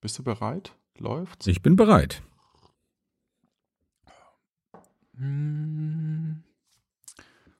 Bist 0.00 0.18
du 0.18 0.22
bereit? 0.22 0.74
Läuft's? 0.98 1.46
Ich 1.46 1.60
bin 1.60 1.76
bereit. 1.76 2.22
Hm. 5.16 6.42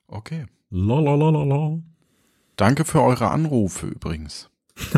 Okay. 0.06 0.46
La 0.70 1.00
la 1.00 1.14
la 1.14 1.30
la 1.30 1.44
la. 1.44 1.78
Danke 2.56 2.84
für 2.84 3.02
eure 3.02 3.30
Anrufe 3.30 3.86
übrigens. 3.86 4.48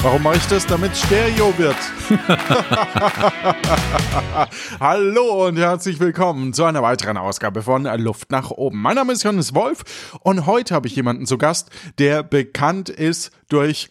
Warum 0.00 0.22
mache 0.22 0.36
ich 0.36 0.46
das? 0.48 0.66
Damit 0.66 0.94
Stereo 0.94 1.56
wird. 1.56 1.76
Hallo 4.80 5.46
und 5.46 5.56
herzlich 5.56 5.98
willkommen 5.98 6.52
zu 6.52 6.64
einer 6.64 6.82
weiteren 6.82 7.16
Ausgabe 7.16 7.62
von 7.62 7.84
Luft 7.84 8.30
nach 8.30 8.50
oben. 8.50 8.82
Mein 8.82 8.96
Name 8.96 9.14
ist 9.14 9.22
Johannes 9.22 9.54
Wolf 9.54 10.10
und 10.20 10.44
heute 10.44 10.74
habe 10.74 10.88
ich 10.88 10.94
jemanden 10.94 11.24
zu 11.24 11.38
Gast, 11.38 11.70
der 11.98 12.22
bekannt 12.22 12.90
ist 12.90 13.30
durch, 13.48 13.88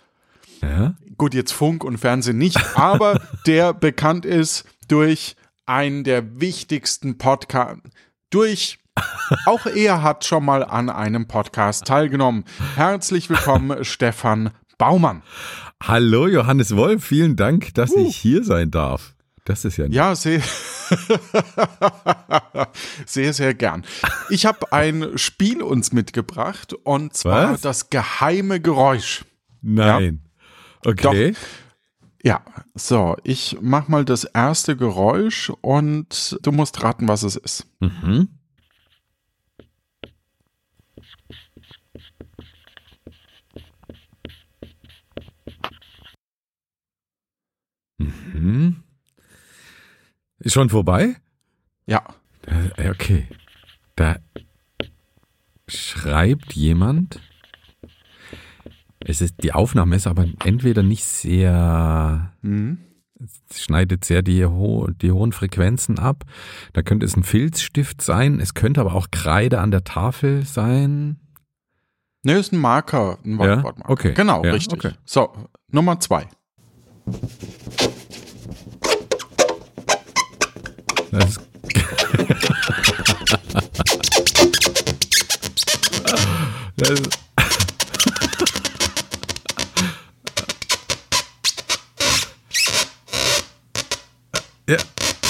Ja? 0.63 0.95
gut, 1.17 1.34
jetzt 1.34 1.52
Funk 1.52 1.84
und 1.84 1.98
Fernsehen 1.98 2.38
nicht, 2.38 2.77
aber 2.77 3.20
der 3.48 3.73
bekannt 3.73 4.26
ist 4.26 4.66
durch 4.88 5.35
einen 5.66 6.04
der 6.04 6.40
wichtigsten 6.40 7.17
Podcasts, 7.17 7.90
durch 8.29 8.79
auch 9.46 9.65
er 9.65 10.04
hat 10.04 10.26
schon 10.26 10.46
mal 10.46 10.63
an 10.63 10.90
einem 10.90 11.27
Podcast 11.27 11.85
teilgenommen. 11.85 12.46
Herzlich 12.76 13.29
willkommen, 13.29 13.84
Stefan 13.85 14.51
Baumann. 14.77 15.23
Hallo 15.82 16.27
Johannes 16.27 16.76
Wolf, 16.76 17.04
vielen 17.04 17.35
Dank, 17.35 17.73
dass 17.73 17.93
ich 17.93 18.16
hier 18.16 18.43
sein 18.43 18.71
darf. 18.71 19.16
Das 19.45 19.66
ist 19.66 19.77
ja 19.77 19.88
Ja, 19.88 20.16
sehr, 20.16 20.40
sehr, 23.05 23.34
sehr 23.34 23.54
gern. 23.54 23.84
Ich 24.29 24.45
habe 24.45 24.71
ein 24.71 25.18
Spiel 25.18 25.62
uns 25.62 25.91
mitgebracht 25.91 26.73
und 26.73 27.13
zwar 27.13 27.54
Was? 27.54 27.62
das 27.62 27.90
geheime 27.90 28.62
Geräusch. 28.62 29.26
Nein. 29.62 30.23
Okay. 30.85 31.35
Ja, 32.23 32.41
so, 32.73 33.17
ich 33.23 33.57
mach 33.62 33.87
mal 33.89 34.05
das 34.05 34.23
erste 34.23 34.77
Geräusch 34.77 35.51
und 35.62 36.37
du 36.41 36.51
musst 36.51 36.81
raten, 36.84 37.07
was 37.07 37.23
es 37.23 37.35
ist. 37.35 37.67
Mhm. 37.81 38.29
Mhm. 47.98 48.84
Ist 50.39 50.54
schon 50.54 50.70
vorbei? 50.70 51.15
Ja, 51.85 52.04
Äh, 52.77 52.89
Okay. 52.89 53.27
Da 53.95 54.17
schreibt 55.67 56.54
jemand. 56.54 57.20
Es 59.05 59.21
ist, 59.21 59.35
die 59.43 59.51
Aufnahme 59.54 59.96
ist 59.96 60.07
aber 60.07 60.26
entweder 60.46 60.82
nicht 60.84 61.04
sehr, 61.04 62.32
mhm. 62.41 62.77
es 63.49 63.62
schneidet 63.63 64.06
sehr 64.06 64.22
die, 64.22 64.45
ho 64.45 64.88
die 65.01 65.12
hohen 65.12 65.31
Frequenzen 65.34 66.00
ab. 66.00 66.23
Da 66.73 66.81
könnte 66.84 67.06
es 67.06 67.16
ein 67.18 67.23
Filzstift 67.23 68.01
sein. 68.01 68.40
Es 68.40 68.53
könnte 68.53 68.81
aber 68.81 68.94
auch 68.94 69.07
Kreide 69.12 69.59
an 69.59 69.72
der 69.72 69.84
Tafel 69.84 70.45
sein. 70.45 71.19
ne, 72.23 72.33
ist 72.33 72.53
ein 72.53 72.59
Marker, 72.59 73.17
ein 73.25 73.31
Ja, 73.39 73.63
Wortmarker. 73.63 73.89
okay. 73.89 74.13
Genau, 74.13 74.44
Ja, 74.44 74.53
richtig. 74.53 74.73
okay. 74.73 74.94
So, 75.05 75.33
Nummer 75.69 75.99
zwei. 75.99 76.28
Das 81.11 81.29
ist 81.29 81.41
das 83.53 83.62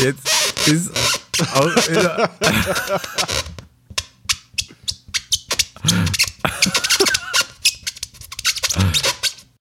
jetzt 0.03 0.67
ist 0.67 0.91
wieder. 1.89 2.29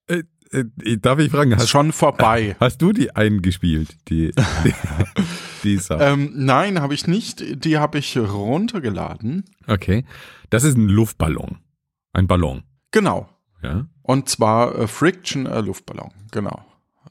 Äh, 0.08 0.22
äh, 0.84 0.98
Darf 0.98 1.18
ich 1.18 1.30
fragen, 1.30 1.52
Ist 1.52 1.60
hast, 1.60 1.70
schon 1.70 1.92
vorbei. 1.92 2.56
hast 2.60 2.82
du 2.82 2.92
die 2.92 3.14
eingespielt? 3.14 3.96
Die, 4.08 4.32
die, 4.64 4.74
die 5.62 5.80
ähm, 5.90 6.30
nein, 6.34 6.80
habe 6.80 6.92
ich 6.94 7.06
nicht. 7.06 7.64
Die 7.64 7.78
habe 7.78 7.98
ich 7.98 8.18
runtergeladen. 8.18 9.44
Okay. 9.66 10.04
Das 10.50 10.64
ist 10.64 10.76
ein 10.76 10.88
Luftballon. 10.88 11.58
Ein 12.12 12.26
Ballon. 12.26 12.64
Genau. 12.90 13.28
Ja. 13.62 13.86
Und 14.02 14.28
zwar 14.28 14.78
äh, 14.78 14.86
Friction 14.88 15.46
äh, 15.46 15.60
Luftballon. 15.60 16.10
Genau. 16.32 16.64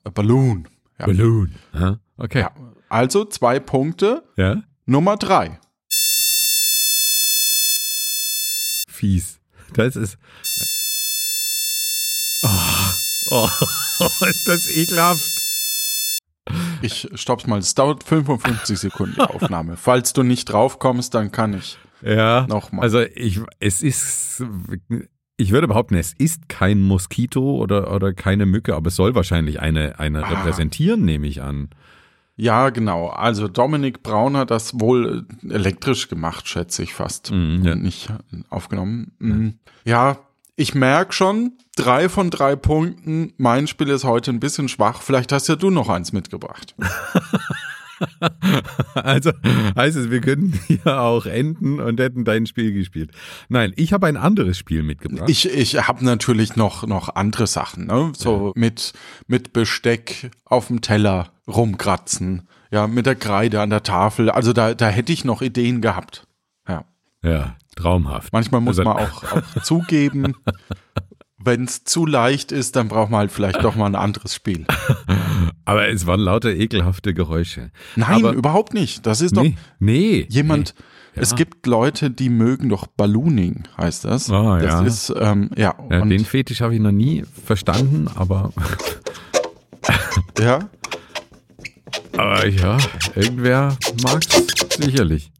A 0.03 0.09
Balloon. 0.09 0.67
Ja. 0.99 1.05
Balloon. 1.07 1.55
Ja. 1.73 1.97
Okay. 2.17 2.41
ja. 2.41 2.51
Also 2.91 3.23
zwei 3.23 3.61
Punkte. 3.61 4.21
Ja. 4.35 4.63
Nummer 4.85 5.15
drei. 5.15 5.57
Fies. 8.89 9.39
Das 9.73 9.95
ist. 9.95 10.17
Oh, 12.43 12.49
oh, 13.29 13.47
ist 14.27 14.45
das 14.45 14.67
ekelhaft. 14.75 15.21
Ich 16.81 17.07
stopp's 17.15 17.47
mal. 17.47 17.59
Es 17.59 17.73
dauert 17.75 18.03
55 18.03 18.77
Sekunden 18.77 19.15
die 19.15 19.21
Aufnahme. 19.21 19.77
Falls 19.77 20.11
du 20.11 20.23
nicht 20.23 20.45
drauf 20.51 20.77
kommst, 20.77 21.13
dann 21.13 21.31
kann 21.31 21.53
ich 21.53 21.77
Ja. 22.01 22.45
nochmal. 22.49 22.83
Also 22.83 22.99
ich, 23.15 23.39
es 23.61 23.81
ist, 23.83 24.43
ich 25.37 25.51
würde 25.51 25.69
behaupten, 25.69 25.95
es 25.95 26.11
ist 26.11 26.49
kein 26.49 26.81
Moskito 26.81 27.55
oder, 27.55 27.93
oder 27.93 28.13
keine 28.13 28.45
Mücke, 28.45 28.75
aber 28.75 28.89
es 28.89 28.97
soll 28.97 29.15
wahrscheinlich 29.15 29.61
eine, 29.61 29.97
eine 29.97 30.25
Ah. 30.25 30.29
repräsentieren, 30.29 31.05
nehme 31.05 31.27
ich 31.27 31.41
an. 31.41 31.69
Ja, 32.35 32.69
genau. 32.69 33.09
Also 33.09 33.47
Dominik 33.47 34.03
Braun 34.03 34.37
hat 34.37 34.51
das 34.51 34.79
wohl 34.79 35.25
äh, 35.43 35.53
elektrisch 35.53 36.07
gemacht, 36.07 36.47
schätze 36.47 36.83
ich 36.83 36.93
fast. 36.93 37.31
Mhm, 37.31 37.63
ja. 37.63 37.75
Nicht 37.75 38.09
aufgenommen. 38.49 39.11
Mhm. 39.19 39.59
Ja, 39.85 40.17
ich 40.55 40.75
merke 40.75 41.13
schon, 41.13 41.53
drei 41.75 42.09
von 42.09 42.29
drei 42.29 42.55
Punkten. 42.55 43.33
Mein 43.37 43.67
Spiel 43.67 43.89
ist 43.89 44.03
heute 44.03 44.31
ein 44.31 44.39
bisschen 44.39 44.69
schwach. 44.69 45.01
Vielleicht 45.01 45.31
hast 45.31 45.47
ja 45.47 45.55
du 45.55 45.69
noch 45.69 45.89
eins 45.89 46.13
mitgebracht. 46.13 46.75
Also 48.95 49.31
heißt 49.75 49.97
es, 49.97 50.09
wir 50.11 50.21
könnten 50.21 50.59
hier 50.67 50.99
auch 51.01 51.25
enden 51.25 51.79
und 51.79 51.99
hätten 51.99 52.25
dein 52.25 52.45
Spiel 52.45 52.73
gespielt. 52.73 53.11
Nein, 53.49 53.73
ich 53.75 53.93
habe 53.93 54.07
ein 54.07 54.17
anderes 54.17 54.57
Spiel 54.57 54.83
mitgebracht. 54.83 55.29
Ich, 55.29 55.49
ich 55.49 55.87
habe 55.87 56.03
natürlich 56.05 56.55
noch, 56.55 56.85
noch 56.85 57.15
andere 57.15 57.47
Sachen, 57.47 57.87
ne? 57.87 58.11
So 58.17 58.51
mit, 58.55 58.93
mit 59.27 59.53
Besteck 59.53 60.31
auf 60.45 60.67
dem 60.67 60.81
Teller 60.81 61.31
rumkratzen, 61.47 62.47
ja, 62.71 62.87
mit 62.87 63.05
der 63.05 63.15
Kreide 63.15 63.61
an 63.61 63.69
der 63.69 63.83
Tafel. 63.83 64.29
Also 64.29 64.53
da, 64.53 64.73
da 64.73 64.87
hätte 64.89 65.11
ich 65.13 65.25
noch 65.25 65.41
Ideen 65.41 65.81
gehabt. 65.81 66.27
Ja. 66.67 66.85
ja, 67.23 67.55
traumhaft. 67.75 68.31
Manchmal 68.33 68.61
muss 68.61 68.79
Also- 68.79 68.89
man 68.89 69.05
auch, 69.05 69.23
auch 69.23 69.63
zugeben, 69.63 70.33
wenn 71.43 71.65
es 71.65 71.83
zu 71.83 72.05
leicht 72.05 72.51
ist, 72.51 72.75
dann 72.75 72.87
braucht 72.87 73.09
man 73.11 73.19
halt 73.21 73.31
vielleicht 73.31 73.63
doch 73.63 73.75
mal 73.75 73.85
ein 73.87 73.95
anderes 73.95 74.35
Spiel. 74.35 74.65
Aber 75.65 75.87
es 75.89 76.05
waren 76.05 76.19
lauter 76.19 76.49
ekelhafte 76.49 77.13
Geräusche. 77.13 77.71
Nein, 77.95 78.25
Aber- 78.25 78.33
überhaupt 78.33 78.73
nicht. 78.73 79.05
Das 79.05 79.21
ist 79.21 79.35
doch 79.37 79.45
Nee, 79.79 80.25
jemand. 80.29 80.75
nee. 80.77 80.83
Es 81.13 81.35
gibt 81.35 81.65
Leute, 81.67 82.09
die 82.09 82.29
mögen 82.29 82.69
doch 82.69 82.87
Ballooning, 82.87 83.63
heißt 83.77 84.05
das. 84.05 84.29
Ah, 84.31 84.59
das 84.59 84.71
ja. 84.73 84.81
ist, 84.83 85.13
ähm, 85.19 85.49
ja, 85.57 85.75
Ja, 85.89 86.05
den 86.05 86.23
Fetisch 86.23 86.61
habe 86.61 86.73
ich 86.73 86.79
noch 86.79 86.93
nie 86.93 87.25
verstanden, 87.45 88.07
aber, 88.15 88.53
ja. 90.39 90.59
aber 92.17 92.47
ja, 92.47 92.77
irgendwer 93.15 93.75
mag 94.03 94.21
es 94.29 94.77
sicherlich. 94.85 95.30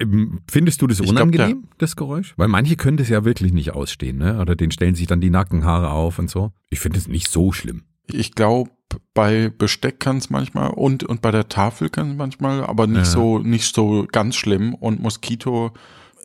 Ähm, 0.00 0.40
Findest 0.50 0.80
du 0.82 0.86
das 0.86 1.00
Ich 1.00 1.06
glaub, 1.06 1.28
unangenehm, 1.28 1.64
das 1.78 1.96
Geräusch? 1.96 2.34
Weil 2.36 2.48
manche 2.48 2.76
können 2.76 2.96
das 2.96 3.08
ja 3.08 3.24
wirklich 3.24 3.52
nicht 3.52 3.72
ausstehen, 3.72 4.18
ne? 4.18 4.40
Oder 4.40 4.56
denen 4.56 4.70
stellen 4.72 4.94
sich 4.94 5.06
dann 5.06 5.20
die 5.20 5.30
Nackenhaare 5.30 5.90
auf 5.90 6.18
und 6.18 6.30
so. 6.30 6.52
Ich 6.70 6.80
finde 6.80 6.98
es 6.98 7.08
nicht 7.08 7.28
so 7.30 7.52
schlimm. 7.52 7.84
Ich 8.06 8.34
glaube, 8.34 8.70
bei 9.14 9.48
Besteck 9.48 9.98
kann 10.00 10.18
es 10.18 10.30
manchmal 10.30 10.70
und, 10.70 11.04
und 11.04 11.22
bei 11.22 11.30
der 11.30 11.48
Tafel 11.48 11.88
kann 11.88 12.10
es 12.12 12.16
manchmal, 12.16 12.64
aber 12.64 12.86
nicht 12.86 12.98
Ja. 12.98 13.04
so, 13.04 13.38
nicht 13.38 13.74
so 13.74 14.06
ganz 14.10 14.36
schlimm. 14.36 14.74
Und 14.74 15.00
Moskito 15.02 15.72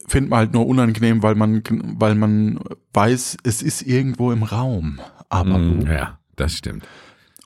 findet 0.07 0.29
man 0.29 0.39
halt 0.39 0.53
nur 0.53 0.67
unangenehm, 0.67 1.23
weil 1.23 1.35
man, 1.35 1.63
weil 1.97 2.15
man 2.15 2.59
weiß, 2.93 3.37
es 3.43 3.61
ist 3.61 3.81
irgendwo 3.83 4.31
im 4.31 4.43
Raum. 4.43 4.99
Aber 5.29 5.57
Mm, 5.59 5.81
ja, 5.87 6.19
das 6.35 6.53
stimmt. 6.55 6.83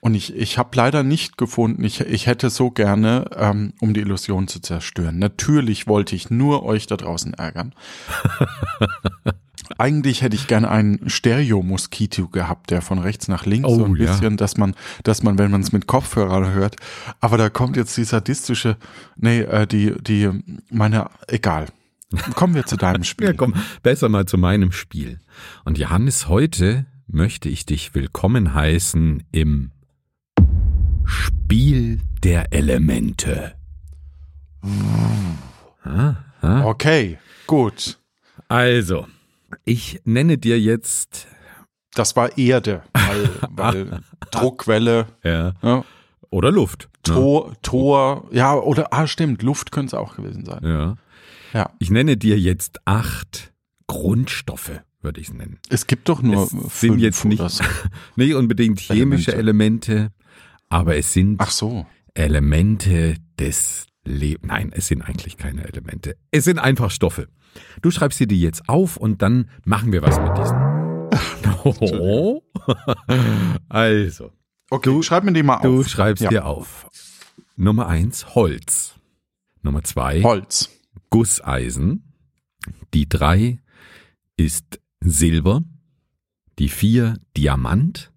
Und 0.04 0.16
ich, 0.16 0.36
ich 0.36 0.58
habe 0.58 0.76
leider 0.76 1.02
nicht 1.02 1.38
gefunden, 1.38 1.82
ich, 1.86 2.02
ich 2.02 2.28
hätte 2.28 2.50
so 2.50 2.72
gerne, 2.72 3.24
ähm, 3.38 3.72
um 3.80 3.94
die 3.94 4.02
Illusion 4.02 4.50
zu 4.50 4.60
zerstören. 4.60 5.18
Natürlich 5.18 5.88
wollte 5.88 6.14
ich 6.14 6.30
nur 6.30 6.66
euch 6.66 6.88
da 6.88 6.98
draußen 6.98 7.34
ärgern. 7.36 7.74
Eigentlich 9.78 10.22
hätte 10.22 10.36
ich 10.36 10.48
gerne 10.48 10.70
einen 10.70 11.10
Stereo-Moskito 11.10 12.28
gehabt, 12.28 12.72
der 12.72 12.82
von 12.82 13.00
rechts 13.00 13.30
nach 13.30 13.46
links 13.46 13.70
Oh, 13.70 13.78
so 13.78 13.86
ein 13.86 13.96
ja. 13.96 14.08
bisschen, 14.08 14.36
dass 14.36 14.58
man, 14.58 14.76
dass 15.06 15.24
man, 15.24 15.38
wenn 15.38 15.50
man 15.50 15.62
es 15.62 15.72
mit 15.72 15.88
Kopfhörern 15.88 16.52
hört, 16.52 16.76
aber 17.22 17.38
da 17.38 17.50
kommt 17.50 17.78
jetzt 17.78 17.96
die 17.96 18.04
sadistische, 18.04 18.76
nee, 19.16 19.40
äh, 19.40 19.66
die, 19.66 19.94
die, 20.02 20.30
meine, 20.70 21.12
egal. 21.30 21.68
Kommen 22.36 22.56
wir 22.56 22.66
zu 22.66 22.76
deinem 22.76 23.04
Spiel. 23.06 23.28
Ja, 23.28 23.34
komm, 23.34 23.54
besser 23.84 24.10
mal 24.10 24.26
zu 24.26 24.38
meinem 24.38 24.74
Spiel. 24.74 25.22
Und 25.64 25.78
Johannes, 25.78 26.28
heute 26.28 26.88
möchte 27.08 27.48
ich 27.48 27.66
dich 27.66 27.96
willkommen 27.96 28.54
heißen 28.54 29.24
im 29.32 29.72
Spiel 31.06 32.02
der 32.24 32.52
Elemente. 32.54 33.56
Ah, 35.84 36.16
ah. 36.42 36.66
Okay, 36.66 37.18
gut. 37.48 38.00
Also, 38.48 39.08
ich 39.66 40.02
nenne 40.06 40.38
dir 40.38 40.60
jetzt 40.60 41.28
Das 41.96 42.16
war 42.16 42.38
Erde, 42.38 42.84
weil, 42.94 43.30
weil 43.52 44.00
Druckwelle, 44.32 45.08
ja, 45.24 45.54
ja, 45.62 45.84
oder 46.30 46.52
Luft. 46.52 46.90
ne? 47.08 47.14
Tor, 47.14 47.54
Tor, 47.62 48.28
ja, 48.32 48.56
oder, 48.56 48.94
ah, 48.94 49.08
stimmt, 49.08 49.44
Luft 49.44 49.72
könnte 49.72 49.96
es 49.96 50.00
auch 50.02 50.16
gewesen 50.16 50.46
sein. 50.46 50.60
Ja. 50.64 50.98
Ja. 51.54 51.70
Ich 51.80 51.92
nenne 51.92 52.18
dir 52.18 52.40
jetzt 52.40 52.80
acht 52.86 53.54
Grundstoffe, 53.86 54.72
würde 55.02 55.22
ich 55.22 55.28
es 55.28 55.34
nennen. 55.34 55.60
Es 55.70 55.86
gibt 55.86 56.10
doch 56.10 56.22
nur 56.24 56.44
Es 56.46 56.50
sind 56.50 56.72
fünf 56.72 57.00
jetzt 57.02 57.26
nicht- 57.26 57.48
so. 57.48 57.64
Nicht 58.16 58.34
unbedingt 58.34 58.80
chemische 58.80 59.36
Elemente, 59.36 60.12
aber 60.74 60.98
es 60.98 61.14
sind 61.14 61.42
so. 61.50 61.86
Elemente 62.16 63.16
des 63.40 63.86
Lebens. 64.06 64.48
Nein, 64.48 64.72
es 64.74 64.88
sind 64.88 65.02
eigentlich 65.04 65.38
keine 65.38 65.64
Elemente. 65.66 66.18
Es 66.32 66.44
sind 66.46 66.58
einfach 66.60 66.90
Stoffe. 66.92 67.28
Du 67.82 67.92
schreibst 67.92 68.20
dir 68.20 68.28
die 68.28 68.42
jetzt 68.42 68.68
auf 68.68 68.98
und 68.98 69.22
dann 69.22 69.50
machen 69.66 69.92
wir 69.92 70.02
was 70.02 70.20
mit 70.20 70.36
diesen. 70.38 70.58
Oh. 71.64 72.42
Also, 73.70 74.32
Okay, 74.70 74.90
Du- 74.90 75.04
schreib 75.04 75.24
mir 75.24 75.34
die 75.34 75.44
mal 75.44 75.62
du 75.62 75.82
auf. 75.82 75.88
schreibst 75.88 76.24
Ja. 76.24 76.30
dir 76.30 76.46
auf. 76.46 76.88
Nummer 77.56 77.88
eins, 77.88 78.34
Holz. 78.34 78.96
Nummer 79.62 79.84
zwei, 79.84 80.24
Holz. 80.24 80.70
Gusseisen. 81.12 82.12
Die 82.94 83.08
drei 83.08 83.60
ist 84.36 84.80
Silber. 85.02 85.62
Die 86.60 86.70
vier 86.70 87.18
Diamant. 87.38 88.12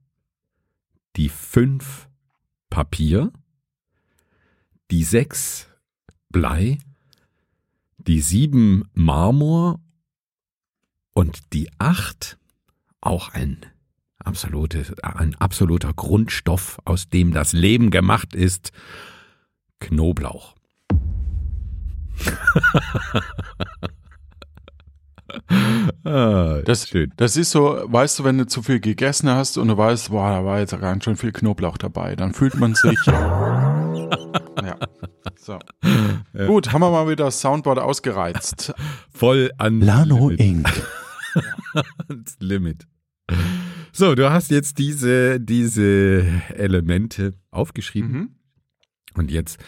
Die 1.17 1.29
fünf 1.29 2.06
Papier. 2.71 3.33
Die 4.91 5.05
sechs 5.05 5.69
Blei. 6.31 6.79
Die 7.99 8.21
sieben 8.21 8.89
Marmor. 8.95 9.81
Und 11.13 11.53
die 11.55 11.71
acht 11.79 12.39
auch 13.01 13.31
ein, 13.31 13.65
absolute, 14.19 14.95
ein 15.03 15.35
absoluter 15.37 15.93
Grundstoff, 15.95 16.79
aus 16.85 17.09
dem 17.09 17.33
das 17.33 17.53
Leben 17.53 17.91
gemacht 17.91 18.35
ist. 18.35 18.73
Knoblauch. 19.81 20.55
ah, 26.05 26.61
Das, 26.65 26.89
schön. 26.89 27.13
das 27.17 27.37
ist 27.37 27.51
so, 27.51 27.81
weißt 27.85 28.19
du, 28.19 28.25
wenn 28.25 28.39
du 28.39 28.47
zu 28.47 28.63
viel 28.63 28.81
gegessen 28.81 29.29
hast 29.29 29.59
und 29.59 29.69
du 29.69 29.77
weißt, 29.77 30.11
boah, 30.11 30.31
da 30.31 30.45
war 30.45 30.59
jetzt 30.61 30.79
ganz 30.81 31.05
schön 31.05 31.17
viel 31.17 31.33
Knoblauch 31.33 31.79
dabei, 31.79 32.17
dann 32.17 32.33
fühlt 32.35 32.57
man 32.57 32.75
sich. 32.75 32.99
ja. 33.07 34.77
So. 35.37 35.59
Gut, 36.47 36.73
haben 36.73 36.81
wir 36.81 36.91
mal 36.91 37.09
wieder 37.09 37.25
das 37.27 37.41
Soundboard 37.41 37.79
ausgereizt. 37.79 38.73
Voll 39.11 39.51
an 39.59 39.81
Limit. 39.81 40.41
Inc. 40.41 40.69
Limit. 42.41 42.87
So, 43.93 44.15
du 44.15 44.31
hast 44.31 44.51
jetzt 44.51 44.79
diese, 44.79 45.41
diese 45.41 46.25
Elemente 46.55 47.35
aufgeschrieben 47.51 48.11
Mhm. 48.13 48.29
und 49.15 49.31
jetzt 49.31 49.59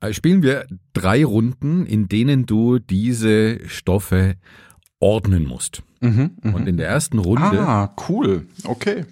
äh, 0.00 0.12
spielen 0.12 0.42
wir 0.42 0.66
drei 0.92 1.24
Runden, 1.24 1.86
in 1.86 2.08
denen 2.08 2.46
du 2.46 2.78
diese 2.78 3.60
Stoffe 3.68 4.34
ordnen 5.00 5.46
musst. 5.46 5.82
Mhm, 6.00 6.30
mhm. 6.42 6.54
Und 6.54 6.68
in 6.68 6.76
der 6.76 6.88
ersten 6.88 7.18
Runde, 7.18 7.60
Ah, 7.60 7.92
cool. 8.08 8.46
Okay. 8.64 9.04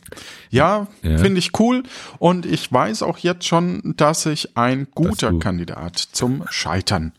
Ja, 0.50 0.86
Ja. 1.02 1.18
finde 1.18 1.38
ich 1.40 1.50
cool. 1.58 1.82
Und 2.18 2.46
ich 2.46 2.72
weiß 2.72 3.02
auch 3.02 3.18
jetzt 3.18 3.46
schon, 3.46 3.94
dass 3.96 4.24
ich 4.26 4.56
ein 4.56 4.86
guter 4.94 5.36
Kandidat 5.38 5.98
zum 5.98 6.44
Scheitern 6.50 7.12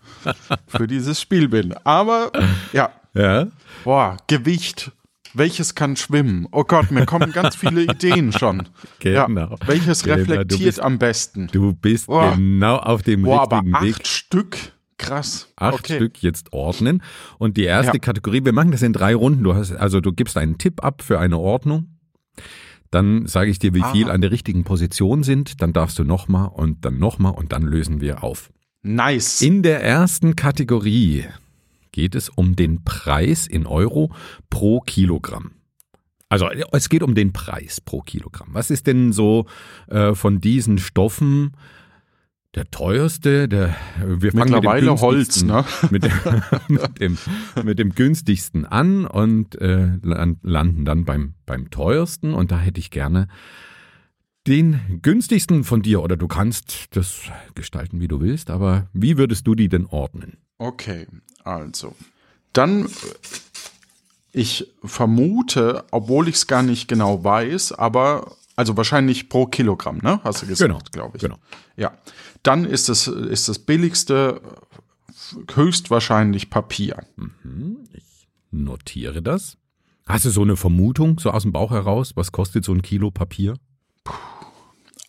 für 0.68 0.88
dieses 0.88 1.20
Spiel 1.22 1.50
bin. 1.50 1.74
Aber 1.84 2.32
ja, 2.74 2.92
ja, 3.14 3.48
boah, 3.84 4.18
Gewicht. 4.28 4.92
Welches 5.34 5.76
kann 5.76 5.98
schwimmen? 5.98 6.48
Oh 6.52 6.64
Gott, 6.64 6.90
mir 6.90 7.06
kommen 7.06 7.32
ganz 7.32 7.56
viele 7.58 7.84
Ideen 7.84 8.32
schon. 8.32 8.70
Genau. 9.00 9.28
Ja, 9.30 9.50
welches 9.68 10.02
Genau, 10.04 10.16
reflektiert 10.16 10.62
bist- 10.64 10.80
am 10.80 10.98
besten? 10.98 11.48
du 11.52 11.74
bist 11.74 12.08
Boah. 12.08 12.34
genau 12.36 12.78
auf 12.78 13.04
dem 13.04 13.24
Boah, 13.24 13.42
aber 13.44 13.58
richtigen 13.58 13.76
acht 13.76 13.84
Weg. 13.84 14.08
Stück? 14.08 14.58
Krass. 14.98 15.48
acht 15.56 15.76
okay. 15.76 15.96
Stück 15.96 16.22
jetzt 16.24 16.54
ordnen. 16.54 17.04
Und 17.38 17.58
die 17.58 17.64
erste 17.66 17.94
Ja. 17.94 18.00
Kategorie, 18.00 18.44
wir 18.44 18.54
machen 18.54 18.72
das 18.72 18.82
in 18.82 18.94
drei 18.94 19.14
Runden. 19.16 19.44
Du 19.44 19.54
hast, 19.56 19.72
also 19.74 20.02
du 20.02 20.12
gibst 20.12 20.38
einen 20.38 20.58
Tipp 20.58 20.84
ab 20.84 21.02
für 21.04 21.20
eine 21.20 21.38
Ordnung. 21.38 21.98
Dann 22.90 23.26
sage 23.28 23.52
ich 23.52 23.60
dir, 23.60 23.74
wie 23.74 23.84
Ah. 23.84 23.92
viel 23.92 24.10
an 24.10 24.22
der 24.22 24.32
richtigen 24.32 24.64
Position 24.64 25.24
sind. 25.24 25.62
Dann 25.62 25.74
darfst 25.74 26.00
du 26.00 26.04
nochmal 26.04 26.50
und 26.54 26.86
dann 26.86 26.98
nochmal 27.00 27.34
und 27.34 27.52
dann 27.52 27.64
lösen 27.64 28.02
wir 28.02 28.24
auf. 28.24 28.50
Nice. 28.82 29.42
In 29.42 29.62
der 29.64 29.84
ersten 29.84 30.36
Kategorie 30.36 31.26
geht 31.92 32.16
es 32.16 32.30
um 32.30 32.56
den 32.56 32.84
Preis 32.84 33.46
in 33.48 33.66
Euro 33.66 34.12
pro 34.50 34.80
Kilogramm. 34.80 35.52
Also 36.30 36.50
es 36.72 36.90
geht 36.90 37.04
um 37.04 37.16
den 37.16 37.34
Preis 37.34 37.82
pro 37.82 38.02
Kilogramm. 38.02 38.50
Was 38.52 38.70
ist 38.70 38.88
denn 38.88 39.14
so 39.14 39.46
äh, 39.90 40.14
von 40.14 40.42
diesen 40.42 40.78
Stoffen 40.78 41.52
der 42.58 42.70
teuerste? 42.72 43.48
Der, 43.48 43.76
wir 44.06 44.32
fangen 44.32 44.52
Mittlerweile 44.52 44.92
mit 44.92 45.02
Holz, 45.02 45.44
ne? 45.44 45.64
Mit, 45.90 46.04
dem- 46.04 46.12
mit, 46.68 47.00
dem, 47.00 47.18
mit 47.64 47.80
dem 47.80 47.96
günstigsten 47.96 48.66
an 48.66 49.06
und 49.06 49.56
äh, 49.62 49.92
lan- 50.02 50.40
landen 50.44 50.84
dann 50.86 51.06
beim, 51.06 51.36
beim 51.46 51.70
teuersten. 51.70 52.34
Und 52.34 52.52
da 52.52 52.60
hätte 52.60 52.80
ich 52.80 52.92
gerne 52.92 53.28
den 54.48 55.00
günstigsten 55.02 55.64
von 55.64 55.82
dir. 55.82 56.02
Oder 56.02 56.18
du 56.18 56.28
kannst 56.28 56.96
das 56.96 57.22
gestalten, 57.56 58.00
wie 58.02 58.08
du 58.08 58.20
willst. 58.22 58.50
Aber 58.50 58.88
wie 58.94 59.18
würdest 59.18 59.46
du 59.48 59.56
die 59.56 59.70
denn 59.70 59.86
ordnen? 59.86 60.38
Okay, 60.58 61.08
also. 61.44 61.96
Dann, 62.54 62.88
ich 64.32 64.72
vermute, 64.84 65.84
obwohl 65.92 66.28
ich 66.28 66.36
es 66.36 66.48
gar 66.48 66.64
nicht 66.64 66.88
genau 66.88 67.24
weiß, 67.24 67.74
aber, 67.74 68.36
also 68.56 68.76
wahrscheinlich 68.78 69.30
pro 69.30 69.46
Kilogramm, 69.46 70.00
ne? 70.02 70.20
Hast 70.24 70.42
du 70.42 70.48
gesagt, 70.48 70.68
Genau, 70.72 70.82
glaube 70.92 71.18
ich. 71.18 71.22
genau. 71.22 71.38
Ja. 71.76 71.92
Dann 72.48 72.64
ist 72.64 72.88
es, 72.88 73.08
ist 73.08 73.50
das 73.50 73.60
billigste 73.60 74.40
höchstwahrscheinlich 75.54 76.50
Papier. 76.50 77.04
Ich 77.92 78.30
notiere 78.52 79.22
das. 79.22 79.58
Hast 80.06 80.24
du 80.24 80.30
so 80.30 80.44
eine 80.44 80.56
Vermutung, 80.56 81.20
so 81.20 81.32
aus 81.32 81.44
dem 81.44 81.52
Bauch 81.52 81.72
heraus? 81.72 82.14
Was 82.16 82.32
kostet 82.32 82.64
so 82.64 82.72
ein 82.72 82.82
Kilo 82.82 83.12
Papier? 83.12 83.56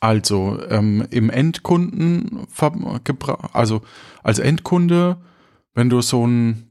Also 0.00 0.61
ähm, 0.68 1.07
im 1.12 1.30
Endkunden, 1.30 2.49
also 3.52 3.83
als 4.25 4.40
Endkunde, 4.40 5.18
wenn 5.75 5.90
du 5.90 6.00
so 6.00 6.26
ein 6.26 6.64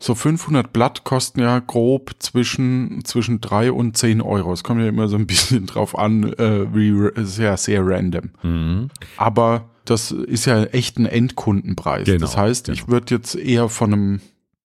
so 0.00 0.14
500 0.14 0.72
Blatt 0.72 1.04
kosten 1.04 1.40
ja 1.40 1.58
grob 1.58 2.12
zwischen 2.18 3.04
zwischen 3.04 3.42
drei 3.42 3.70
und 3.70 3.94
10 3.98 4.22
Euro. 4.22 4.54
Es 4.54 4.64
kommt 4.64 4.80
ja 4.80 4.88
immer 4.88 5.08
so 5.08 5.16
ein 5.16 5.26
bisschen 5.26 5.66
drauf 5.66 5.98
an, 5.98 6.32
äh, 6.32 6.74
wie 6.74 7.10
sehr 7.24 7.58
sehr 7.58 7.86
random. 7.86 8.30
Mhm. 8.42 8.88
Aber 9.18 9.68
das 9.84 10.10
ist 10.10 10.46
ja 10.46 10.64
echt 10.64 10.98
ein 10.98 11.06
Endkundenpreis. 11.06 12.06
Genau, 12.06 12.18
das 12.20 12.36
heißt, 12.36 12.66
genau. 12.66 12.74
ich 12.74 12.88
würde 12.88 13.14
jetzt 13.14 13.34
eher 13.34 13.68
von 13.68 13.92
einem 13.92 14.20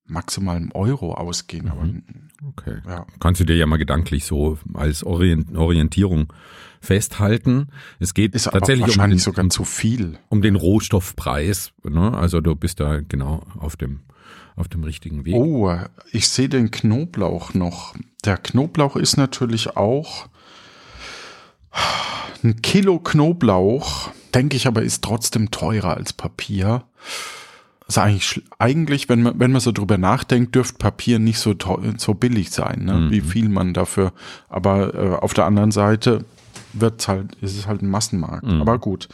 maximalen 0.06 0.72
Euro 0.74 1.14
ausgehen. 1.14 1.70
Aber 1.70 1.88
Okay. 2.50 2.78
ja, 2.88 3.06
Kannst 3.20 3.42
du 3.42 3.46
dir 3.46 3.56
ja 3.56 3.66
mal 3.66 3.78
gedanklich 3.78 4.26
so 4.26 4.58
als 4.76 5.04
Orient 5.04 5.56
Orientierung 5.58 6.32
festhalten. 6.82 7.70
Es 8.00 8.14
geht 8.14 8.36
ist 8.36 8.44
tatsächlich 8.46 8.84
um 8.84 8.88
wahrscheinlich 8.90 9.20
den, 9.22 9.24
sogar 9.26 9.44
um, 9.44 9.50
zu 9.50 9.66
viel. 9.66 10.20
um 10.30 10.42
den 10.44 10.56
Rohstoffpreis. 10.56 11.72
Ne? 11.84 12.16
Also 12.16 12.40
du 12.40 12.56
bist 12.56 12.80
da 12.80 13.02
genau 13.02 13.44
auf 13.60 13.76
dem, 13.76 14.02
auf 14.56 14.68
dem 14.68 14.84
richtigen 14.84 15.26
Weg. 15.26 15.34
Oh, 15.34 15.76
ich 16.12 16.28
sehe 16.30 16.48
den 16.48 16.70
Knoblauch 16.70 17.56
noch. 17.56 17.96
Der 18.24 18.38
Knoblauch 18.38 18.96
ist 18.96 19.18
natürlich 19.18 19.76
auch 19.76 20.28
ein 22.44 22.62
Kilo 22.62 23.00
Knoblauch, 23.00 24.12
denke 24.38 24.56
ich 24.56 24.67
aber, 24.67 24.84
ist 24.84 25.03
trotzdem 25.03 25.51
teurer 25.51 25.98
als 25.98 26.13
Papier. 26.13 26.84
ist 27.88 27.98
eigentlich, 27.98 28.44
eigentlich 28.60 29.10
wenn, 29.10 29.24
man, 29.24 29.39
wenn 29.39 29.51
man 29.51 29.62
so 29.62 29.72
drüber 29.72 29.98
nachdenkt, 29.98 30.56
dürfte 30.56 30.77
Papier 30.77 31.20
nicht 31.20 31.39
so, 31.39 31.56
so 31.98 32.13
billig 32.13 32.51
sein, 32.51 32.86
ne? 32.86 32.94
Mhm. 32.94 33.12
wie 33.12 33.22
viel 33.22 33.50
man 33.50 33.74
dafür. 33.74 34.13
Aber 34.50 34.94
äh, 34.94 35.15
auf 35.15 35.34
der 35.34 35.46
anderen 35.46 35.72
Seite, 35.72 36.25
wird 36.74 37.08
halt, 37.08 37.36
ist 37.41 37.58
es 37.58 37.67
halt 37.67 37.82
ein 37.82 37.89
Massenmarkt. 37.89 38.46
Mhm. 38.46 38.62
Aber 38.62 38.77
gut. 38.77 39.08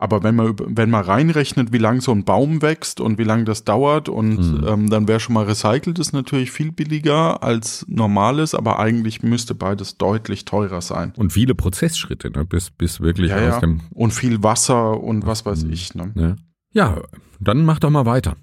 Aber 0.00 0.22
wenn 0.22 0.34
man, 0.34 0.54
wenn 0.58 0.88
man 0.88 1.04
reinrechnet, 1.04 1.74
wie 1.74 1.78
lange 1.78 2.00
so 2.00 2.10
ein 2.10 2.24
Baum 2.24 2.62
wächst 2.62 3.02
und 3.02 3.18
wie 3.18 3.24
lange 3.24 3.44
das 3.44 3.64
dauert 3.64 4.08
und 4.08 4.38
mhm. 4.38 4.66
ähm, 4.66 4.88
dann 4.88 5.06
wäre 5.06 5.20
schon 5.20 5.34
mal 5.34 5.44
recyceltes 5.44 6.14
natürlich 6.14 6.50
viel 6.50 6.72
billiger 6.72 7.42
als 7.42 7.84
normales, 7.86 8.54
aber 8.54 8.78
eigentlich 8.78 9.22
müsste 9.22 9.54
beides 9.54 9.98
deutlich 9.98 10.46
teurer 10.46 10.80
sein. 10.80 11.12
Und 11.18 11.34
viele 11.34 11.54
Prozessschritte, 11.54 12.30
ne? 12.30 12.46
bis, 12.46 12.70
bis 12.70 13.02
wirklich 13.02 13.28
ja, 13.28 13.36
aus 13.36 13.42
ja. 13.42 13.60
dem. 13.60 13.82
Und 13.90 14.14
viel 14.14 14.42
Wasser 14.42 14.98
und 14.98 15.26
was 15.26 15.44
weiß 15.44 15.64
mhm. 15.64 15.72
ich. 15.74 15.94
Ne? 15.94 16.12
Ja. 16.14 16.36
ja, 16.72 17.02
dann 17.38 17.66
mach 17.66 17.78
doch 17.78 17.90
mal 17.90 18.06
weiter. 18.06 18.36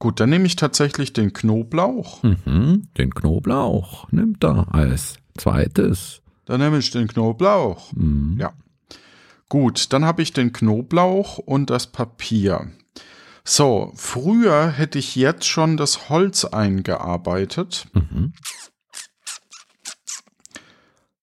Gut, 0.00 0.18
dann 0.18 0.30
nehme 0.30 0.46
ich 0.46 0.56
tatsächlich 0.56 1.12
den 1.12 1.32
Knoblauch. 1.32 2.24
Mhm, 2.24 2.88
den 2.98 3.14
Knoblauch 3.14 4.10
nimmt 4.10 4.42
er 4.42 4.74
als 4.74 5.18
zweites. 5.38 6.20
Dann 6.46 6.60
nehme 6.60 6.78
ich 6.78 6.90
den 6.90 7.06
Knoblauch. 7.06 7.92
Mhm. 7.92 8.38
Ja. 8.40 8.52
Gut, 9.48 9.92
dann 9.92 10.04
habe 10.04 10.22
ich 10.22 10.32
den 10.32 10.52
Knoblauch 10.52 11.38
und 11.38 11.70
das 11.70 11.86
Papier. 11.86 12.70
So, 13.44 13.92
früher 13.94 14.70
hätte 14.70 14.98
ich 14.98 15.14
jetzt 15.14 15.46
schon 15.46 15.76
das 15.76 16.08
Holz 16.08 16.44
eingearbeitet. 16.44 17.86
Mhm. 17.92 18.32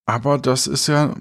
Aber 0.06 0.38
das 0.38 0.68
ist 0.68 0.88
ja, 0.88 1.16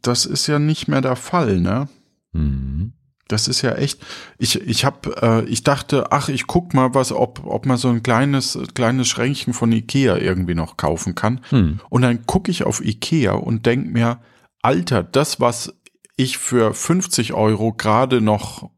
das 0.00 0.24
ist 0.24 0.46
ja 0.46 0.58
nicht 0.58 0.88
mehr 0.88 1.02
der 1.02 1.16
Fall, 1.16 1.60
ne? 1.60 1.88
Mhm. 2.32 2.94
Das 3.28 3.46
ist 3.46 3.60
ja 3.60 3.74
echt. 3.74 4.00
Ich 4.38 4.58
ich 4.62 4.86
habe 4.86 5.20
äh, 5.20 5.44
ich 5.44 5.62
dachte, 5.62 6.10
ach, 6.10 6.30
ich 6.30 6.46
guck 6.46 6.72
mal, 6.72 6.94
was 6.94 7.12
ob 7.12 7.44
ob 7.44 7.66
man 7.66 7.76
so 7.76 7.88
ein 7.88 8.02
kleines 8.02 8.58
kleines 8.72 9.08
Schränkchen 9.08 9.52
von 9.52 9.70
Ikea 9.70 10.16
irgendwie 10.16 10.54
noch 10.54 10.78
kaufen 10.78 11.14
kann. 11.14 11.42
Hm. 11.50 11.80
Und 11.90 12.02
dann 12.02 12.24
gucke 12.24 12.50
ich 12.50 12.64
auf 12.64 12.82
Ikea 12.82 13.32
und 13.32 13.66
denk 13.66 13.92
mir, 13.92 14.20
Alter, 14.62 15.02
das 15.02 15.40
was 15.40 15.74
ich 16.18 16.36
für 16.36 16.74
50 16.74 17.32
Euro 17.32 17.72
gerade 17.72 18.20
noch 18.20 18.68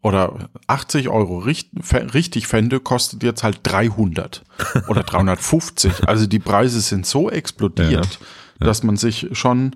oder 0.00 0.50
80 0.68 1.08
Euro 1.08 1.38
richtig, 1.38 2.46
fände, 2.46 2.78
kostet 2.78 3.22
jetzt 3.22 3.42
halt 3.42 3.60
300 3.64 4.44
oder 4.88 5.02
350. 5.02 6.06
Also 6.06 6.26
die 6.26 6.38
Preise 6.38 6.80
sind 6.80 7.04
so 7.04 7.30
explodiert, 7.30 7.90
ja, 7.90 8.26
ja. 8.60 8.66
dass 8.66 8.82
man 8.82 8.96
sich 8.96 9.28
schon, 9.32 9.74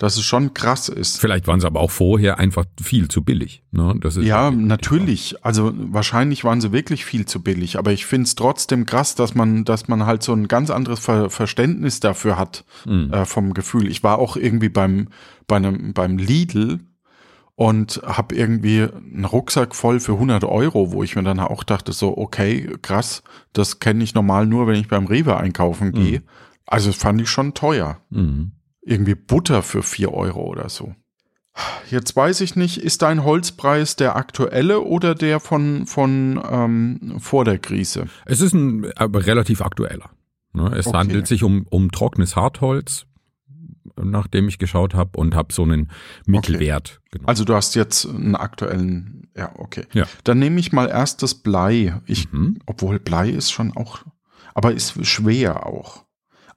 dass 0.00 0.16
es 0.16 0.24
schon 0.24 0.54
krass 0.54 0.88
ist. 0.88 1.20
Vielleicht 1.20 1.46
waren 1.46 1.60
sie 1.60 1.66
aber 1.66 1.80
auch 1.80 1.90
vorher 1.90 2.38
einfach 2.38 2.64
viel 2.82 3.08
zu 3.08 3.22
billig. 3.22 3.62
Ne? 3.70 3.94
Das 4.00 4.16
ist 4.16 4.24
ja, 4.24 4.50
natürlich. 4.50 5.36
Also 5.44 5.74
wahrscheinlich 5.74 6.42
waren 6.42 6.62
sie 6.62 6.72
wirklich 6.72 7.04
viel 7.04 7.26
zu 7.26 7.42
billig. 7.42 7.78
Aber 7.78 7.92
ich 7.92 8.06
finde 8.06 8.24
es 8.24 8.34
trotzdem 8.34 8.86
krass, 8.86 9.14
dass 9.14 9.34
man, 9.34 9.66
dass 9.66 9.88
man 9.88 10.06
halt 10.06 10.22
so 10.22 10.32
ein 10.32 10.48
ganz 10.48 10.70
anderes 10.70 11.00
Ver 11.00 11.28
Verständnis 11.28 12.00
dafür 12.00 12.38
hat 12.38 12.64
mhm. 12.86 13.12
äh, 13.12 13.26
vom 13.26 13.52
Gefühl. 13.52 13.88
Ich 13.88 14.02
war 14.02 14.18
auch 14.18 14.36
irgendwie 14.36 14.70
beim 14.70 15.08
bei 15.46 15.56
einem, 15.56 15.92
beim 15.92 16.16
Lidl 16.16 16.78
und 17.54 18.00
habe 18.06 18.34
irgendwie 18.34 18.84
einen 18.84 19.26
Rucksack 19.26 19.74
voll 19.74 20.00
für 20.00 20.12
100 20.12 20.44
Euro, 20.44 20.92
wo 20.92 21.02
ich 21.02 21.14
mir 21.14 21.24
dann 21.24 21.40
auch 21.40 21.62
dachte, 21.62 21.92
so, 21.92 22.16
okay, 22.16 22.74
krass, 22.80 23.22
das 23.52 23.80
kenne 23.80 24.02
ich 24.02 24.14
normal 24.14 24.46
nur, 24.46 24.66
wenn 24.66 24.80
ich 24.80 24.88
beim 24.88 25.04
Rewe 25.04 25.36
einkaufen 25.36 25.92
gehe. 25.92 26.20
Mhm. 26.20 26.24
Also 26.64 26.90
fand 26.92 27.20
ich 27.20 27.28
schon 27.28 27.52
teuer. 27.52 27.98
Mhm. 28.08 28.52
Irgendwie 28.82 29.14
Butter 29.14 29.62
für 29.62 29.82
4 29.82 30.12
Euro 30.12 30.42
oder 30.42 30.68
so. 30.68 30.94
Jetzt 31.90 32.14
weiß 32.14 32.40
ich 32.42 32.56
nicht, 32.56 32.78
ist 32.78 33.02
dein 33.02 33.24
Holzpreis 33.24 33.96
der 33.96 34.16
aktuelle 34.16 34.80
oder 34.80 35.14
der 35.14 35.40
von, 35.40 35.86
von 35.86 36.40
ähm, 36.48 37.16
vor 37.18 37.44
der 37.44 37.58
Krise? 37.58 38.06
Es 38.24 38.40
ist 38.40 38.54
ein 38.54 38.84
relativ 38.84 39.60
aktueller. 39.60 40.10
Ne? 40.52 40.72
Es 40.76 40.86
okay. 40.86 40.98
handelt 40.98 41.26
sich 41.26 41.42
um, 41.42 41.66
um 41.68 41.90
trockenes 41.90 42.36
Hartholz, 42.36 43.06
nachdem 44.00 44.48
ich 44.48 44.58
geschaut 44.58 44.94
habe 44.94 45.18
und 45.18 45.34
habe 45.34 45.52
so 45.52 45.62
einen 45.62 45.90
Mittelwert. 46.26 47.00
Okay. 47.12 47.24
Also 47.26 47.44
du 47.44 47.54
hast 47.54 47.74
jetzt 47.74 48.06
einen 48.06 48.36
aktuellen, 48.36 49.28
ja, 49.36 49.52
okay. 49.56 49.84
Ja. 49.92 50.06
Dann 50.24 50.38
nehme 50.38 50.60
ich 50.60 50.72
mal 50.72 50.88
erst 50.88 51.22
das 51.22 51.34
Blei. 51.34 52.00
Ich, 52.06 52.32
mhm. 52.32 52.58
Obwohl 52.66 53.00
Blei 53.00 53.30
ist 53.30 53.50
schon 53.50 53.76
auch, 53.76 54.00
aber 54.54 54.72
ist 54.72 55.04
schwer 55.04 55.66
auch. 55.66 56.04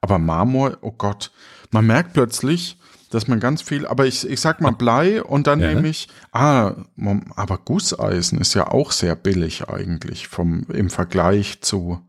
Aber 0.01 0.19
Marmor, 0.19 0.77
oh 0.81 0.91
Gott, 0.91 1.31
man 1.73 1.85
merkt 1.85 2.13
plötzlich, 2.13 2.77
dass 3.09 3.27
man 3.27 3.39
ganz 3.39 3.61
viel, 3.61 3.85
aber 3.85 4.07
ich, 4.07 4.27
ich 4.27 4.39
sag 4.39 4.61
mal 4.61 4.71
Blei 4.71 5.21
und 5.23 5.45
dann 5.45 5.59
ja. 5.59 5.73
nehme 5.73 5.87
ich, 5.87 6.07
ah, 6.31 6.73
aber 7.35 7.57
Gusseisen 7.59 8.39
ist 8.39 8.55
ja 8.55 8.67
auch 8.67 8.91
sehr 8.91 9.15
billig 9.15 9.67
eigentlich 9.69 10.27
vom, 10.27 10.65
im 10.69 10.89
Vergleich 10.89 11.61
zu, 11.61 12.01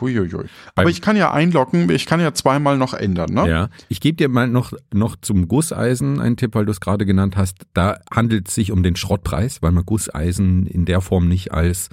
Huiuiui. 0.00 0.46
Aber 0.74 0.90
ich 0.90 1.00
kann 1.00 1.16
ja 1.16 1.32
einloggen, 1.32 1.88
ich 1.90 2.06
kann 2.06 2.20
ja 2.20 2.34
zweimal 2.34 2.76
noch 2.76 2.94
ändern, 2.94 3.32
ne? 3.32 3.48
Ja. 3.48 3.68
Ich 3.88 4.00
gebe 4.00 4.16
dir 4.16 4.28
mal 4.28 4.48
noch, 4.48 4.72
noch 4.92 5.16
zum 5.20 5.48
Gusseisen 5.48 6.20
einen 6.20 6.36
Tipp, 6.36 6.54
weil 6.54 6.64
du 6.64 6.72
es 6.72 6.80
gerade 6.80 7.06
genannt 7.06 7.36
hast. 7.36 7.66
Da 7.74 8.00
handelt 8.10 8.48
es 8.48 8.54
sich 8.54 8.72
um 8.72 8.82
den 8.82 8.96
Schrottpreis, 8.96 9.62
weil 9.62 9.72
man 9.72 9.86
Gusseisen 9.86 10.66
in 10.66 10.84
der 10.84 11.00
Form 11.00 11.28
nicht 11.28 11.52
als 11.52 11.88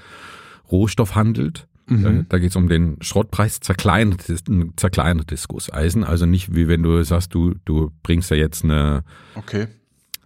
Rohstoff 0.71 1.15
handelt. 1.15 1.67
Mhm. 1.89 2.05
Äh, 2.05 2.25
da 2.29 2.39
geht 2.39 2.51
es 2.51 2.55
um 2.55 2.69
den 2.69 2.97
Schrottpreis, 3.01 3.59
zerkleinertes, 3.59 4.43
zerkleinertes 4.75 5.47
Gusseisen. 5.47 6.03
Also 6.03 6.25
nicht 6.25 6.55
wie 6.55 6.67
wenn 6.67 6.83
du 6.83 7.03
sagst, 7.03 7.33
du, 7.33 7.55
du 7.65 7.91
bringst 8.03 8.31
ja 8.31 8.37
jetzt 8.37 8.63
eine, 8.63 9.03
okay. 9.35 9.67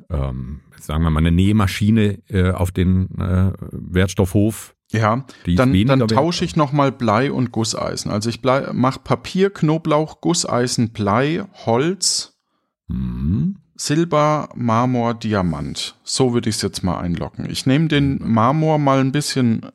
ähm, 0.10 0.62
sagen 0.80 1.04
wir 1.04 1.10
mal, 1.10 1.20
eine 1.20 1.32
Nähmaschine 1.32 2.20
äh, 2.30 2.52
auf 2.52 2.72
den 2.72 3.10
äh, 3.20 3.52
Wertstoffhof 3.72 4.76
ja, 4.94 5.26
dann, 5.56 5.74
dann 5.88 6.08
tausche 6.08 6.46
ich 6.46 6.56
nochmal 6.56 6.92
Blei 6.92 7.32
und 7.32 7.52
Gusseisen. 7.52 8.12
Also 8.12 8.30
ich 8.30 8.44
mache 8.44 9.00
Papier, 9.00 9.50
Knoblauch, 9.50 10.22
Gusseisen, 10.22 10.94
Blei, 10.94 11.44
Holz, 11.66 12.38
mhm. 12.88 13.58
Silber, 13.76 14.50
Marmor, 14.56 15.16
Diamant. 15.16 15.96
So 16.04 16.34
würde 16.34 16.50
ich 16.50 16.58
es 16.58 16.62
jetzt 16.62 16.84
mal 16.84 17.00
einlocken. 17.00 17.50
Ich 17.50 17.66
nehme 17.66 17.88
den 17.88 18.20
Marmor 18.24 18.78
mal 18.78 19.00
ein 19.00 19.12
bisschen, 19.12 19.66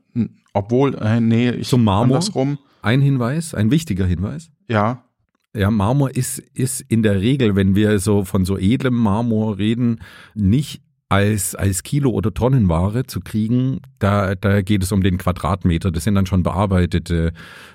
obwohl, 0.52 0.94
äh, 0.96 1.20
nee, 1.20 1.50
ich 1.50 1.68
Zum 1.68 1.84
Marmor 1.84 2.16
andersrum. 2.16 2.58
Ein 2.82 3.00
Hinweis, 3.00 3.54
ein 3.54 3.70
wichtiger 3.70 4.06
Hinweis. 4.06 4.50
Ja. 4.68 5.02
Ja, 5.54 5.70
Marmor 5.70 6.14
ist, 6.14 6.38
ist 6.38 6.80
in 6.82 7.02
der 7.02 7.20
Regel, 7.20 7.56
wenn 7.56 7.74
wir 7.74 7.98
so 7.98 8.24
von 8.24 8.44
so 8.44 8.56
edlem 8.56 8.94
Marmor 8.94 9.58
reden, 9.58 10.00
nicht 10.34 10.82
als, 11.08 11.54
als 11.54 11.82
Kilo- 11.82 12.10
oder 12.10 12.34
Tonnenware 12.34 13.06
zu 13.06 13.20
kriegen, 13.20 13.80
da, 13.98 14.34
da 14.34 14.60
geht 14.60 14.82
es 14.82 14.92
um 14.92 15.02
den 15.02 15.16
Quadratmeter. 15.16 15.90
Das 15.90 16.04
sind 16.04 16.14
dann 16.14 16.26
schon 16.26 16.42
bearbeitete 16.42 17.32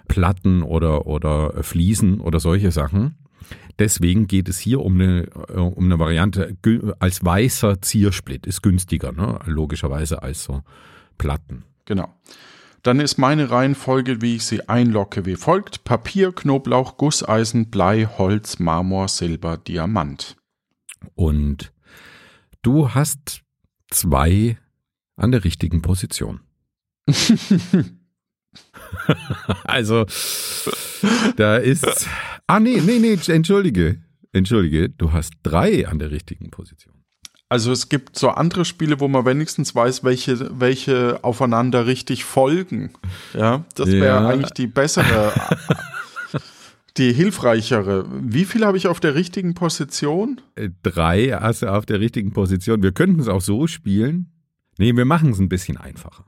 Platten 0.07 0.61
oder, 0.61 1.07
oder 1.07 1.63
Fliesen 1.63 2.19
oder 2.19 2.39
solche 2.39 2.71
Sachen. 2.71 3.15
Deswegen 3.79 4.27
geht 4.27 4.49
es 4.49 4.59
hier 4.59 4.81
um 4.81 4.93
eine, 4.99 5.27
äh, 5.49 5.59
um 5.59 5.85
eine 5.85 5.99
Variante 5.99 6.55
als 6.99 7.23
weißer 7.23 7.81
Ziersplit. 7.81 8.45
Ist 8.45 8.61
günstiger, 8.61 9.11
ne? 9.11 9.39
logischerweise 9.45 10.21
als 10.21 10.43
so 10.43 10.61
Platten. 11.17 11.63
Genau. 11.85 12.13
Dann 12.83 12.99
ist 12.99 13.17
meine 13.17 13.49
Reihenfolge, 13.49 14.21
wie 14.21 14.35
ich 14.35 14.43
sie 14.43 14.67
einlocke, 14.67 15.25
wie 15.25 15.35
folgt. 15.35 15.85
Papier, 15.85 16.33
Knoblauch, 16.33 16.97
Gusseisen, 16.97 17.69
Blei, 17.69 18.07
Holz, 18.17 18.59
Marmor, 18.59 19.07
Silber, 19.07 19.57
Diamant. 19.57 20.35
Und 21.15 21.73
Du 22.63 22.93
hast 22.93 23.41
zwei 23.91 24.57
an 25.17 25.31
der 25.31 25.43
richtigen 25.43 25.81
Position. 25.81 26.39
also, 29.65 30.05
da 31.35 31.57
ist. 31.57 32.07
Ah, 32.47 32.59
nee, 32.59 32.81
nee, 32.81 32.99
nee, 32.99 33.17
entschuldige. 33.27 34.01
Entschuldige, 34.31 34.89
du 34.89 35.11
hast 35.11 35.33
drei 35.43 35.87
an 35.87 35.99
der 35.99 36.11
richtigen 36.11 36.49
Position. 36.49 36.93
Also 37.49 37.71
es 37.71 37.87
gibt 37.87 38.17
so 38.17 38.29
andere 38.29 38.65
Spiele, 38.65 38.99
wo 38.99 39.07
man 39.07 39.25
wenigstens 39.25 39.75
weiß, 39.75 40.03
welche, 40.03 40.59
welche 40.59 41.23
aufeinander 41.23 41.85
richtig 41.85 42.25
folgen. 42.25 42.91
Ja, 43.35 43.63
das 43.75 43.89
wäre 43.89 44.05
ja. 44.05 44.27
eigentlich 44.27 44.51
die 44.51 44.65
bessere 44.65 45.31
die 46.97 47.13
hilfreichere. 47.13 48.05
Wie 48.21 48.45
viel 48.45 48.65
habe 48.65 48.77
ich 48.77 48.87
auf 48.87 48.99
der 48.99 49.15
richtigen 49.15 49.53
Position? 49.53 50.41
Äh, 50.55 50.69
drei 50.81 51.29
hast 51.29 51.61
du 51.61 51.71
auf 51.71 51.85
der 51.85 51.99
richtigen 51.99 52.33
Position. 52.33 52.83
Wir 52.83 52.91
könnten 52.91 53.19
es 53.19 53.27
auch 53.27 53.41
so 53.41 53.67
spielen. 53.67 54.31
Nee, 54.77 54.95
wir 54.95 55.05
machen 55.05 55.31
es 55.31 55.39
ein 55.39 55.49
bisschen 55.49 55.77
einfacher. 55.77 56.25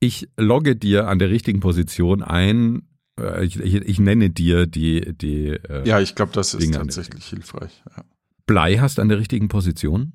Ich 0.00 0.28
logge 0.36 0.74
dir 0.74 1.06
an 1.06 1.18
der 1.18 1.30
richtigen 1.30 1.60
Position 1.60 2.22
ein. 2.22 2.82
Äh, 3.18 3.44
ich, 3.44 3.58
ich, 3.58 3.74
ich 3.74 3.98
nenne 3.98 4.30
dir 4.30 4.66
die. 4.66 5.16
die 5.16 5.48
äh, 5.48 5.86
ja, 5.86 6.00
ich 6.00 6.14
glaube, 6.14 6.32
das 6.32 6.54
ist 6.54 6.62
Dinge 6.62 6.78
tatsächlich 6.78 7.26
hilfreich. 7.26 7.82
Ja. 7.96 8.04
Blei 8.46 8.76
hast 8.78 8.98
an 8.98 9.08
der 9.08 9.18
richtigen 9.18 9.48
Position. 9.48 10.12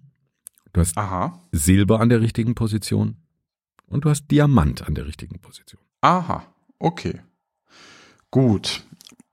Du 0.73 0.81
hast 0.81 0.97
Aha. 0.97 1.41
Silber 1.51 1.99
an 1.99 2.09
der 2.09 2.21
richtigen 2.21 2.55
Position. 2.55 3.17
Und 3.87 4.05
du 4.05 4.09
hast 4.09 4.27
Diamant 4.27 4.85
an 4.85 4.95
der 4.95 5.07
richtigen 5.07 5.39
Position. 5.39 5.81
Aha, 6.01 6.45
okay. 6.77 7.21
Gut. 8.31 8.83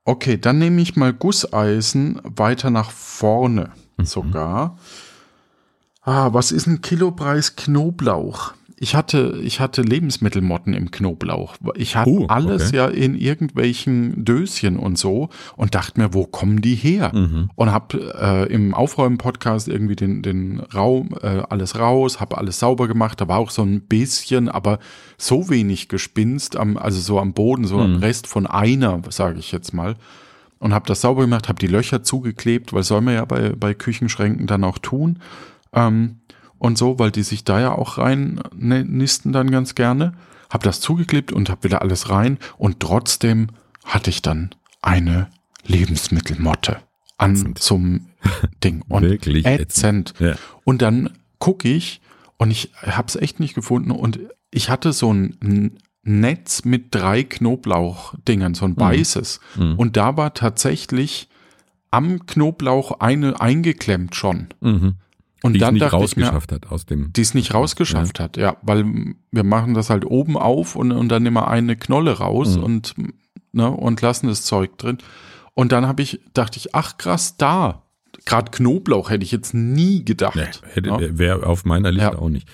Okay, 0.05 0.37
dann 0.37 0.59
nehme 0.59 0.81
ich 0.81 0.95
mal 0.95 1.13
Gusseisen 1.13 2.21
weiter 2.23 2.69
nach 2.69 2.91
vorne 2.91 3.71
mhm. 3.97 4.05
sogar. 4.05 4.77
Ah, 6.01 6.33
was 6.33 6.51
ist 6.51 6.67
ein 6.67 6.81
Kilopreis 6.81 7.55
Knoblauch? 7.55 8.53
Ich 8.77 8.93
hatte, 8.93 9.39
ich 9.41 9.61
hatte 9.61 9.81
Lebensmittelmotten 9.81 10.73
im 10.73 10.91
Knoblauch. 10.91 11.55
Ich 11.75 11.95
hatte 11.95 12.09
Uh, 12.09 12.25
alles 12.27 12.69
okay. 12.69 12.77
ja 12.77 12.87
in 12.87 13.15
irgendwelchen 13.15 14.25
Döschen 14.25 14.77
und 14.77 14.97
so 14.97 15.29
und 15.55 15.75
dachte 15.75 15.99
mir, 15.99 16.13
wo 16.13 16.25
kommen 16.25 16.61
die 16.61 16.75
her? 16.75 17.11
Mhm. 17.13 17.49
Und 17.55 17.71
habe 17.71 18.13
äh, 18.19 18.53
im 18.53 18.73
Aufräumen-Podcast 18.73 19.69
irgendwie 19.69 19.95
den, 19.95 20.21
den 20.21 20.59
Raum, 20.59 21.15
äh, 21.21 21.43
alles 21.49 21.79
raus, 21.79 22.19
habe 22.19 22.37
alles 22.37 22.59
sauber 22.59 22.87
gemacht. 22.89 23.21
Da 23.21 23.29
war 23.29 23.37
auch 23.37 23.49
so 23.49 23.61
ein 23.63 23.81
bisschen, 23.81 24.49
aber 24.49 24.79
so 25.17 25.49
wenig 25.49 25.87
Gespinst, 25.87 26.57
am, 26.57 26.75
also 26.75 26.99
so 26.99 27.19
am 27.19 27.33
Boden, 27.33 27.65
so 27.65 27.77
Mhm. 27.77 27.81
am 27.81 27.95
Rest 27.97 28.27
von 28.27 28.45
einer, 28.45 29.01
sage 29.09 29.39
ich 29.39 29.53
jetzt 29.53 29.73
mal. 29.73 29.95
Und 30.59 30.73
habe 30.73 30.87
das 30.87 30.99
sauber 31.01 31.21
gemacht, 31.21 31.47
habe 31.47 31.59
die 31.59 31.67
Löcher 31.67 32.03
zugeklebt, 32.03 32.73
weil 32.73 32.83
soll 32.83 33.01
man 33.01 33.13
ja 33.13 33.25
bei, 33.25 33.51
bei 33.51 33.73
Küchenschränken 33.73 34.47
dann 34.47 34.63
auch 34.63 34.79
tun. 34.79 35.19
Ähm, 35.73 36.17
und 36.65 36.77
so, 36.77 36.99
weil 36.99 37.11
die 37.11 37.23
sich 37.23 37.43
da 37.43 37.59
ja 37.59 37.71
auch 37.71 37.97
rein 37.97 38.41
ne, 38.55 38.83
nisten 38.83 39.31
dann 39.31 39.51
ganz 39.51 39.75
gerne. 39.75 40.13
Hab 40.49 40.63
das 40.63 40.81
zugeklebt 40.81 41.31
und 41.31 41.49
hab 41.49 41.63
wieder 41.63 41.81
alles 41.81 42.09
rein 42.09 42.37
und 42.57 42.79
trotzdem 42.79 43.47
hatte 43.83 44.09
ich 44.09 44.21
dann 44.21 44.49
eine 44.81 45.27
Lebensmittelmotte 45.65 46.77
an 47.17 47.35
Ätzend. 47.35 47.59
zum 47.59 48.07
Ding 48.63 48.83
und 48.87 49.03
Wirklich 49.03 49.45
ätzend. 49.45 50.13
Ja. 50.19 50.35
Und 50.63 50.81
dann 50.81 51.11
gucke 51.39 51.67
ich 51.67 52.01
und 52.37 52.51
ich 52.51 52.71
hab's 52.81 53.15
echt 53.15 53.39
nicht 53.39 53.53
gefunden 53.53 53.91
und 53.91 54.19
ich 54.51 54.69
hatte 54.69 54.93
so 54.93 55.13
ein 55.13 55.77
Netz 56.03 56.65
mit 56.65 56.93
drei 56.93 57.23
Knoblauchdingern, 57.23 58.53
so 58.53 58.65
ein 58.65 58.77
weißes. 58.77 59.39
Mhm. 59.55 59.75
Und 59.75 59.97
da 59.97 60.17
war 60.17 60.33
tatsächlich 60.33 61.29
am 61.91 62.25
Knoblauch 62.25 62.99
eine 62.99 63.41
eingeklemmt 63.41 64.15
schon. 64.15 64.47
Mhm. 64.61 64.95
Und 65.45 65.53
Die 65.53 65.59
es 65.59 65.65
dann 65.65 65.73
nicht 65.75 65.83
dachte 65.83 66.03
ich 66.03 66.15
mir, 66.17 66.23
rausgeschafft 66.25 66.51
hat 66.51 66.71
aus 66.71 66.85
dem. 66.85 67.13
die 67.13 67.21
es 67.21 67.33
nicht 67.35 67.53
rausgeschafft 67.53 68.19
hat, 68.19 68.35
ja, 68.37 68.57
weil 68.63 68.85
wir 69.31 69.43
machen 69.43 69.73
das 69.75 69.89
halt 69.89 70.05
oben 70.05 70.37
auf 70.37 70.75
und, 70.75 70.91
und 70.91 71.09
dann 71.09 71.25
immer 71.25 71.47
eine 71.47 71.75
Knolle 71.75 72.17
raus 72.17 72.57
Mhm. 72.57 72.63
und, 72.63 72.93
ne, 73.51 73.69
und 73.69 74.01
lassen 74.01 74.27
das 74.27 74.41
Zeug 74.43 74.77
drin. 74.77 74.97
Und 75.53 75.71
dann 75.71 75.87
habe 75.87 76.01
ich, 76.01 76.19
dachte 76.33 76.57
ich, 76.57 76.73
ach 76.73 76.97
krass, 76.97 77.37
da. 77.37 77.83
Gerade 78.25 78.49
Knoblauch 78.49 79.09
hätte 79.11 79.23
ich 79.23 79.31
jetzt 79.31 79.53
nie 79.53 80.03
gedacht. 80.03 80.35
Nee, 80.35 80.47
hätte, 80.73 80.89
ne? 80.89 81.19
wäre 81.19 81.45
auf 81.45 81.63
meiner 81.63 81.91
Liste 81.91 82.13
Ja. 82.13 82.17
auch 82.19 82.29
nicht. 82.29 82.47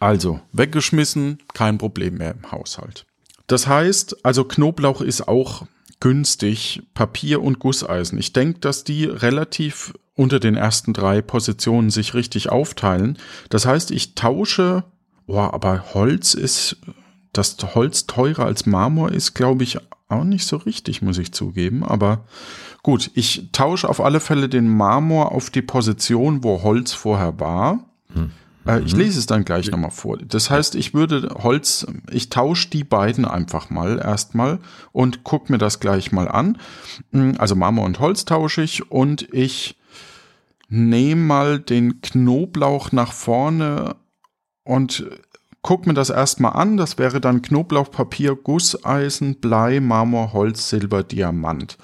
Also, 0.00 0.40
weggeschmissen, 0.52 1.38
kein 1.54 1.76
Problem 1.76 2.14
mehr 2.18 2.32
im 2.32 2.50
Haushalt. 2.50 3.04
Das 3.46 3.66
heißt, 3.66 4.24
also 4.24 4.44
Knoblauch 4.44 5.00
ist 5.02 5.28
auch 5.28 5.66
günstig, 6.00 6.82
Papier 6.94 7.42
und 7.42 7.58
Gusseisen. 7.58 8.18
Ich 8.18 8.32
denke, 8.32 8.60
dass 8.60 8.84
die 8.84 9.04
relativ 9.04 9.92
unter 10.14 10.40
den 10.40 10.56
ersten 10.56 10.92
drei 10.92 11.22
Positionen 11.22 11.90
sich 11.90 12.14
richtig 12.14 12.50
aufteilen. 12.50 13.18
Das 13.48 13.66
heißt, 13.66 13.90
ich 13.90 14.14
tausche, 14.14 14.84
boah, 15.26 15.54
aber 15.54 15.94
Holz 15.94 16.34
ist, 16.34 16.76
dass 17.32 17.56
Holz 17.74 18.06
teurer 18.06 18.44
als 18.44 18.66
Marmor 18.66 19.10
ist, 19.12 19.34
glaube 19.34 19.64
ich, 19.64 19.78
auch 20.08 20.24
nicht 20.24 20.46
so 20.46 20.58
richtig, 20.58 21.00
muss 21.00 21.16
ich 21.16 21.32
zugeben. 21.32 21.82
Aber 21.82 22.26
gut, 22.82 23.10
ich 23.14 23.48
tausche 23.52 23.88
auf 23.88 24.00
alle 24.00 24.20
Fälle 24.20 24.50
den 24.50 24.68
Marmor 24.68 25.32
auf 25.32 25.48
die 25.48 25.62
Position, 25.62 26.44
wo 26.44 26.62
Holz 26.62 26.92
vorher 26.92 27.40
war. 27.40 27.86
Äh, 28.66 28.82
Ich 28.82 28.94
lese 28.94 29.18
es 29.18 29.24
dann 29.26 29.46
gleich 29.46 29.70
nochmal 29.70 29.90
vor. 29.90 30.18
Das 30.18 30.50
heißt, 30.50 30.74
ich 30.74 30.92
würde 30.92 31.34
Holz, 31.42 31.86
ich 32.10 32.28
tausche 32.28 32.68
die 32.68 32.84
beiden 32.84 33.24
einfach 33.24 33.70
mal 33.70 33.98
erstmal 33.98 34.58
und 34.92 35.24
guck 35.24 35.48
mir 35.48 35.58
das 35.58 35.80
gleich 35.80 36.12
mal 36.12 36.28
an. 36.28 36.58
Mm, 37.12 37.32
Also 37.38 37.56
Marmor 37.56 37.86
und 37.86 37.98
Holz 37.98 38.26
tausche 38.26 38.60
ich 38.62 38.90
und 38.90 39.26
ich 39.32 39.78
nehme 40.72 41.20
mal 41.20 41.58
den 41.58 42.00
Knoblauch 42.00 42.92
nach 42.92 43.12
vorne 43.12 43.94
und 44.64 45.06
guck 45.60 45.86
mir 45.86 45.92
das 45.92 46.08
erstmal 46.08 46.54
an. 46.54 46.78
Das 46.78 46.96
wäre 46.96 47.20
dann 47.20 47.42
Knoblauch, 47.42 47.90
Papier, 47.90 48.34
Gusseisen, 48.36 49.38
Blei, 49.38 49.80
Marmor, 49.80 50.32
Holz, 50.32 50.70
Silber, 50.70 51.02
Diamant. 51.02 51.76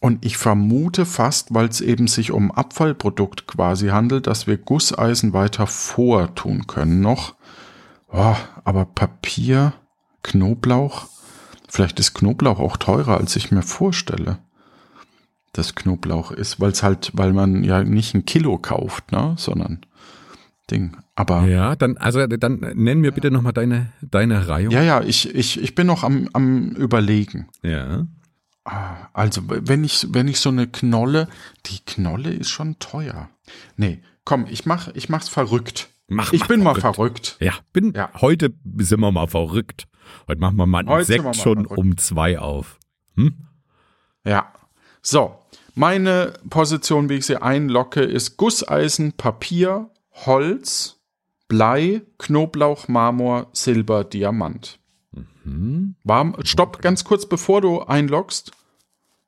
Und 0.00 0.24
ich 0.24 0.38
vermute 0.38 1.04
fast, 1.04 1.52
weil 1.52 1.68
es 1.68 1.82
eben 1.82 2.06
sich 2.06 2.32
um 2.32 2.50
Abfallprodukt 2.50 3.46
quasi 3.46 3.88
handelt, 3.88 4.26
dass 4.26 4.46
wir 4.46 4.56
Gusseisen 4.56 5.34
weiter 5.34 5.66
vortun 5.66 6.66
können 6.66 7.02
noch. 7.02 7.34
Oh, 8.10 8.36
aber 8.64 8.86
Papier, 8.86 9.74
Knoblauch, 10.22 11.06
vielleicht 11.68 12.00
ist 12.00 12.14
Knoblauch 12.14 12.60
auch 12.60 12.78
teurer, 12.78 13.18
als 13.18 13.36
ich 13.36 13.50
mir 13.50 13.62
vorstelle. 13.62 14.38
Das 15.56 15.74
Knoblauch 15.74 16.30
ist, 16.32 16.60
weil 16.60 16.70
es 16.72 16.82
halt, 16.82 17.10
weil 17.14 17.32
man 17.32 17.64
ja 17.64 17.82
nicht 17.82 18.14
ein 18.14 18.24
Kilo 18.26 18.58
kauft, 18.58 19.10
ne, 19.12 19.34
sondern 19.38 19.80
Ding. 20.70 20.96
Aber 21.14 21.44
Ja, 21.46 21.76
dann, 21.76 21.96
also 21.96 22.26
dann 22.26 22.58
nenn 22.74 23.00
mir 23.00 23.12
bitte 23.12 23.30
nochmal 23.30 23.52
deine, 23.52 23.92
deine 24.02 24.48
Reihe. 24.48 24.68
ja, 24.70 24.82
ja, 24.82 25.00
ich, 25.02 25.34
ich, 25.34 25.60
ich 25.62 25.74
bin 25.74 25.86
noch 25.86 26.02
am, 26.04 26.28
am 26.32 26.70
überlegen. 26.70 27.48
Ja. 27.62 28.06
Ah, 28.64 29.08
Also, 29.12 29.42
wenn 29.46 29.84
ich, 29.84 30.08
wenn 30.10 30.26
ich 30.28 30.40
so 30.40 30.48
eine 30.48 30.66
Knolle, 30.66 31.28
die 31.66 31.78
Knolle 31.86 32.30
ist 32.30 32.50
schon 32.50 32.78
teuer. 32.80 33.30
Nee, 33.76 34.02
komm, 34.24 34.46
ich 34.50 34.66
mach, 34.66 34.88
ich 34.94 35.08
mach's 35.08 35.28
verrückt. 35.28 35.88
Mach 36.08 36.32
ich 36.32 36.40
mal 36.40 36.46
bin 36.48 36.62
mal 36.64 36.74
verrückt. 36.74 36.96
verrückt. 36.96 37.36
Ja, 37.40 37.52
bin, 37.72 37.92
Ja. 37.94 38.10
heute 38.20 38.52
sind 38.78 39.00
wir 39.00 39.12
mal 39.12 39.28
verrückt. 39.28 39.86
Heute 40.28 40.40
machen 40.40 40.56
wir 40.56 40.66
mal 40.66 40.80
einen 40.80 40.88
Heute 40.88 41.04
Sekt 41.06 41.24
mal 41.24 41.32
schon 41.34 41.64
verrückt. 41.66 41.78
um 41.78 41.96
zwei 41.96 42.38
auf. 42.40 42.78
Hm? 43.16 43.34
Ja. 44.24 44.52
So, 45.02 45.38
meine 45.76 46.32
Position, 46.48 47.08
wie 47.08 47.16
ich 47.16 47.26
sie 47.26 47.40
einlocke, 47.40 48.00
ist 48.00 48.38
Gusseisen, 48.38 49.12
Papier, 49.12 49.90
Holz, 50.10 50.96
Blei, 51.48 52.02
Knoblauch, 52.18 52.88
Marmor, 52.88 53.48
Silber, 53.52 54.02
Diamant. 54.02 54.78
Hm? 55.44 55.94
War, 56.02 56.32
stopp, 56.44 56.80
ganz 56.80 57.04
kurz 57.04 57.26
bevor 57.26 57.60
du 57.60 57.82
einloggst. 57.82 58.52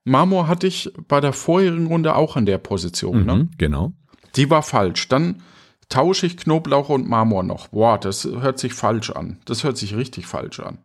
Marmor 0.04 0.48
hatte 0.48 0.66
ich 0.66 0.90
bei 1.06 1.20
der 1.20 1.34
vorherigen 1.34 1.86
Runde 1.86 2.16
auch 2.16 2.34
an 2.36 2.46
der 2.46 2.58
Position. 2.58 3.26
Ne? 3.26 3.34
Mhm, 3.36 3.50
genau. 3.58 3.92
Die 4.36 4.48
war 4.48 4.62
falsch. 4.62 5.08
Dann 5.08 5.42
tausche 5.90 6.26
ich 6.26 6.38
Knoblauch 6.38 6.88
und 6.88 7.08
Marmor 7.08 7.42
noch. 7.42 7.68
Boah, 7.68 7.98
das 7.98 8.24
hört 8.24 8.58
sich 8.58 8.72
falsch 8.72 9.10
an. 9.10 9.38
Das 9.44 9.64
hört 9.64 9.76
sich 9.76 9.94
richtig 9.94 10.26
falsch 10.26 10.60
an. 10.60 10.78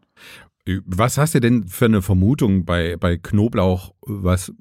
Was 0.85 1.17
hast 1.17 1.35
du 1.35 1.41
denn 1.41 1.67
für 1.67 1.85
eine 1.85 2.01
Vermutung 2.01 2.65
bei, 2.65 2.95
bei 2.97 3.17
Knoblauch, 3.17 3.93
was 4.01 4.53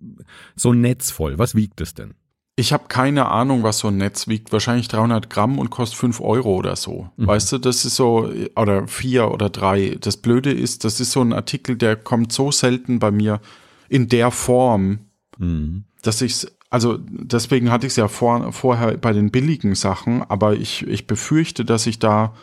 so 0.56 0.72
netzvoll, 0.72 1.38
was 1.38 1.54
wiegt 1.54 1.80
es 1.80 1.94
denn? 1.94 2.14
Ich 2.56 2.72
habe 2.72 2.84
keine 2.88 3.28
Ahnung, 3.28 3.62
was 3.62 3.78
so 3.78 3.88
ein 3.88 3.96
Netz 3.96 4.28
wiegt. 4.28 4.52
Wahrscheinlich 4.52 4.88
300 4.88 5.30
Gramm 5.30 5.58
und 5.58 5.70
kostet 5.70 5.98
5 5.98 6.20
Euro 6.20 6.54
oder 6.56 6.76
so. 6.76 7.08
Weißt 7.16 7.50
du, 7.52 7.58
das 7.58 7.84
ist 7.84 7.96
so, 7.96 8.30
oder 8.56 8.86
vier 8.88 9.30
oder 9.30 9.48
drei. 9.48 9.96
Das 10.00 10.18
Blöde 10.18 10.52
ist, 10.52 10.84
das 10.84 11.00
ist 11.00 11.12
so 11.12 11.22
ein 11.22 11.32
Artikel, 11.32 11.76
der 11.76 11.96
kommt 11.96 12.32
so 12.32 12.50
selten 12.50 12.98
bei 12.98 13.10
mir 13.10 13.40
in 13.88 14.08
der 14.08 14.30
Form, 14.30 15.00
Mhm. 15.38 15.84
dass 16.02 16.20
ich 16.20 16.46
also 16.68 16.98
deswegen 16.98 17.70
hatte 17.70 17.86
ich 17.86 17.92
es 17.92 17.96
ja 17.96 18.08
vor, 18.08 18.50
vorher 18.52 18.96
bei 18.96 19.12
den 19.12 19.30
billigen 19.30 19.74
Sachen, 19.74 20.22
aber 20.22 20.54
ich, 20.54 20.86
ich 20.86 21.06
befürchte, 21.06 21.66
dass 21.66 21.86
ich 21.86 21.98
da, 21.98 22.34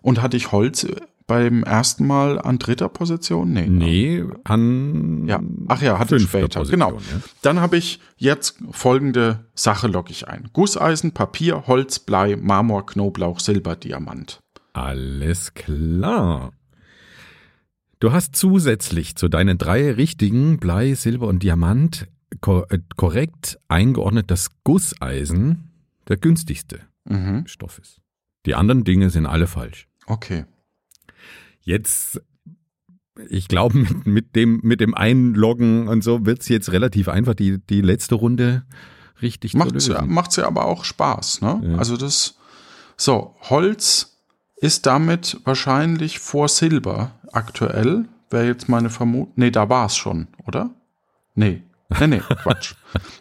und 0.00 0.22
hatte 0.22 0.38
ich 0.38 0.52
Holz 0.52 0.86
beim 1.26 1.62
ersten 1.62 2.06
Mal 2.06 2.38
an 2.38 2.58
dritter 2.58 2.88
Position? 2.88 3.52
Nee. 3.52 3.66
ne? 3.66 3.70
Nee, 3.70 4.24
an 4.44 5.26
Ja, 5.26 5.40
ach 5.68 5.80
ja, 5.82 5.98
hatte 5.98 6.16
ich 6.16 6.24
später. 6.24 6.60
Position, 6.60 6.70
genau. 6.70 6.92
ja. 6.98 7.20
Dann 7.42 7.60
habe 7.60 7.76
ich 7.76 8.00
jetzt 8.16 8.58
folgende 8.70 9.46
Sache 9.54 9.86
logge 9.88 10.10
ich 10.10 10.28
ein. 10.28 10.48
Gusseisen, 10.52 11.12
Papier, 11.12 11.66
Holz, 11.66 11.98
Blei, 11.98 12.36
Marmor, 12.36 12.84
Knoblauch, 12.86 13.40
Silber, 13.40 13.76
Diamant. 13.76 14.40
Alles 14.74 15.54
klar. 15.54 16.52
Du 18.00 18.12
hast 18.12 18.36
zusätzlich 18.36 19.16
zu 19.16 19.28
deinen 19.28 19.56
drei 19.56 19.92
richtigen 19.92 20.58
Blei, 20.58 20.94
Silber 20.94 21.28
und 21.28 21.42
Diamant 21.42 22.06
kor 22.40 22.66
äh, 22.70 22.80
korrekt 22.96 23.58
eingeordnet, 23.68 24.30
dass 24.30 24.50
Gusseisen 24.64 25.70
der 26.08 26.16
günstigste 26.18 26.80
Mhm. 27.06 27.46
Stoff 27.46 27.78
ist. 27.78 28.00
Die 28.46 28.54
anderen 28.54 28.82
Dinge 28.84 29.10
sind 29.10 29.26
alle 29.26 29.46
falsch. 29.46 29.86
Okay. 30.06 30.44
Jetzt, 31.64 32.20
ich 33.28 33.48
glaube, 33.48 33.78
mit, 33.78 34.06
mit, 34.06 34.36
dem, 34.36 34.60
mit 34.62 34.80
dem 34.80 34.94
Einloggen 34.94 35.88
und 35.88 36.04
so 36.04 36.24
wird 36.26 36.40
es 36.40 36.48
jetzt 36.48 36.72
relativ 36.72 37.08
einfach, 37.08 37.34
die, 37.34 37.58
die 37.58 37.80
letzte 37.80 38.14
Runde 38.14 38.64
richtig 39.22 39.54
Macht's 39.54 39.84
zu 39.84 39.92
ja, 39.92 40.00
lösen. 40.00 40.12
macht's 40.14 40.36
ja 40.36 40.46
aber 40.46 40.66
auch 40.66 40.84
Spaß, 40.84 41.40
ne? 41.40 41.62
Ja. 41.64 41.76
Also 41.78 41.96
das, 41.96 42.36
so, 42.96 43.34
Holz 43.42 44.18
ist 44.56 44.86
damit 44.86 45.40
wahrscheinlich 45.44 46.18
vor 46.18 46.48
Silber 46.48 47.12
aktuell. 47.32 48.06
Wäre 48.30 48.46
jetzt 48.46 48.68
meine 48.68 48.90
Vermutung. 48.90 49.32
Nee, 49.36 49.50
da 49.50 49.68
war 49.68 49.86
es 49.86 49.96
schon, 49.96 50.28
oder? 50.46 50.70
Nee. 51.34 51.62
Nee, 52.00 52.06
nee, 52.06 52.18
Quatsch. 52.42 52.74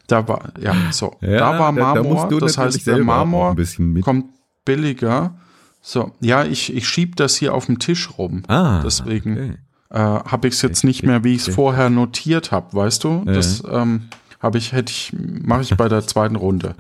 Da 0.08 0.28
war, 0.28 0.54
ja, 0.60 0.76
so. 0.92 1.16
Ja, 1.22 1.38
da 1.38 1.60
war 1.60 1.74
da- 1.74 1.80
da 1.80 1.94
Marmor, 1.96 2.14
musst 2.14 2.32
du 2.32 2.40
das 2.40 2.58
heißt, 2.58 2.88
der 2.88 3.04
Marmor 3.04 3.56
kommt 4.02 4.26
billiger. 4.66 5.38
So, 5.86 6.14
ja, 6.22 6.46
ich, 6.46 6.74
ich 6.74 6.88
schieb 6.88 7.18
das 7.18 7.36
hier 7.36 7.54
auf 7.54 7.66
dem 7.66 7.78
Tisch 7.78 8.18
rum. 8.18 8.44
Ah, 8.48 8.82
Deswegen 8.82 9.34
okay. 9.34 9.58
äh, 9.90 9.98
habe 10.00 10.48
ich 10.48 10.54
es 10.54 10.62
jetzt 10.62 10.86
nicht 10.86 11.04
mehr, 11.04 11.26
wie 11.26 11.36
ich 11.36 11.46
es 11.46 11.54
vorher 11.54 11.90
notiert 11.90 12.54
habe, 12.54 12.74
weißt 12.74 13.04
du? 13.04 13.24
Das 13.26 13.62
ähm, 13.70 14.08
habe 14.40 14.58
ich, 14.60 14.72
hätte 14.72 14.92
ich, 14.92 15.12
mache 15.14 15.62
ich 15.64 15.76
bei 15.76 15.90
der 15.90 16.02
zweiten 16.08 16.38
Runde. 16.38 16.76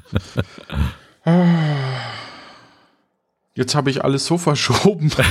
Jetzt 3.55 3.75
habe 3.75 3.89
ich 3.89 4.05
alles 4.05 4.25
so 4.25 4.37
verschoben. 4.37 5.11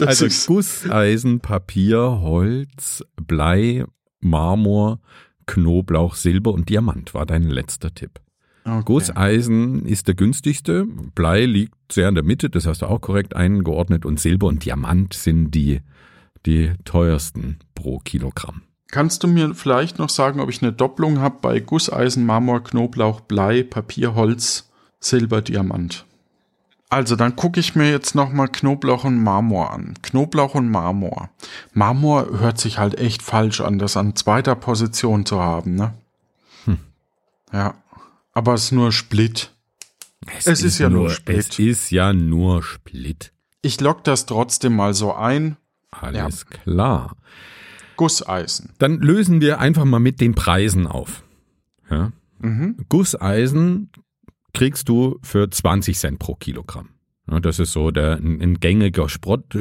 Also 0.00 0.26
Gusseisen, 0.46 1.40
Papier, 1.40 2.20
Holz, 2.20 3.02
Blei, 3.16 3.84
Marmor, 4.20 5.00
Knoblauch, 5.46 6.14
Silber 6.14 6.52
und 6.52 6.68
Diamant 6.68 7.14
war 7.14 7.26
dein 7.26 7.44
letzter 7.44 7.94
Tipp. 7.94 8.20
Okay. 8.66 8.82
Gusseisen 8.84 9.84
ist 9.84 10.08
der 10.08 10.14
günstigste, 10.14 10.86
Blei 11.14 11.44
liegt 11.44 11.92
sehr 11.92 12.08
in 12.08 12.14
der 12.14 12.24
Mitte, 12.24 12.48
das 12.48 12.66
hast 12.66 12.80
du 12.80 12.86
auch 12.86 13.00
korrekt 13.00 13.36
eingeordnet 13.36 14.06
und 14.06 14.18
Silber 14.18 14.46
und 14.46 14.64
Diamant 14.64 15.12
sind 15.12 15.50
die, 15.50 15.82
die 16.46 16.72
teuersten 16.84 17.58
pro 17.74 17.98
Kilogramm. 17.98 18.62
Kannst 18.90 19.22
du 19.22 19.28
mir 19.28 19.54
vielleicht 19.54 19.98
noch 19.98 20.08
sagen, 20.08 20.40
ob 20.40 20.48
ich 20.48 20.62
eine 20.62 20.72
Doppelung 20.72 21.20
habe 21.20 21.38
bei 21.42 21.60
Gusseisen, 21.60 22.24
Marmor, 22.24 22.62
Knoblauch, 22.62 23.20
Blei, 23.20 23.64
Papier, 23.64 24.14
Holz, 24.14 24.70
Silber, 25.00 25.42
Diamant? 25.42 26.06
Also, 26.90 27.16
dann 27.16 27.34
gucke 27.34 27.58
ich 27.58 27.74
mir 27.74 27.90
jetzt 27.90 28.14
nochmal 28.14 28.46
Knoblauch 28.46 29.02
und 29.02 29.20
Marmor 29.20 29.72
an. 29.72 29.94
Knoblauch 30.00 30.54
und 30.54 30.70
Marmor. 30.70 31.28
Marmor 31.72 32.38
hört 32.38 32.58
sich 32.58 32.78
halt 32.78 32.96
echt 32.98 33.22
falsch 33.22 33.60
an, 33.60 33.80
das 33.80 33.96
an 33.96 34.14
zweiter 34.14 34.54
Position 34.54 35.26
zu 35.26 35.42
haben, 35.42 35.74
ne? 35.74 35.94
Hm. 36.66 36.78
Ja. 37.52 37.74
Aber 38.34 38.54
es 38.54 38.64
ist 38.64 38.72
nur 38.72 38.92
Split. 38.92 39.52
Es, 40.26 40.46
es 40.46 40.60
ist, 40.60 40.64
ist, 40.64 40.78
ja 40.80 40.90
nur, 40.90 41.02
nur 41.02 41.10
Split. 41.10 41.38
Es 41.38 41.58
ist 41.58 41.90
ja 41.90 42.12
nur 42.12 42.62
Split. 42.62 43.32
Ich 43.62 43.80
lock 43.80 44.04
das 44.04 44.26
trotzdem 44.26 44.76
mal 44.76 44.94
so 44.94 45.14
ein. 45.14 45.56
Alles 45.90 46.46
ja. 46.50 46.58
klar. 46.58 47.16
Gusseisen. 47.96 48.70
Dann 48.78 49.00
lösen 49.00 49.40
wir 49.40 49.60
einfach 49.60 49.84
mal 49.84 50.00
mit 50.00 50.20
den 50.20 50.34
Preisen 50.34 50.86
auf. 50.86 51.22
Ja? 51.88 52.12
Mhm. 52.40 52.76
Gusseisen 52.88 53.90
kriegst 54.52 54.88
du 54.88 55.18
für 55.22 55.48
20 55.48 55.96
Cent 55.96 56.18
pro 56.18 56.34
Kilogramm. 56.34 56.90
Das 57.26 57.58
ist 57.58 57.72
so 57.72 57.90
der 57.90 58.16
ein, 58.16 58.40
ein 58.40 58.60
gängiger 58.60 59.08
Sprott, 59.08 59.54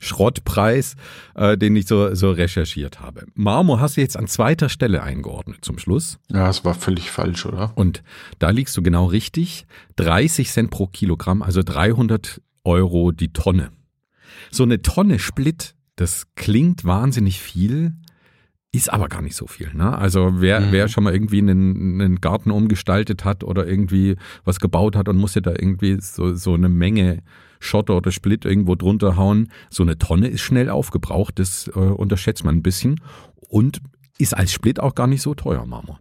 Schrottpreis, 0.00 0.96
äh, 1.34 1.56
den 1.56 1.76
ich 1.76 1.86
so, 1.86 2.14
so 2.14 2.30
recherchiert 2.30 3.00
habe. 3.00 3.26
Marmor 3.34 3.80
hast 3.80 3.96
du 3.96 4.00
jetzt 4.00 4.16
an 4.16 4.26
zweiter 4.26 4.68
Stelle 4.68 5.02
eingeordnet 5.02 5.64
zum 5.64 5.78
Schluss. 5.78 6.18
Ja, 6.30 6.46
das 6.46 6.64
war 6.64 6.74
völlig 6.74 7.10
falsch, 7.10 7.46
oder? 7.46 7.72
Und 7.74 8.02
da 8.38 8.50
liegst 8.50 8.76
du 8.76 8.82
genau 8.82 9.06
richtig. 9.06 9.66
30 9.96 10.50
Cent 10.50 10.70
pro 10.70 10.86
Kilogramm, 10.86 11.42
also 11.42 11.62
300 11.62 12.40
Euro 12.64 13.12
die 13.12 13.32
Tonne. 13.32 13.70
So 14.50 14.62
eine 14.62 14.82
Tonne 14.82 15.18
Split, 15.18 15.74
das 15.96 16.26
klingt 16.34 16.84
wahnsinnig 16.84 17.40
viel, 17.40 17.94
ist 18.72 18.92
aber 18.92 19.08
gar 19.08 19.22
nicht 19.22 19.36
so 19.36 19.46
viel. 19.46 19.70
Ne? 19.72 19.96
Also 19.96 20.40
wer, 20.40 20.60
mhm. 20.60 20.66
wer 20.72 20.88
schon 20.88 21.04
mal 21.04 21.12
irgendwie 21.12 21.38
einen, 21.38 22.00
einen 22.00 22.20
Garten 22.20 22.50
umgestaltet 22.50 23.24
hat 23.24 23.44
oder 23.44 23.66
irgendwie 23.66 24.16
was 24.44 24.58
gebaut 24.58 24.96
hat 24.96 25.08
und 25.08 25.16
musste 25.16 25.42
da 25.42 25.52
irgendwie 25.52 25.98
so, 26.00 26.34
so 26.34 26.54
eine 26.54 26.68
Menge 26.68 27.22
Schotter 27.64 27.96
oder 27.96 28.12
Split 28.12 28.44
irgendwo 28.44 28.74
drunter 28.74 29.16
hauen, 29.16 29.48
so 29.70 29.82
eine 29.82 29.98
Tonne 29.98 30.28
ist 30.28 30.42
schnell 30.42 30.68
aufgebraucht, 30.70 31.38
das 31.38 31.68
äh, 31.68 31.78
unterschätzt 31.78 32.44
man 32.44 32.56
ein 32.56 32.62
bisschen 32.62 33.00
und 33.48 33.80
ist 34.18 34.36
als 34.36 34.52
Split 34.52 34.80
auch 34.80 34.94
gar 34.94 35.06
nicht 35.06 35.22
so 35.22 35.34
teuer, 35.34 35.66
Marmor. 35.66 36.00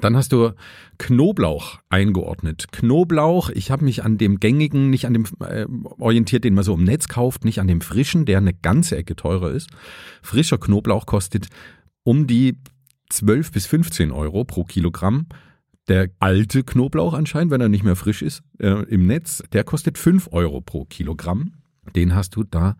Dann 0.00 0.16
hast 0.16 0.32
du 0.32 0.50
Knoblauch 0.98 1.78
eingeordnet. 1.88 2.66
Knoblauch, 2.72 3.50
ich 3.50 3.70
habe 3.70 3.84
mich 3.84 4.04
an 4.04 4.18
dem 4.18 4.40
gängigen, 4.40 4.90
nicht 4.90 5.06
an 5.06 5.12
dem 5.14 5.24
äh, 5.40 5.66
orientiert, 5.98 6.44
den 6.44 6.54
man 6.54 6.64
so 6.64 6.74
im 6.74 6.84
Netz 6.84 7.08
kauft, 7.08 7.44
nicht 7.44 7.60
an 7.60 7.68
dem 7.68 7.80
frischen, 7.80 8.26
der 8.26 8.38
eine 8.38 8.54
ganze 8.54 8.96
Ecke 8.96 9.14
teurer 9.14 9.52
ist. 9.52 9.70
Frischer 10.20 10.58
Knoblauch 10.58 11.06
kostet 11.06 11.48
um 12.02 12.26
die 12.26 12.58
12 13.10 13.52
bis 13.52 13.66
15 13.66 14.10
Euro 14.10 14.44
pro 14.44 14.64
Kilogramm. 14.64 15.26
Der 15.88 16.08
alte 16.18 16.64
Knoblauch 16.64 17.12
anscheinend, 17.12 17.50
wenn 17.50 17.60
er 17.60 17.68
nicht 17.68 17.84
mehr 17.84 17.96
frisch 17.96 18.22
ist, 18.22 18.42
äh, 18.58 18.84
im 18.84 19.06
Netz, 19.06 19.42
der 19.52 19.64
kostet 19.64 19.98
5 19.98 20.28
Euro 20.32 20.60
pro 20.60 20.84
Kilogramm. 20.84 21.54
Den 21.94 22.14
hast 22.14 22.36
du 22.36 22.44
da 22.44 22.76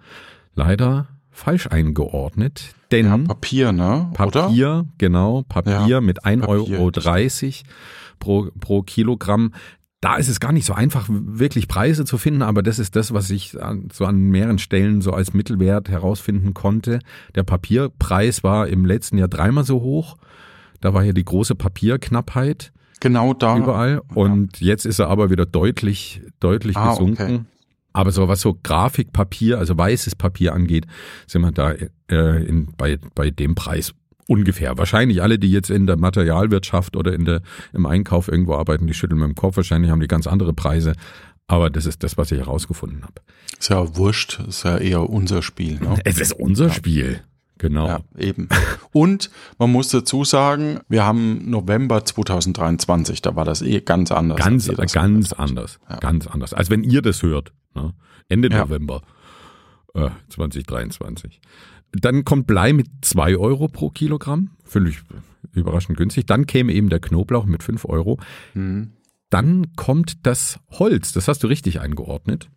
leider 0.55 1.09
falsch 1.31 1.67
eingeordnet. 1.67 2.75
Denn 2.91 3.07
ja, 3.07 3.19
Papier, 3.19 3.73
ne? 3.73 4.11
Papier, 4.15 4.71
Oder? 4.71 4.87
genau, 4.99 5.43
Papier 5.43 5.87
ja, 5.87 6.01
mit 6.01 6.25
1,30 6.25 6.47
Euro 6.49 6.93
pro, 8.19 8.51
pro 8.59 8.83
Kilogramm 8.83 9.53
da 10.05 10.17
ist 10.17 10.29
es 10.29 10.39
gar 10.39 10.53
nicht 10.53 10.67
so 10.67 10.75
einfach, 10.75 11.07
wirklich 11.09 11.67
Preise 11.67 12.05
zu 12.05 12.19
finden, 12.19 12.43
aber 12.43 12.63
das 12.63 12.79
ist 12.79 12.95
das, 12.95 13.15
was 13.15 13.31
ich 13.31 13.57
so 13.91 14.05
an 14.05 14.29
mehreren 14.29 14.59
Stellen 14.59 15.01
so 15.01 15.13
als 15.13 15.33
Mittelwert 15.33 15.89
herausfinden 15.89 16.53
konnte. 16.53 16.99
Der 17.35 17.43
Papierpreis 17.43 18.45
war 18.45 18.69
im 18.69 18.85
letzten 18.85 19.17
Jahr 19.17 19.29
dreimal 19.29 19.65
so 19.65 19.81
hoch. 19.81 20.19
Da 20.83 20.93
war 20.93 21.05
ja 21.05 21.15
die 21.15 21.25
große 21.25 21.55
Papierknappheit. 21.55 22.71
Genau 23.05 23.35
da. 23.35 23.59
Überall. 23.59 24.01
Und 24.15 24.61
ja. 24.61 24.69
jetzt 24.69 24.87
ist 24.87 24.99
er 24.99 25.11
aber 25.11 25.29
wieder 25.29 25.45
deutlich, 25.45 26.23
deutlich 26.41 26.75
ah, 26.75 26.89
gesunken. 26.89 27.23
Okay. 27.23 27.41
Aber 27.93 28.13
so 28.13 28.29
was 28.29 28.41
so 28.41 28.59
Grafikpapier, 28.63 29.59
also 29.59 29.77
weißes 29.77 30.17
Papier 30.17 30.55
angeht, 30.55 30.87
sind 31.27 31.43
wir 31.43 31.53
da 31.53 31.73
äh, 31.73 32.47
in, 32.47 32.73
bei, 32.79 32.99
bei 33.15 33.31
dem 33.31 33.55
Preis 33.55 33.93
Ungefähr. 34.27 34.79
Wahrscheinlich 34.79 35.23
alle, 35.23 35.39
die 35.39 35.51
jetzt 35.51 35.69
in 35.69 35.87
der 35.87 35.99
Materialwirtschaft 35.99 36.97
oder 36.97 37.13
in 37.13 37.27
der, 37.27 37.43
im 37.75 37.85
Einkauf 37.85 38.29
irgendwo 38.29 38.55
arbeiten, 38.55 38.87
die 38.87 38.95
schütteln 38.95 39.21
mit 39.21 39.29
dem 39.29 39.35
Kopf. 39.35 39.59
Wahrscheinlich 39.59 39.91
haben 39.91 40.01
die 40.01 40.09
ganz 40.09 40.27
andere 40.27 40.55
Preise. 40.55 40.95
Aber 41.47 41.69
das 41.69 41.85
ist 41.85 42.03
das, 42.03 42.17
was 42.17 42.33
ich 42.33 42.39
herausgefunden 42.39 43.03
habe. 43.03 43.21
Ist 43.59 43.69
ja 43.69 43.97
wurscht. 43.99 44.41
Ist 44.49 44.65
ja 44.65 44.79
eher 44.79 45.11
unser 45.11 45.43
Spiel. 45.43 45.79
Ne? 45.79 45.99
Es 46.05 46.19
ist 46.19 46.33
unser 46.33 46.69
ja. 46.69 46.73
Spiel. 46.73 47.21
Genau. 47.59 47.87
Ja, 47.87 48.01
eben. 48.19 48.49
Und 48.93 49.31
man 49.59 49.71
muss 49.71 49.89
dazu 49.89 50.25
sagen, 50.25 50.81
wir 50.89 51.05
haben 51.05 51.49
November 51.49 52.05
2023, 52.05 53.23
da 53.23 53.37
war 53.37 53.45
das 53.45 53.63
eh 53.63 53.81
ganz 53.81 54.11
anders. 54.11 54.39
Ganz, 54.39 54.69
ganz 54.93 55.33
anders. 55.33 55.79
Ja. 55.89 55.97
Ganz 55.99 56.27
anders. 56.27 56.53
Als 56.53 56.71
wenn 56.71 56.83
ihr 56.83 57.03
das 57.03 57.23
hört. 57.23 57.53
Ne? 57.75 57.95
Ende 58.29 58.51
ja. 58.51 58.65
November 58.65 59.03
äh, 59.95 60.11
2023. 60.31 61.41
Dann 61.93 62.25
kommt 62.25 62.47
Blei 62.47 62.73
mit 62.73 62.89
2 63.03 63.37
Euro 63.37 63.69
pro 63.69 63.91
Kilogramm. 63.91 64.51
Völlig 64.65 65.03
überraschend 65.53 65.97
günstig. 65.97 66.27
Dann 66.27 66.47
käme 66.47 66.73
eben 66.73 66.89
der 66.89 67.01
Knoblauch 67.01 67.47
mit 67.47 67.63
5 67.63 67.85
Euro. 67.85 68.19
Mhm. 68.55 68.93
Dann 69.31 69.75
kommt 69.77 70.27
das 70.27 70.59
Holz. 70.71 71.13
Das 71.13 71.29
hast 71.29 71.43
du 71.43 71.47
richtig 71.47 71.81
eingeordnet. 71.81 72.51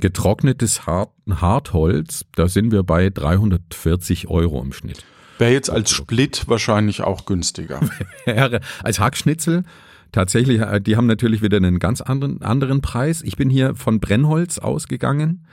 Getrocknetes 0.00 0.86
Hart 0.86 1.10
Hartholz, 1.28 2.24
da 2.34 2.48
sind 2.48 2.72
wir 2.72 2.82
bei 2.82 3.10
340 3.10 4.28
Euro 4.28 4.62
im 4.62 4.72
Schnitt. 4.72 5.04
Wäre 5.38 5.52
jetzt 5.52 5.70
als 5.70 5.90
Split 5.90 6.44
wahrscheinlich 6.46 7.02
auch 7.02 7.24
günstiger. 7.26 7.80
als 8.82 9.00
Hackschnitzel 9.00 9.64
tatsächlich, 10.12 10.60
äh, 10.60 10.80
die 10.80 10.96
haben 10.96 11.06
natürlich 11.06 11.42
wieder 11.42 11.56
einen 11.56 11.78
ganz 11.78 12.00
anderen, 12.00 12.42
anderen 12.42 12.80
Preis. 12.80 13.22
Ich 13.22 13.36
bin 13.36 13.50
hier 13.50 13.74
von 13.74 14.00
Brennholz 14.00 14.58
ausgegangen. 14.58 15.46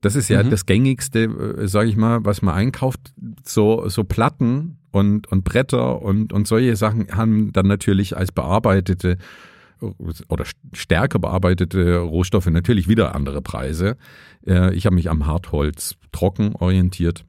Das 0.00 0.16
ist 0.16 0.28
ja 0.28 0.42
mhm. 0.42 0.50
das 0.50 0.66
gängigste, 0.66 1.24
äh, 1.24 1.66
sage 1.66 1.88
ich 1.88 1.96
mal, 1.96 2.24
was 2.24 2.42
man 2.42 2.54
einkauft. 2.54 3.00
So, 3.44 3.88
so 3.88 4.04
Platten 4.04 4.78
und, 4.92 5.26
und 5.32 5.44
Bretter 5.44 6.00
und, 6.02 6.32
und 6.32 6.46
solche 6.46 6.76
Sachen 6.76 7.08
haben 7.16 7.52
dann 7.52 7.66
natürlich 7.66 8.16
als 8.16 8.30
bearbeitete 8.30 9.18
oder 10.28 10.44
stärker 10.72 11.18
bearbeitete 11.18 11.98
Rohstoffe 11.98 12.46
natürlich 12.46 12.88
wieder 12.88 13.14
andere 13.14 13.42
Preise. 13.42 13.96
Äh, 14.46 14.74
ich 14.74 14.86
habe 14.86 14.94
mich 14.94 15.10
am 15.10 15.26
Hartholz 15.26 15.96
trocken 16.12 16.54
orientiert. 16.56 17.24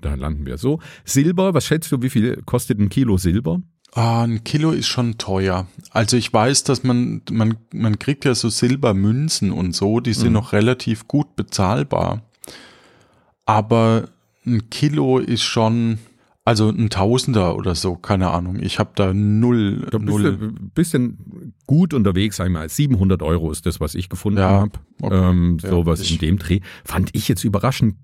Da 0.00 0.14
landen 0.14 0.46
wir 0.46 0.58
so. 0.58 0.80
Silber, 1.04 1.54
was 1.54 1.64
schätzt 1.64 1.90
du, 1.92 2.02
wie 2.02 2.10
viel 2.10 2.42
kostet 2.44 2.78
ein 2.78 2.88
Kilo 2.88 3.16
Silber? 3.16 3.60
Ah, 3.92 4.24
ein 4.24 4.42
Kilo 4.42 4.72
ist 4.72 4.88
schon 4.88 5.18
teuer. 5.18 5.68
Also 5.90 6.16
ich 6.16 6.32
weiß, 6.32 6.64
dass 6.64 6.82
man, 6.82 7.22
man, 7.30 7.56
man 7.72 7.98
kriegt 8.00 8.24
ja 8.24 8.34
so 8.34 8.48
Silbermünzen 8.48 9.52
und 9.52 9.74
so, 9.74 10.00
die 10.00 10.14
sind 10.14 10.28
mhm. 10.28 10.34
noch 10.34 10.52
relativ 10.52 11.06
gut 11.06 11.36
bezahlbar. 11.36 12.22
Aber 13.46 14.08
ein 14.44 14.68
Kilo 14.68 15.18
ist 15.18 15.44
schon, 15.44 15.98
also 16.46 16.68
ein 16.68 16.90
Tausender 16.90 17.56
oder 17.56 17.74
so, 17.74 17.96
keine 17.96 18.30
Ahnung. 18.30 18.58
Ich 18.60 18.78
habe 18.78 18.90
da 18.94 19.14
null. 19.14 19.86
Da 19.90 19.98
bist 19.98 20.10
null. 20.10 20.36
du 20.36 20.52
bisschen 20.74 21.54
gut 21.66 21.94
unterwegs, 21.94 22.36
sag 22.36 22.46
ich 22.46 22.52
mal. 22.52 22.68
700 22.68 23.22
Euro 23.22 23.50
ist 23.50 23.64
das, 23.64 23.80
was 23.80 23.94
ich 23.94 24.10
gefunden 24.10 24.40
ja, 24.40 24.50
habe. 24.50 24.72
Okay. 25.00 25.30
Ähm, 25.30 25.58
sowas 25.58 26.06
ja, 26.06 26.14
in 26.14 26.20
dem 26.20 26.38
Dreh. 26.38 26.60
Fand 26.84 27.10
ich 27.14 27.28
jetzt 27.28 27.44
überraschend 27.44 27.96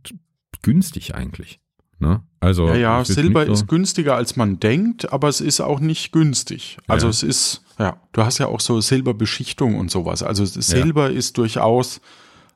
günstig 0.63 1.15
eigentlich. 1.15 1.61
Ne? 1.99 2.23
Also 2.41 2.69
ja, 2.69 2.77
ja 2.77 3.05
Silber 3.05 3.45
so 3.45 3.53
ist 3.53 3.69
günstiger 3.69 4.17
als 4.17 4.35
man 4.37 4.59
denkt, 4.59 5.13
aber 5.13 5.29
es 5.29 5.43
ist 5.43 5.61
auch 5.61 5.81
nicht 5.81 6.13
günstig. 6.13 6.79
Also 6.87 7.07
ja. 7.07 7.11
es 7.11 7.23
ist, 7.23 7.63
ja, 7.79 8.01
du 8.13 8.25
hast 8.25 8.39
ja 8.39 8.47
auch 8.47 8.61
so 8.61 8.81
Silberbeschichtung 8.81 9.79
und 9.79 9.91
sowas. 9.91 10.23
Also 10.23 10.47
Silber 10.47 11.11
ja. 11.11 11.19
ist 11.19 11.37
durchaus 11.37 12.01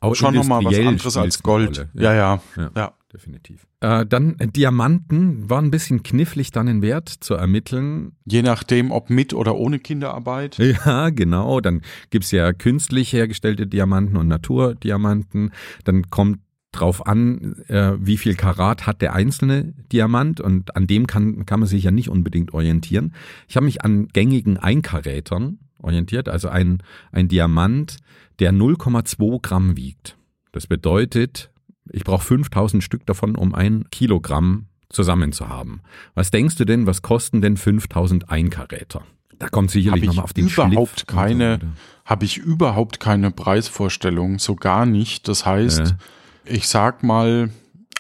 auch 0.01 0.15
schon 0.15 0.35
nochmal 0.35 0.65
was 0.65 0.79
anderes 0.79 1.17
als 1.19 1.43
Gold. 1.43 1.87
Ja. 1.93 2.15
Ja, 2.15 2.15
ja, 2.15 2.71
ja, 2.75 2.95
definitiv. 3.15 3.67
Äh, 3.81 4.05
dann 4.05 4.37
äh, 4.39 4.49
Diamanten 4.49 5.49
war 5.49 5.63
ein 5.63 5.71
bisschen 5.71 6.03
knifflig 6.03 6.51
dann 6.51 6.69
in 6.69 6.83
Wert 6.83 7.09
zu 7.09 7.35
ermitteln. 7.35 8.13
Je 8.27 8.43
nachdem, 8.43 8.91
ob 8.91 9.09
mit 9.09 9.33
oder 9.33 9.55
ohne 9.55 9.79
Kinderarbeit. 9.79 10.59
Ja, 10.85 11.11
genau. 11.11 11.61
Dann 11.61 11.83
gibt's 12.11 12.31
ja 12.31 12.53
künstlich 12.53 13.13
hergestellte 13.13 13.67
Diamanten 13.67 14.17
und 14.17 14.29
Naturdiamanten. 14.29 15.53
Dann 15.85 16.11
kommt 16.11 16.41
drauf 16.73 17.07
an, 17.07 17.55
äh, 17.69 17.93
wie 17.99 18.17
viel 18.17 18.35
Karat 18.35 18.87
hat 18.87 19.01
der 19.01 19.15
einzelne 19.15 19.73
Diamant 19.93 20.41
und 20.41 20.75
an 20.75 20.87
dem 20.87 21.07
kann, 21.07 21.47
kann 21.47 21.61
man 21.61 21.69
sich 21.69 21.85
ja 21.85 21.91
nicht 21.91 22.09
unbedingt 22.09 22.53
orientieren. 22.53 23.15
Ich 23.49 23.57
habe 23.57 23.67
mich 23.67 23.83
an 23.83 24.09
gängigen 24.09 24.57
Einkarätern 24.57 25.59
orientiert. 25.79 26.29
Also 26.29 26.49
ein, 26.49 26.83
ein 27.13 27.29
Diamant, 27.29 27.99
der 28.41 28.53
0,2 28.53 29.41
Gramm 29.41 29.77
wiegt. 29.77 30.17
Das 30.53 30.67
bedeutet, 30.67 31.51
ich 31.91 32.05
brauche 32.05 32.25
5000 32.25 32.83
Stück 32.83 33.07
davon, 33.07 33.37
um 33.37 33.55
ein 33.55 33.85
Kilogramm 33.91 34.67
zusammen 34.89 35.33
zu 35.33 35.49
haben. 35.49 35.81
Was 36.15 36.31
denkst 36.31 36.57
du 36.57 36.65
denn, 36.65 36.87
was 36.87 37.03
kosten 37.03 37.43
denn 37.43 37.57
5000 37.57 38.31
Einkaräter? 38.31 39.03
Da 39.39 39.49
kommt 39.49 39.71
sicherlich 39.71 40.05
nochmal 40.05 40.25
auf 40.25 40.33
den 40.33 40.49
überhaupt 40.49 41.01
Schliff 41.01 41.07
keine, 41.07 41.59
so, 41.61 41.67
habe 42.05 42.25
ich 42.25 42.39
überhaupt 42.39 43.01
keine 43.01 43.31
Preisvorstellung, 43.31 44.39
so 44.39 44.55
gar 44.55 44.87
nicht. 44.87 45.29
Das 45.29 45.45
heißt, 45.45 45.81
ja. 45.81 45.97
ich 46.45 46.69
sag 46.69 47.03
mal, 47.03 47.51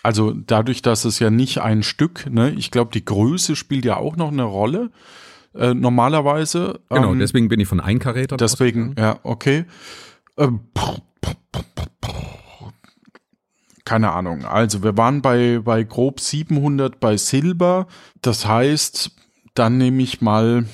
also 0.02 0.32
dadurch, 0.32 0.82
dass 0.82 1.04
es 1.04 1.18
ja 1.18 1.30
nicht 1.30 1.58
ein 1.58 1.82
Stück, 1.82 2.30
ne, 2.30 2.50
ich 2.50 2.70
glaube, 2.70 2.92
die 2.92 3.04
Größe 3.04 3.56
spielt 3.56 3.84
ja 3.84 3.96
auch 3.96 4.16
noch 4.16 4.30
eine 4.30 4.44
Rolle. 4.44 4.90
Äh, 5.54 5.74
normalerweise. 5.74 6.80
Genau, 6.88 7.12
ähm, 7.12 7.18
deswegen 7.18 7.48
bin 7.48 7.60
ich 7.60 7.68
von 7.68 7.80
Einkaräter. 7.80 8.36
Deswegen, 8.36 8.94
ja, 8.98 9.18
okay. 9.22 9.66
Ähm, 10.36 10.60
keine 13.84 14.12
Ahnung. 14.12 14.44
Also 14.44 14.82
wir 14.82 14.96
waren 14.96 15.20
bei, 15.22 15.60
bei 15.62 15.82
grob 15.84 16.20
700 16.20 17.00
bei 17.00 17.16
Silber. 17.16 17.86
Das 18.22 18.46
heißt, 18.46 19.10
dann 19.54 19.78
nehme 19.78 20.02
ich 20.02 20.20
mal, 20.20 20.66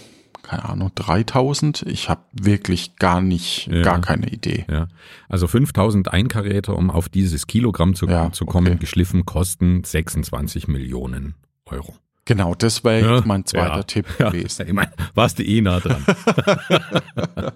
keine 0.42 0.68
Ahnung, 0.68 0.92
3000. 0.94 1.82
Ich 1.82 2.08
habe 2.08 2.22
wirklich 2.32 2.96
gar 2.96 3.20
nicht, 3.20 3.66
ja. 3.66 3.82
gar 3.82 4.00
keine 4.00 4.28
Idee. 4.28 4.64
Ja. 4.70 4.88
Also 5.28 5.48
5000 5.48 6.12
Einkaräter, 6.12 6.76
um 6.76 6.90
auf 6.90 7.08
dieses 7.08 7.46
Kilogramm 7.46 7.94
zu, 7.94 8.06
ja, 8.06 8.32
zu 8.32 8.46
kommen, 8.46 8.68
okay. 8.68 8.78
geschliffen, 8.78 9.26
kosten 9.26 9.82
26 9.82 10.68
Millionen 10.68 11.34
Euro. 11.66 11.94
Genau, 12.26 12.54
das 12.54 12.84
wäre 12.84 13.16
ja, 13.16 13.22
mein 13.24 13.44
zweiter 13.44 13.76
ja, 13.76 13.82
Tipp 13.82 14.06
gewesen. 14.18 14.66
Ich 14.68 14.72
meine, 14.72 14.92
warst 15.14 15.40
du 15.40 15.42
eh 15.42 15.60
nah 15.60 15.80
dran. 15.80 16.04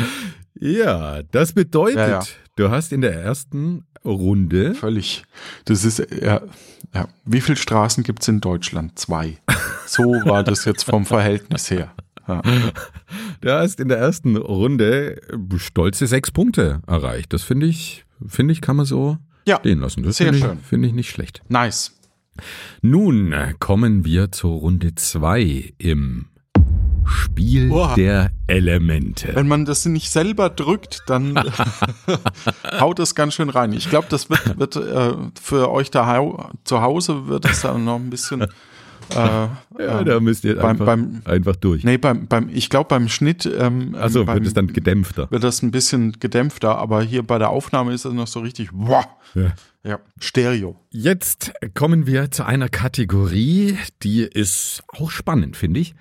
ja, 0.60 1.22
das 1.24 1.52
bedeutet, 1.52 2.38
du 2.56 2.70
hast 2.70 2.92
in 2.92 3.02
der 3.02 3.14
ersten 3.14 3.84
Runde. 4.04 4.74
Völlig. 4.74 5.24
Das 5.64 5.84
ist, 5.84 5.98
ja, 5.98 6.42
ja. 6.94 7.08
Wie 7.24 7.40
viele 7.40 7.56
Straßen 7.56 8.04
gibt 8.04 8.22
es 8.22 8.28
in 8.28 8.40
Deutschland? 8.40 8.98
Zwei. 8.98 9.38
So 9.86 10.02
war 10.24 10.44
das 10.44 10.64
jetzt 10.64 10.84
vom 10.84 11.06
Verhältnis 11.06 11.70
her. 11.70 11.92
Ja. 12.26 12.42
Du 13.40 13.52
hast 13.52 13.80
in 13.80 13.88
der 13.88 13.98
ersten 13.98 14.36
Runde 14.36 15.20
stolze 15.56 16.06
sechs 16.06 16.30
Punkte 16.30 16.80
erreicht. 16.86 17.32
Das 17.32 17.42
finde 17.42 17.66
ich, 17.66 18.04
finde 18.26 18.52
ich, 18.52 18.60
kann 18.60 18.76
man 18.76 18.86
so 18.86 19.18
ja, 19.46 19.58
stehen 19.58 19.80
lassen. 19.80 20.02
Das 20.02 20.16
sehr 20.16 20.32
schön. 20.32 20.58
Finde 20.58 20.88
ich 20.88 20.94
nicht 20.94 21.10
schlecht. 21.10 21.42
Nice. 21.48 21.92
Nun 22.82 23.34
kommen 23.58 24.04
wir 24.04 24.32
zur 24.32 24.58
Runde 24.58 24.94
zwei 24.94 25.72
im 25.78 26.26
Spiel 27.06 27.70
Oha. 27.70 27.94
der 27.94 28.30
Elemente. 28.46 29.34
Wenn 29.34 29.48
man 29.48 29.64
das 29.64 29.84
nicht 29.86 30.10
selber 30.10 30.50
drückt, 30.50 31.02
dann 31.06 31.38
haut 32.80 32.98
das 32.98 33.14
ganz 33.14 33.34
schön 33.34 33.50
rein. 33.50 33.72
Ich 33.72 33.88
glaube, 33.88 34.06
das 34.10 34.30
wird, 34.30 34.58
wird 34.58 34.76
äh, 34.76 35.14
für 35.40 35.70
euch 35.70 35.90
da 35.90 36.04
zu 36.64 36.82
Hause 36.82 37.28
wird 37.28 37.44
es 37.46 37.62
dann 37.62 37.84
noch 37.84 37.96
ein 37.96 38.10
bisschen. 38.10 38.46
Äh, 39.10 39.16
ja, 39.16 39.58
ähm, 39.78 40.04
da 40.04 40.20
müsst 40.20 40.44
ihr 40.44 40.56
beim, 40.56 40.66
einfach, 40.66 40.86
beim, 40.86 41.22
einfach 41.24 41.56
durch. 41.56 41.84
Nee, 41.84 41.98
beim, 41.98 42.26
beim, 42.26 42.48
ich 42.52 42.70
glaube 42.70 42.88
beim 42.88 43.08
Schnitt. 43.08 43.46
Ähm, 43.46 43.94
also 43.98 44.26
wird 44.26 44.46
es 44.46 44.54
dann 44.54 44.68
gedämpfter. 44.68 45.30
Wird 45.30 45.44
das 45.44 45.62
ein 45.62 45.70
bisschen 45.70 46.12
gedämpfter, 46.20 46.78
aber 46.78 47.02
hier 47.02 47.22
bei 47.22 47.38
der 47.38 47.50
Aufnahme 47.50 47.92
ist 47.92 48.04
es 48.04 48.12
noch 48.12 48.26
so 48.26 48.40
richtig. 48.40 48.70
Wow. 48.72 49.04
Ja. 49.34 49.52
Ja, 49.86 49.98
Stereo. 50.18 50.76
Jetzt 50.90 51.52
kommen 51.74 52.06
wir 52.06 52.30
zu 52.30 52.46
einer 52.46 52.70
Kategorie, 52.70 53.76
die 54.02 54.22
ist 54.22 54.82
auch 54.88 55.10
spannend, 55.10 55.58
finde 55.58 55.80
ich. 55.80 55.94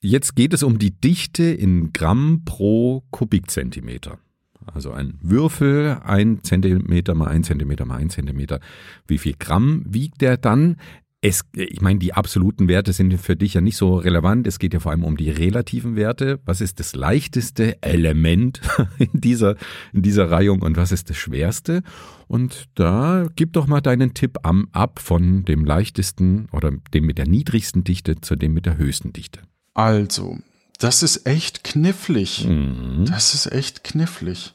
Jetzt 0.00 0.36
geht 0.36 0.52
es 0.52 0.62
um 0.62 0.78
die 0.78 0.92
Dichte 0.92 1.44
in 1.44 1.92
Gramm 1.92 2.42
pro 2.44 3.02
Kubikzentimeter. 3.10 4.18
Also 4.66 4.90
ein 4.90 5.14
Würfel, 5.22 5.98
ein 6.04 6.42
Zentimeter 6.42 7.14
mal 7.14 7.28
ein 7.28 7.44
Zentimeter 7.44 7.84
mal 7.84 7.96
ein 7.96 8.10
Zentimeter. 8.10 8.60
Wie 9.06 9.18
viel 9.18 9.34
Gramm 9.38 9.84
wiegt 9.86 10.20
der 10.20 10.36
dann? 10.36 10.76
Es, 11.22 11.44
ich 11.54 11.80
meine, 11.80 11.98
die 11.98 12.12
absoluten 12.12 12.68
Werte 12.68 12.92
sind 12.92 13.16
für 13.18 13.36
dich 13.36 13.54
ja 13.54 13.60
nicht 13.60 13.76
so 13.76 13.96
relevant. 13.96 14.46
Es 14.46 14.58
geht 14.58 14.74
ja 14.74 14.80
vor 14.80 14.92
allem 14.92 15.02
um 15.02 15.16
die 15.16 15.30
relativen 15.30 15.96
Werte. 15.96 16.40
Was 16.44 16.60
ist 16.60 16.78
das 16.78 16.94
leichteste 16.94 17.82
Element 17.82 18.60
in 18.98 19.20
dieser, 19.20 19.56
in 19.92 20.02
dieser 20.02 20.30
Reihung 20.30 20.62
und 20.62 20.76
was 20.76 20.92
ist 20.92 21.10
das 21.10 21.16
schwerste? 21.16 21.82
Und 22.28 22.66
da 22.74 23.28
gib 23.34 23.54
doch 23.54 23.66
mal 23.66 23.80
deinen 23.80 24.14
Tipp 24.14 24.38
am, 24.42 24.68
ab 24.72 24.98
von 24.98 25.44
dem 25.44 25.64
leichtesten 25.64 26.48
oder 26.52 26.70
dem 26.92 27.06
mit 27.06 27.18
der 27.18 27.26
niedrigsten 27.26 27.82
Dichte 27.82 28.20
zu 28.20 28.36
dem 28.36 28.52
mit 28.52 28.66
der 28.66 28.76
höchsten 28.76 29.12
Dichte. 29.12 29.40
Also, 29.76 30.38
das 30.78 31.02
ist 31.02 31.26
echt 31.26 31.62
knifflig. 31.62 32.46
Mhm. 32.46 33.04
Das 33.04 33.34
ist 33.34 33.52
echt 33.52 33.84
knifflig. 33.84 34.54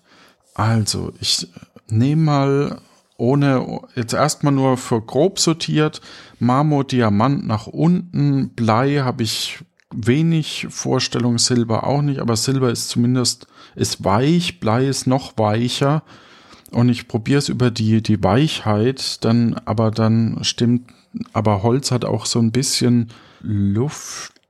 Also, 0.56 1.14
ich 1.20 1.48
nehme 1.88 2.24
mal 2.24 2.82
ohne, 3.18 3.82
jetzt 3.96 4.14
erstmal 4.14 4.52
nur 4.52 4.78
für 4.78 5.00
grob 5.00 5.38
sortiert, 5.38 6.02
Marmor, 6.40 6.86
Diamant 6.86 7.46
nach 7.46 7.68
unten, 7.68 8.50
Blei 8.50 9.02
habe 9.04 9.22
ich 9.22 9.60
wenig 9.92 10.66
Vorstellung, 10.72 11.38
Silber 11.38 11.86
auch 11.86 12.02
nicht, 12.02 12.20
aber 12.20 12.36
Silber 12.36 12.72
ist 12.72 12.90
zumindest, 12.90 13.46
ist 13.76 14.04
weich, 14.04 14.60
Blei 14.60 14.88
ist 14.88 15.06
noch 15.06 15.38
weicher 15.38 16.02
und 16.72 16.90
ich 16.90 17.08
probiere 17.08 17.38
es 17.38 17.50
über 17.50 17.70
die, 17.70 18.02
die 18.02 18.24
Weichheit, 18.24 19.24
dann, 19.24 19.54
aber 19.66 19.92
dann 19.92 20.40
stimmt, 20.42 20.90
aber 21.32 21.62
Holz 21.62 21.92
hat 21.92 22.06
auch 22.06 22.26
so 22.26 22.40
ein 22.40 22.52
bisschen 22.52 23.10
Luft, 23.42 24.41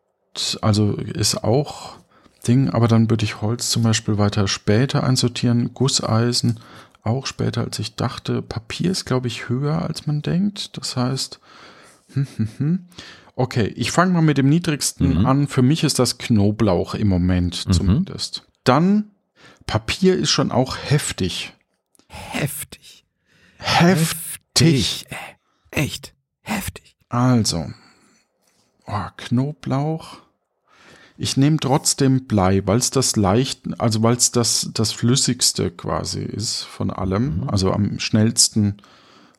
also 0.61 0.93
ist 0.93 1.43
auch 1.43 1.97
Ding, 2.47 2.69
aber 2.69 2.87
dann 2.87 3.09
würde 3.09 3.25
ich 3.25 3.41
Holz 3.41 3.69
zum 3.69 3.83
Beispiel 3.83 4.17
weiter 4.17 4.47
später 4.47 5.03
einsortieren, 5.03 5.73
Gusseisen 5.73 6.59
auch 7.03 7.25
später 7.25 7.61
als 7.61 7.79
ich 7.79 7.95
dachte. 7.95 8.41
Papier 8.41 8.91
ist, 8.91 9.05
glaube 9.05 9.27
ich, 9.27 9.49
höher 9.49 9.81
als 9.81 10.07
man 10.07 10.21
denkt. 10.21 10.77
Das 10.77 10.95
heißt, 10.95 11.39
hm, 12.13 12.27
hm, 12.35 12.47
hm. 12.57 12.87
okay, 13.35 13.67
ich 13.75 13.91
fange 13.91 14.13
mal 14.13 14.21
mit 14.21 14.37
dem 14.37 14.49
niedrigsten 14.49 15.19
mhm. 15.19 15.25
an. 15.25 15.47
Für 15.47 15.61
mich 15.61 15.83
ist 15.83 15.99
das 15.99 16.17
Knoblauch 16.17 16.93
im 16.95 17.07
Moment 17.07 17.67
mhm. 17.67 17.71
zumindest. 17.71 18.43
Dann 18.63 19.11
Papier 19.65 20.15
ist 20.15 20.29
schon 20.31 20.51
auch 20.51 20.77
heftig. 20.77 21.53
Heftig. 22.07 23.05
Heftig. 23.57 25.05
heftig. 25.05 25.05
Echt 25.71 26.13
heftig. 26.41 26.97
Also, 27.09 27.71
oh, 28.91 29.09
Knoblauch. 29.17 30.17
Ich 31.17 31.37
nehme 31.37 31.57
trotzdem 31.57 32.25
Blei, 32.25 32.63
weil 32.65 32.79
es 32.79 32.89
das 32.89 33.15
leicht, 33.15 33.79
also 33.79 34.01
weil 34.01 34.15
es 34.15 34.31
das, 34.31 34.71
das 34.73 34.91
flüssigste 34.91 35.69
quasi 35.69 36.21
ist 36.21 36.63
von 36.63 36.89
allem, 36.89 37.41
mhm. 37.41 37.49
also 37.49 37.71
am 37.71 37.99
schnellsten 37.99 38.77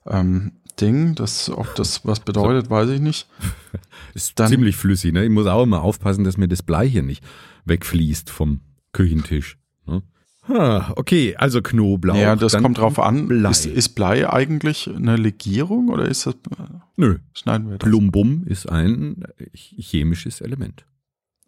ähm, 0.06 0.52
Ding. 0.80 1.14
Das, 1.14 1.50
ob 1.50 1.74
das 1.74 2.04
was 2.06 2.20
bedeutet, 2.20 2.70
weiß 2.70 2.90
ich 2.90 3.00
nicht. 3.00 3.28
ist 4.14 4.38
Dann, 4.38 4.48
ziemlich 4.48 4.76
flüssig, 4.76 5.12
ne? 5.12 5.24
Ich 5.24 5.30
muss 5.30 5.46
auch 5.46 5.64
immer 5.64 5.82
aufpassen, 5.82 6.24
dass 6.24 6.36
mir 6.36 6.48
das 6.48 6.62
Blei 6.62 6.88
hier 6.88 7.02
nicht 7.02 7.24
wegfließt 7.64 8.30
vom 8.30 8.60
Küchentisch. 8.92 9.58
Okay, 10.48 11.36
also 11.36 11.62
Knoblauch. 11.62 12.16
Ja, 12.16 12.34
das 12.34 12.56
kommt 12.56 12.78
drauf 12.78 12.98
an. 12.98 13.28
Blei. 13.28 13.50
Ist, 13.50 13.66
ist, 13.66 13.90
Blei 13.90 14.28
eigentlich 14.28 14.90
eine 14.92 15.16
Legierung 15.16 15.88
oder 15.88 16.06
ist 16.06 16.26
das? 16.26 16.34
Nö. 16.96 17.18
Schneiden 17.32 17.70
wir 17.70 17.78
das. 17.78 17.88
Plumbum 17.88 18.44
ist 18.46 18.68
ein 18.68 19.22
chemisches 19.54 20.40
Element. 20.40 20.84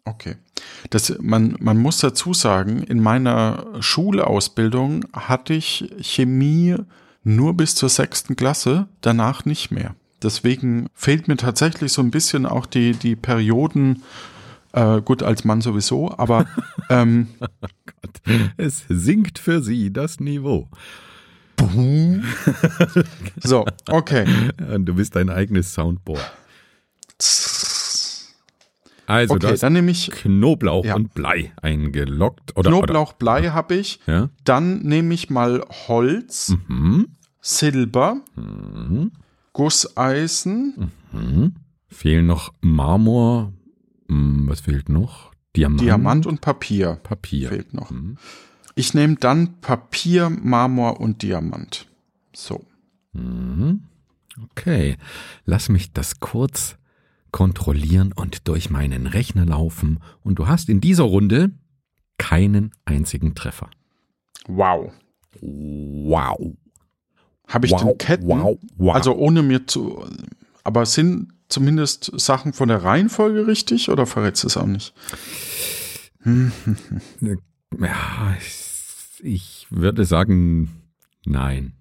Okay. 0.05 0.35
Das, 0.91 1.17
man, 1.19 1.57
man 1.59 1.77
muss 1.77 1.97
dazu 1.97 2.33
sagen, 2.33 2.83
in 2.83 3.01
meiner 3.01 3.65
Schulausbildung 3.79 5.05
hatte 5.13 5.53
ich 5.53 5.91
Chemie 5.99 6.75
nur 7.23 7.55
bis 7.55 7.75
zur 7.75 7.89
sechsten 7.89 8.35
Klasse, 8.35 8.87
danach 9.01 9.45
nicht 9.45 9.71
mehr. 9.71 9.95
Deswegen 10.21 10.87
fehlt 10.93 11.27
mir 11.27 11.37
tatsächlich 11.37 11.91
so 11.91 12.01
ein 12.01 12.11
bisschen 12.11 12.45
auch 12.45 12.67
die, 12.67 12.93
die 12.93 13.15
Perioden, 13.15 14.03
äh, 14.75 15.01
gut, 15.01 15.23
als 15.23 15.45
Mann 15.45 15.61
sowieso, 15.61 16.11
aber 16.17 16.45
ähm, 16.89 17.27
oh 17.39 17.67
Gott, 17.85 18.21
es 18.57 18.83
sinkt 18.89 19.39
für 19.39 19.61
sie 19.61 19.91
das 19.91 20.19
Niveau. 20.19 20.69
so, 23.41 23.65
okay. 23.89 24.25
Du 24.79 24.95
bist 24.95 25.15
dein 25.15 25.29
eigenes 25.29 25.73
Soundboard. 25.73 26.31
Also 29.07 29.35
okay, 29.35 29.55
dann 29.59 29.73
nehme 29.73 29.91
ich 29.91 30.09
Knoblauch 30.11 30.83
ja. 30.83 30.95
und 30.95 31.13
Blei 31.13 31.53
eingeloggt. 31.61 32.57
Oder, 32.57 32.71
Knoblauch, 32.71 33.09
oder, 33.11 33.17
Blei 33.17 33.49
habe 33.49 33.75
ich. 33.75 33.99
Ja. 34.07 34.29
Dann 34.43 34.79
nehme 34.79 35.13
ich 35.13 35.29
mal 35.29 35.63
Holz, 35.87 36.55
mhm. 36.67 37.07
Silber, 37.39 38.17
mhm. 38.35 39.11
Gusseisen. 39.53 40.91
Mhm. 41.11 41.55
Fehlen 41.87 42.25
noch 42.25 42.51
Marmor. 42.61 43.53
Hm, 44.07 44.47
was 44.47 44.61
fehlt 44.61 44.89
noch? 44.89 45.31
Diamant. 45.55 45.81
Diamant 45.81 46.25
und 46.25 46.41
Papier. 46.41 46.99
Papier. 47.03 47.49
Fehlt 47.49 47.73
noch. 47.73 47.91
Mhm. 47.91 48.17
Ich 48.75 48.93
nehme 48.93 49.15
dann 49.15 49.61
Papier, 49.61 50.29
Marmor 50.29 50.99
und 50.99 51.21
Diamant. 51.21 51.87
So. 52.33 52.65
Mhm. 53.13 53.83
Okay. 54.51 54.97
Lass 55.45 55.69
mich 55.69 55.93
das 55.93 56.19
kurz 56.19 56.77
kontrollieren 57.31 58.11
und 58.13 58.47
durch 58.47 58.69
meinen 58.69 59.07
Rechner 59.07 59.45
laufen. 59.45 59.99
Und 60.23 60.39
du 60.39 60.47
hast 60.47 60.69
in 60.69 60.81
dieser 60.81 61.03
Runde 61.03 61.51
keinen 62.17 62.71
einzigen 62.85 63.35
Treffer. 63.35 63.69
Wow. 64.47 64.91
Wow. 65.41 66.55
Habe 67.47 67.65
ich 67.65 67.71
wow, 67.71 67.81
den 67.81 67.97
Ketten? 67.97 68.27
Wow, 68.27 68.59
wow. 68.77 68.95
Also 68.95 69.15
ohne 69.15 69.43
mir 69.43 69.67
zu. 69.67 70.03
Aber 70.63 70.85
sind 70.85 71.33
zumindest 71.49 72.11
Sachen 72.19 72.53
von 72.53 72.69
der 72.69 72.83
Reihenfolge 72.83 73.47
richtig 73.47 73.89
oder 73.89 74.05
verrätst 74.05 74.43
du 74.43 74.47
es 74.47 74.57
auch 74.57 74.65
nicht? 74.65 74.93
ja, 76.25 78.35
ich, 79.21 79.67
würde 79.69 80.05
sagen, 80.05 80.81
nein. 81.25 81.73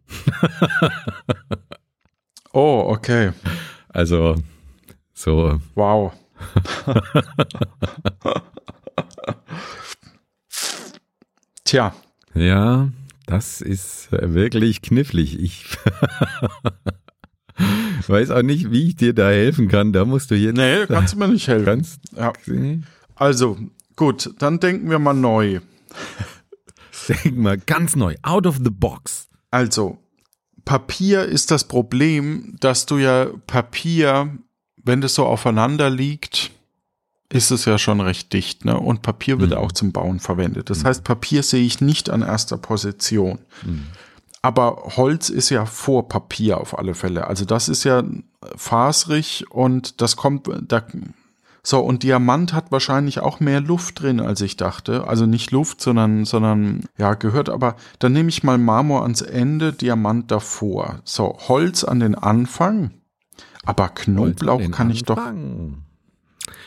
oh, 2.53 2.85
okay. 2.89 3.33
Also, 3.89 4.37
so. 5.15 5.61
Wow. 5.75 6.13
Tja. 11.65 11.95
Ja, 12.35 12.91
das 13.27 13.61
ist 13.61 14.13
wirklich 14.13 14.83
knifflig. 14.83 15.41
Ich 15.41 15.77
weiß 18.09 18.31
auch 18.31 18.43
nicht, 18.43 18.71
wie 18.71 18.89
ich 18.89 18.97
dir 18.97 19.15
da 19.15 19.29
helfen 19.29 19.69
kann. 19.69 19.93
Da 19.93 20.05
musst 20.05 20.31
du 20.31 20.35
jetzt. 20.35 20.57
Nee, 20.57 20.87
kannst 20.87 21.15
du 21.15 21.19
mir 21.19 21.29
nicht 21.29 21.49
helfen. 21.49 21.65
Kannst, 21.65 22.01
ja. 22.17 22.33
Also, 23.15 23.59
gut, 23.97 24.35
dann 24.39 24.61
denken 24.61 24.91
wir 24.91 24.99
mal 24.99 25.15
neu. 25.15 25.61
Denken 27.09 27.43
wir 27.43 27.57
ganz 27.59 27.97
neu, 27.97 28.15
out 28.23 28.47
of 28.47 28.59
the 28.65 28.71
box. 28.71 29.29
Also, 29.51 29.99
Papier 30.65 31.25
ist 31.25 31.51
das 31.51 31.65
Problem, 31.65 32.57
dass 32.61 32.87
du 32.87 32.99
ja 32.99 33.27
Papier, 33.47 34.39
wenn 34.83 35.01
das 35.01 35.15
so 35.15 35.27
aufeinander 35.27 35.91
liegt, 35.91 36.51
ist 37.29 37.51
es 37.51 37.65
ja 37.65 37.79
schon 37.79 38.01
recht 38.01 38.33
dicht, 38.33 38.65
ne? 38.65 38.79
Und 38.79 39.03
Papier 39.03 39.41
wird 39.41 39.51
mhm. 39.51 39.57
auch 39.57 39.73
zum 39.73 39.93
Bauen 39.93 40.21
verwendet. 40.21 40.71
Das 40.71 40.83
mhm. 40.83 40.89
heißt, 40.89 41.05
Papier 41.05 41.43
sehe 41.43 41.65
ich 41.65 41.81
nicht 41.81 42.09
an 42.09 42.23
erster 42.23 42.57
Position. 42.59 43.41
Mhm. 43.65 43.87
Aber 44.45 44.83
Holz 44.97 45.31
ist 45.31 45.49
ja 45.49 45.65
vor 45.65 46.07
Papier 46.07 46.61
auf 46.61 46.79
alle 46.79 46.93
Fälle. 46.93 47.29
Also 47.29 47.47
das 47.47 47.71
ist 47.71 47.83
ja 47.85 48.03
fasrig 48.57 49.47
und 49.49 50.03
das 50.03 50.17
kommt, 50.17 50.51
da, 50.69 50.83
so, 51.63 51.81
und 51.81 52.03
Diamant 52.03 52.53
hat 52.53 52.71
wahrscheinlich 52.71 53.21
auch 53.21 53.41
mehr 53.41 53.63
Luft 53.63 54.03
drin, 54.03 54.21
als 54.21 54.43
ich 54.43 54.59
dachte. 54.59 55.09
Also 55.09 55.25
nicht 55.25 55.51
Luft, 55.51 55.81
sondern, 55.81 56.27
sondern, 56.27 56.85
ja, 56.99 57.15
gehört, 57.15 57.49
aber 57.49 57.77
dann 58.01 58.13
nehme 58.13 58.29
ich 58.29 58.43
mal 58.43 58.59
Marmor 58.59 59.05
ans 59.05 59.23
Ende, 59.23 59.73
Diamant 59.73 60.31
davor. 60.31 61.01
So, 61.05 61.39
Holz 61.49 61.83
an 61.83 62.01
den 62.01 62.15
Anfang. 62.15 62.91
Aber 63.65 63.89
Knoblauch 63.89 64.71
kann 64.73 64.91
ich 64.91 65.05
doch. 65.05 65.23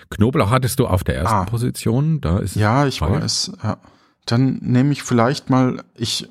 Knoblauch 0.10 0.50
hattest 0.50 0.80
du 0.80 0.88
auf 0.88 1.04
der 1.04 1.18
ersten 1.18 1.36
ah. 1.36 1.46
Position, 1.46 2.22
da 2.22 2.40
ist 2.40 2.56
Ja, 2.56 2.88
ich 2.88 2.98
frei. 2.98 3.22
weiß, 3.22 3.52
ja. 3.62 3.78
Dann 4.26 4.58
nehme 4.64 4.94
ich 4.94 5.04
vielleicht 5.04 5.52
mal, 5.52 5.84
ich, 5.94 6.28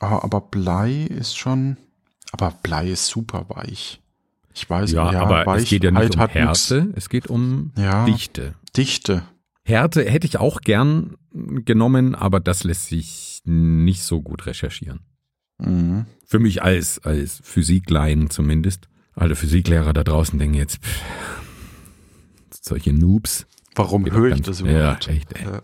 oh, 0.00 0.20
aber 0.22 0.40
Blei 0.40 1.04
ist 1.04 1.36
schon, 1.36 1.76
aber 2.32 2.52
Blei 2.62 2.90
ist 2.90 3.06
super 3.06 3.46
weich. 3.48 4.00
Ich 4.54 4.68
weiß, 4.68 4.90
ja, 4.92 5.12
ja 5.12 5.22
aber 5.22 5.56
es 5.56 5.68
geht 5.68 5.84
ja 5.84 5.90
nicht 5.90 6.16
um 6.16 6.26
Härte, 6.26 6.92
es 6.96 7.08
geht 7.08 7.28
um 7.28 7.72
ja, 7.76 8.04
Dichte. 8.06 8.54
Dichte. 8.76 9.22
Härte 9.64 10.02
hätte 10.04 10.26
ich 10.26 10.38
auch 10.38 10.62
gern 10.62 11.16
genommen, 11.32 12.14
aber 12.14 12.40
das 12.40 12.64
lässt 12.64 12.86
sich 12.86 13.42
nicht 13.44 14.02
so 14.02 14.20
gut 14.20 14.46
recherchieren. 14.46 15.00
Mhm. 15.58 16.06
Für 16.24 16.38
mich 16.38 16.62
als, 16.62 16.98
als 17.04 17.40
Physiklein 17.42 18.30
zumindest. 18.30 18.88
Alle 19.14 19.34
Physiklehrer 19.34 19.92
da 19.92 20.04
draußen 20.04 20.38
denken 20.38 20.54
jetzt, 20.54 20.82
pff, 20.84 21.02
solche 22.50 22.92
Noobs. 22.92 23.46
Warum 23.74 24.10
höre 24.10 24.34
ich 24.34 24.42
das 24.42 24.60
überhaupt? 24.60 25.06
Ja, 25.06 25.12
echt, 25.12 25.32
ey. 25.34 25.44
Ja. 25.44 25.62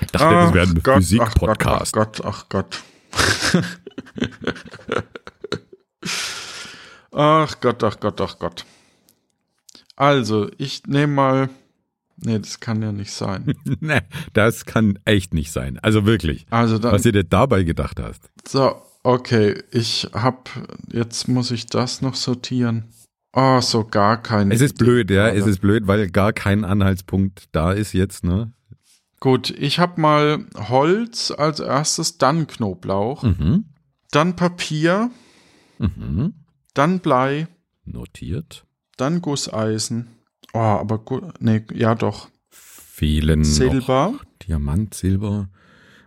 Ich 0.00 0.06
dachte, 0.12 0.26
ach 0.26 0.52
das 0.52 0.54
wäre 0.54 0.66
ein 0.66 1.00
Physik-Podcast. 1.02 1.96
Ach 1.96 2.04
Gott, 2.04 2.20
ach 2.24 2.24
Gott, 2.24 2.24
ach 2.24 2.48
Gott. 2.48 2.82
Ach 7.12 7.60
Gott, 7.60 7.84
ach 7.84 8.00
Gott, 8.00 8.20
ach 8.20 8.38
Gott. 8.38 8.64
Also, 9.96 10.50
ich 10.58 10.82
nehme 10.86 11.12
mal. 11.12 11.50
Nee, 12.16 12.38
das 12.38 12.60
kann 12.60 12.82
ja 12.82 12.92
nicht 12.92 13.12
sein. 13.12 13.54
nee, 13.80 14.00
das 14.32 14.64
kann 14.64 14.98
echt 15.04 15.34
nicht 15.34 15.50
sein. 15.52 15.78
Also 15.80 16.06
wirklich. 16.06 16.46
Also 16.50 16.78
dann, 16.78 16.92
was 16.92 17.02
du 17.02 17.12
dir 17.12 17.24
dabei 17.24 17.64
gedacht 17.64 18.00
hast. 18.00 18.30
So, 18.46 18.80
okay. 19.02 19.62
Ich 19.70 20.08
hab. 20.12 20.48
Jetzt 20.90 21.28
muss 21.28 21.50
ich 21.50 21.66
das 21.66 22.00
noch 22.00 22.14
sortieren. 22.14 22.84
Oh, 23.34 23.60
so 23.60 23.84
gar 23.84 24.22
kein. 24.22 24.50
Es 24.50 24.60
ist 24.60 24.78
blöd, 24.78 25.10
ja. 25.10 25.28
Es 25.28 25.46
ist 25.46 25.60
blöd, 25.60 25.86
weil 25.86 26.08
gar 26.10 26.32
kein 26.32 26.64
Anhaltspunkt 26.64 27.48
da 27.52 27.72
ist 27.72 27.92
jetzt, 27.92 28.24
ne? 28.24 28.52
Gut, 29.22 29.50
ich 29.50 29.78
hab 29.78 29.98
mal 29.98 30.46
Holz 30.56 31.30
als 31.30 31.60
erstes, 31.60 32.18
dann 32.18 32.48
Knoblauch, 32.48 33.22
mhm. 33.22 33.66
dann 34.10 34.34
Papier. 34.34 35.12
Mhm. 35.78 36.34
Dann 36.74 36.98
Blei. 36.98 37.46
Notiert. 37.84 38.66
Dann 38.96 39.22
Gusseisen. 39.22 40.08
Oh, 40.52 40.58
aber 40.58 41.04
nee, 41.38 41.64
ja 41.72 41.94
doch. 41.94 42.30
Fehlen 42.50 43.44
Silber. 43.44 44.18
Diamant, 44.42 44.94
Silber. 44.94 45.48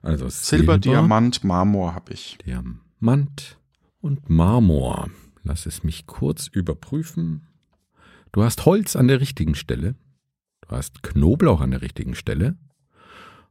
Also 0.02 0.28
Silber, 0.28 0.74
Silber 0.74 0.78
Diamant, 0.80 1.42
Marmor 1.46 1.96
habe 1.96 2.12
ich. 2.12 2.38
Diamant 2.46 3.58
und 4.02 4.30
Marmor. 4.30 5.10
Lass 5.42 5.66
es 5.66 5.86
mich 5.86 6.06
kurz 6.06 6.48
überprüfen. 6.48 7.48
Du 8.34 8.44
hast 8.44 8.66
Holz 8.66 8.98
an 8.98 9.08
der 9.08 9.22
richtigen 9.22 9.56
Stelle. 9.56 9.96
Du 10.68 10.76
hast 10.76 11.02
Knoblauch 11.02 11.62
an 11.62 11.72
der 11.72 11.82
richtigen 11.82 12.14
Stelle. 12.14 12.58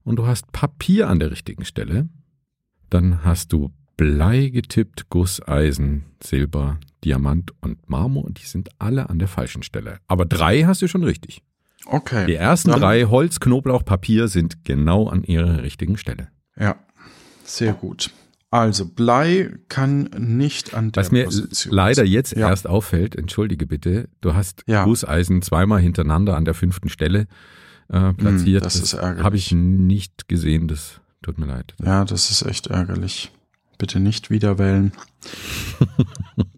Und 0.04 0.16
du 0.16 0.26
hast 0.26 0.52
Papier 0.52 1.08
an 1.08 1.18
der 1.18 1.30
richtigen 1.30 1.64
Stelle. 1.64 2.08
Dann 2.90 3.24
hast 3.24 3.52
du 3.52 3.72
Blei 3.96 4.48
getippt, 4.48 5.08
Gusseisen, 5.08 6.04
Silber, 6.22 6.78
Diamant 7.04 7.52
und 7.60 7.88
Marmor 7.88 8.24
und 8.24 8.40
die 8.40 8.46
sind 8.46 8.68
alle 8.78 9.08
an 9.08 9.18
der 9.18 9.28
falschen 9.28 9.62
Stelle. 9.62 9.98
Aber 10.08 10.26
drei 10.26 10.62
hast 10.62 10.82
du 10.82 10.88
schon 10.88 11.04
richtig. 11.04 11.42
Okay. 11.86 12.26
Die 12.26 12.34
ersten 12.34 12.70
Dann, 12.70 12.80
drei 12.80 13.04
Holz, 13.04 13.40
Knoblauch, 13.40 13.84
Papier 13.84 14.28
sind 14.28 14.64
genau 14.64 15.08
an 15.08 15.22
ihrer 15.22 15.62
richtigen 15.62 15.96
Stelle. 15.96 16.28
Ja, 16.58 16.76
sehr 17.44 17.72
gut. 17.72 18.10
Also 18.50 18.86
Blei 18.86 19.50
kann 19.68 20.04
nicht 20.16 20.74
an 20.74 20.92
der 20.92 21.02
Was 21.02 21.10
mir 21.10 21.24
Position 21.24 21.74
leider 21.74 22.04
jetzt 22.04 22.36
ja. 22.36 22.48
erst 22.48 22.68
auffällt, 22.68 23.16
entschuldige 23.16 23.66
bitte, 23.66 24.08
du 24.20 24.34
hast 24.34 24.62
ja. 24.66 24.84
Gusseisen 24.84 25.42
zweimal 25.42 25.80
hintereinander 25.80 26.36
an 26.36 26.44
der 26.44 26.54
fünften 26.54 26.88
Stelle 26.88 27.26
äh, 27.88 28.12
platziert. 28.12 28.62
Hm, 28.62 28.64
das, 28.64 28.74
das 28.74 28.82
ist 28.82 28.92
ärgerlich. 28.94 29.24
Habe 29.24 29.36
ich 29.36 29.52
nicht 29.52 30.28
gesehen, 30.28 30.68
das 30.68 31.00
tut 31.22 31.38
mir 31.38 31.46
leid. 31.46 31.74
Ja, 31.82 32.04
das 32.04 32.30
ist 32.30 32.42
echt 32.42 32.68
ärgerlich. 32.68 33.30
Bitte 33.78 34.00
nicht 34.00 34.30
wieder 34.30 34.58
wählen. 34.58 34.92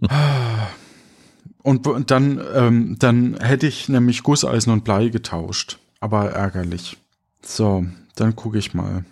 und, 1.63 2.11
dann, 2.11 2.41
ähm, 2.55 2.97
dann 2.99 3.39
hätte 3.41 3.67
ich 3.67 3.89
nämlich 3.89 4.23
Gusseisen 4.23 4.73
und 4.73 4.85
Blei 4.85 5.09
getauscht. 5.09 5.79
Aber 6.01 6.31
ärgerlich. 6.31 6.99
So, 7.43 7.87
dann 8.17 8.37
gucke 8.37 8.59
ich 8.59 8.75
mal. 8.75 9.05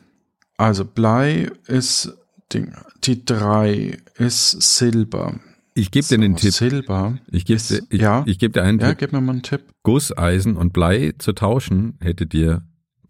Also 0.57 0.85
Blei 0.85 1.51
ist 1.67 2.13
die, 2.53 2.67
die 3.05 3.25
3 3.25 3.99
ist 4.17 4.51
Silber. 4.61 5.35
Ich 5.75 5.91
gebe 5.91 6.07
dir 6.07 6.19
den 6.19 6.37
Tipp. 6.37 6.53
Silber. 6.53 7.19
Ich 7.31 7.45
gebe 7.45 7.61
dir, 7.61 7.83
ich, 7.91 8.01
ja, 8.01 8.23
ich 8.27 8.39
geb 8.39 8.53
dir 8.53 8.63
einen 8.63 8.79
ja, 8.79 8.89
Tipp. 8.89 9.01
Ja, 9.01 9.07
gib 9.07 9.13
mir 9.13 9.21
mal 9.21 9.33
einen 9.33 9.43
Tipp. 9.43 9.63
Gusseisen 9.83 10.57
und 10.57 10.73
Blei 10.73 11.15
zu 11.19 11.33
tauschen 11.33 11.99
hätte 12.01 12.27
dir 12.27 12.63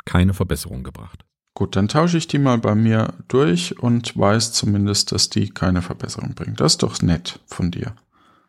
keine 0.07 0.33
Verbesserung 0.33 0.83
gebracht. 0.83 1.25
Gut, 1.53 1.77
dann 1.77 1.89
tausche 1.89 2.19
ich 2.19 2.27
die 2.27 2.39
mal 2.39 2.59
bei 2.59 2.75
mir 2.75 3.15
durch 3.29 3.79
und 3.79 4.17
weiß 4.19 4.53
zumindest, 4.53 5.13
dass 5.13 5.29
die 5.29 5.51
keine 5.51 5.83
Verbesserung 5.83 6.35
bringt. 6.35 6.59
Das 6.59 6.73
ist 6.73 6.83
doch 6.83 7.01
nett 7.03 7.39
von 7.47 7.71
dir. 7.71 7.95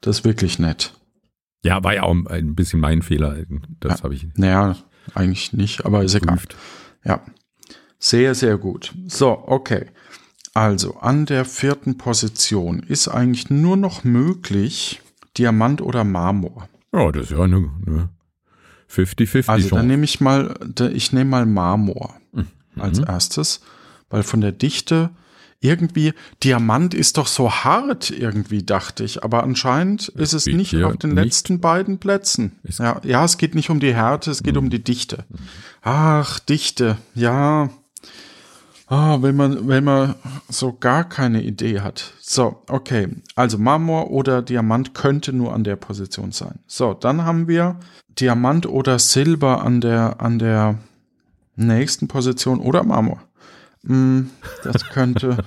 Das 0.02 0.20
ist 0.20 0.26
wirklich 0.26 0.60
nett. 0.60 0.94
Ja, 1.64 1.84
war 1.84 1.94
ja 1.94 2.04
auch 2.04 2.16
ein 2.28 2.56
bisschen 2.56 2.80
mein 2.80 3.02
Fehler. 3.02 3.38
Das 3.80 4.00
ja, 4.00 4.04
habe 4.04 4.16
ich. 4.16 4.28
Naja, 4.36 4.76
eigentlich 5.14 5.54
nicht, 5.54 5.86
aber 5.86 6.04
ist 6.04 6.16
egal. 6.16 6.40
Ja. 7.04 7.22
Sehr, 8.00 8.34
sehr 8.34 8.58
gut. 8.58 8.94
So, 9.08 9.44
okay. 9.48 9.88
Also, 10.56 10.96
an 10.96 11.28
der 11.28 11.46
vierten 11.46 12.00
Position 12.00 12.80
ist 12.80 13.08
eigentlich 13.08 13.52
nur 13.52 13.78
noch 13.78 14.04
möglich 14.04 15.02
Diamant 15.38 15.82
oder 15.82 16.04
Marmor. 16.04 16.68
Ja, 16.92 17.12
das 17.12 17.26
ist 17.26 17.32
ja 17.32 17.42
eine 17.44 17.70
50-50. 18.90 19.50
Also, 19.50 19.76
dann 19.76 19.86
nehme 19.86 20.06
ich 20.06 20.20
mal, 20.20 20.56
ich 20.92 21.14
nehme 21.14 21.30
mal 21.30 21.46
Marmor. 21.46 22.16
Mhm 22.32 22.48
als 22.80 23.00
erstes, 23.00 23.62
weil 24.10 24.24
von 24.24 24.42
der 24.42 24.52
Dichte 24.52 25.12
irgendwie, 25.62 26.14
Diamant 26.44 26.94
ist 26.94 27.18
doch 27.18 27.28
so 27.28 27.52
hart 27.52 28.12
irgendwie, 28.12 28.64
dachte 28.64 29.04
ich, 29.04 29.24
aber 29.24 29.44
anscheinend 29.44 30.10
ist 30.10 30.34
es 30.34 30.46
nicht 30.46 30.76
auf 30.84 30.98
den 30.98 31.12
nicht. 31.12 31.24
letzten 31.24 31.60
beiden 31.60 31.98
Plätzen. 31.98 32.60
Ja, 32.78 33.02
ja, 33.04 33.26
es 33.26 33.38
geht 33.38 33.56
nicht 33.56 33.70
um 33.70 33.80
die 33.80 33.94
Härte, 33.94 34.30
es 34.30 34.44
geht 34.44 34.56
mhm. 34.56 34.60
um 34.66 34.70
die 34.70 34.84
Dichte. 34.84 35.26
Ach, 35.82 36.40
Dichte, 36.40 36.98
ja. 37.16 37.70
Ah, 38.88 39.18
wenn 39.22 39.36
man, 39.36 39.68
wenn 39.68 39.84
man 39.84 40.16
so 40.48 40.74
gar 40.74 41.04
keine 41.10 41.42
Idee 41.42 41.80
hat. 41.82 42.14
So, 42.22 42.62
okay. 42.70 43.10
Also 43.36 43.58
Marmor 43.58 44.12
oder 44.12 44.42
Diamant 44.44 44.94
könnte 44.94 45.34
nur 45.34 45.54
an 45.54 45.64
der 45.64 45.76
Position 45.76 46.32
sein. 46.32 46.60
So, 46.68 46.94
dann 46.94 47.24
haben 47.24 47.48
wir 47.48 47.80
Diamant 48.20 48.68
oder 48.68 49.00
Silber 49.00 49.64
an 49.64 49.82
der, 49.82 50.22
an 50.22 50.38
der 50.38 50.78
nächsten 51.56 52.08
Position 52.08 52.60
oder 52.60 52.84
Marmor. 52.84 53.22
Hm, 53.86 54.30
das 54.64 54.86
könnte 54.90 55.44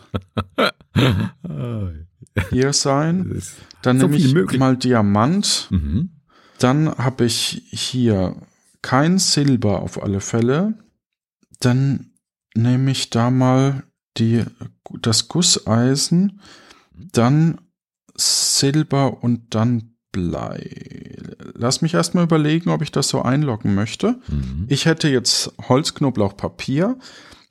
hier 2.51 2.72
sein. 2.72 3.41
Dann 3.82 4.01
So 4.01 4.07
nehme 4.07 4.16
ich 4.18 4.34
möglich. 4.34 4.59
mal 4.59 4.76
Diamant. 4.76 5.68
Mhm. 5.70 6.11
Dann 6.59 6.89
habe 6.99 7.24
ich 7.24 7.62
hier 7.70 8.34
kein 8.82 9.18
Silber 9.18 9.80
auf 9.82 10.03
alle 10.03 10.20
Fälle. 10.20 10.74
Dann 11.61 12.08
nehme 12.59 12.91
ich 12.91 13.11
da 13.11 13.31
mal 13.31 13.85
die, 14.17 14.45
das 15.01 15.29
Gusseisen, 15.29 16.41
dann 16.93 17.61
Silber 18.17 19.23
und 19.23 19.55
dann 19.55 19.95
Blei. 20.11 21.17
Lass 21.55 21.83
mich 21.83 21.95
erstmal 21.95 22.25
überlegen, 22.25 22.71
ob 22.71 22.83
ich 22.83 22.91
das 22.91 23.09
so 23.09 23.23
einloggen 23.23 23.75
möchte. 23.75 24.19
Mhm. 24.29 24.65
Ich 24.69 24.87
hätte 24.87 25.09
jetzt 25.09 25.53
Holz, 25.69 25.95
Knoblauch, 25.95 26.37
Papier, 26.37 26.99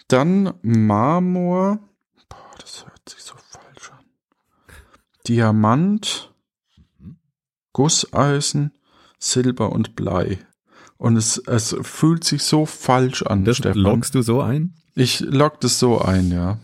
dann 0.08 0.54
Marmor. 0.64 1.80
Boah, 2.28 2.38
das 2.60 2.84
hört 2.86 3.08
sich 3.08 3.22
so 3.22 3.36
falsch 3.36 3.92
an. 3.92 4.06
Diamant, 5.28 6.34
Gusseisen, 7.74 8.74
Silber 9.20 9.72
und 9.72 9.96
Blei. 9.96 10.40
Und 10.98 11.16
es, 11.16 11.38
es 11.38 11.76
fühlt 11.84 12.24
sich 12.24 12.42
so 12.44 12.66
falsch 12.66 13.22
an, 13.22 13.46
Das 13.46 13.58
Stefan. 13.58 13.78
loggst 13.78 14.16
du 14.16 14.24
so 14.24 14.42
ein? 14.42 14.74
Ich 14.98 15.20
log 15.20 15.62
das 15.62 15.78
so 15.78 16.02
ein, 16.02 16.32
ja. 16.32 16.58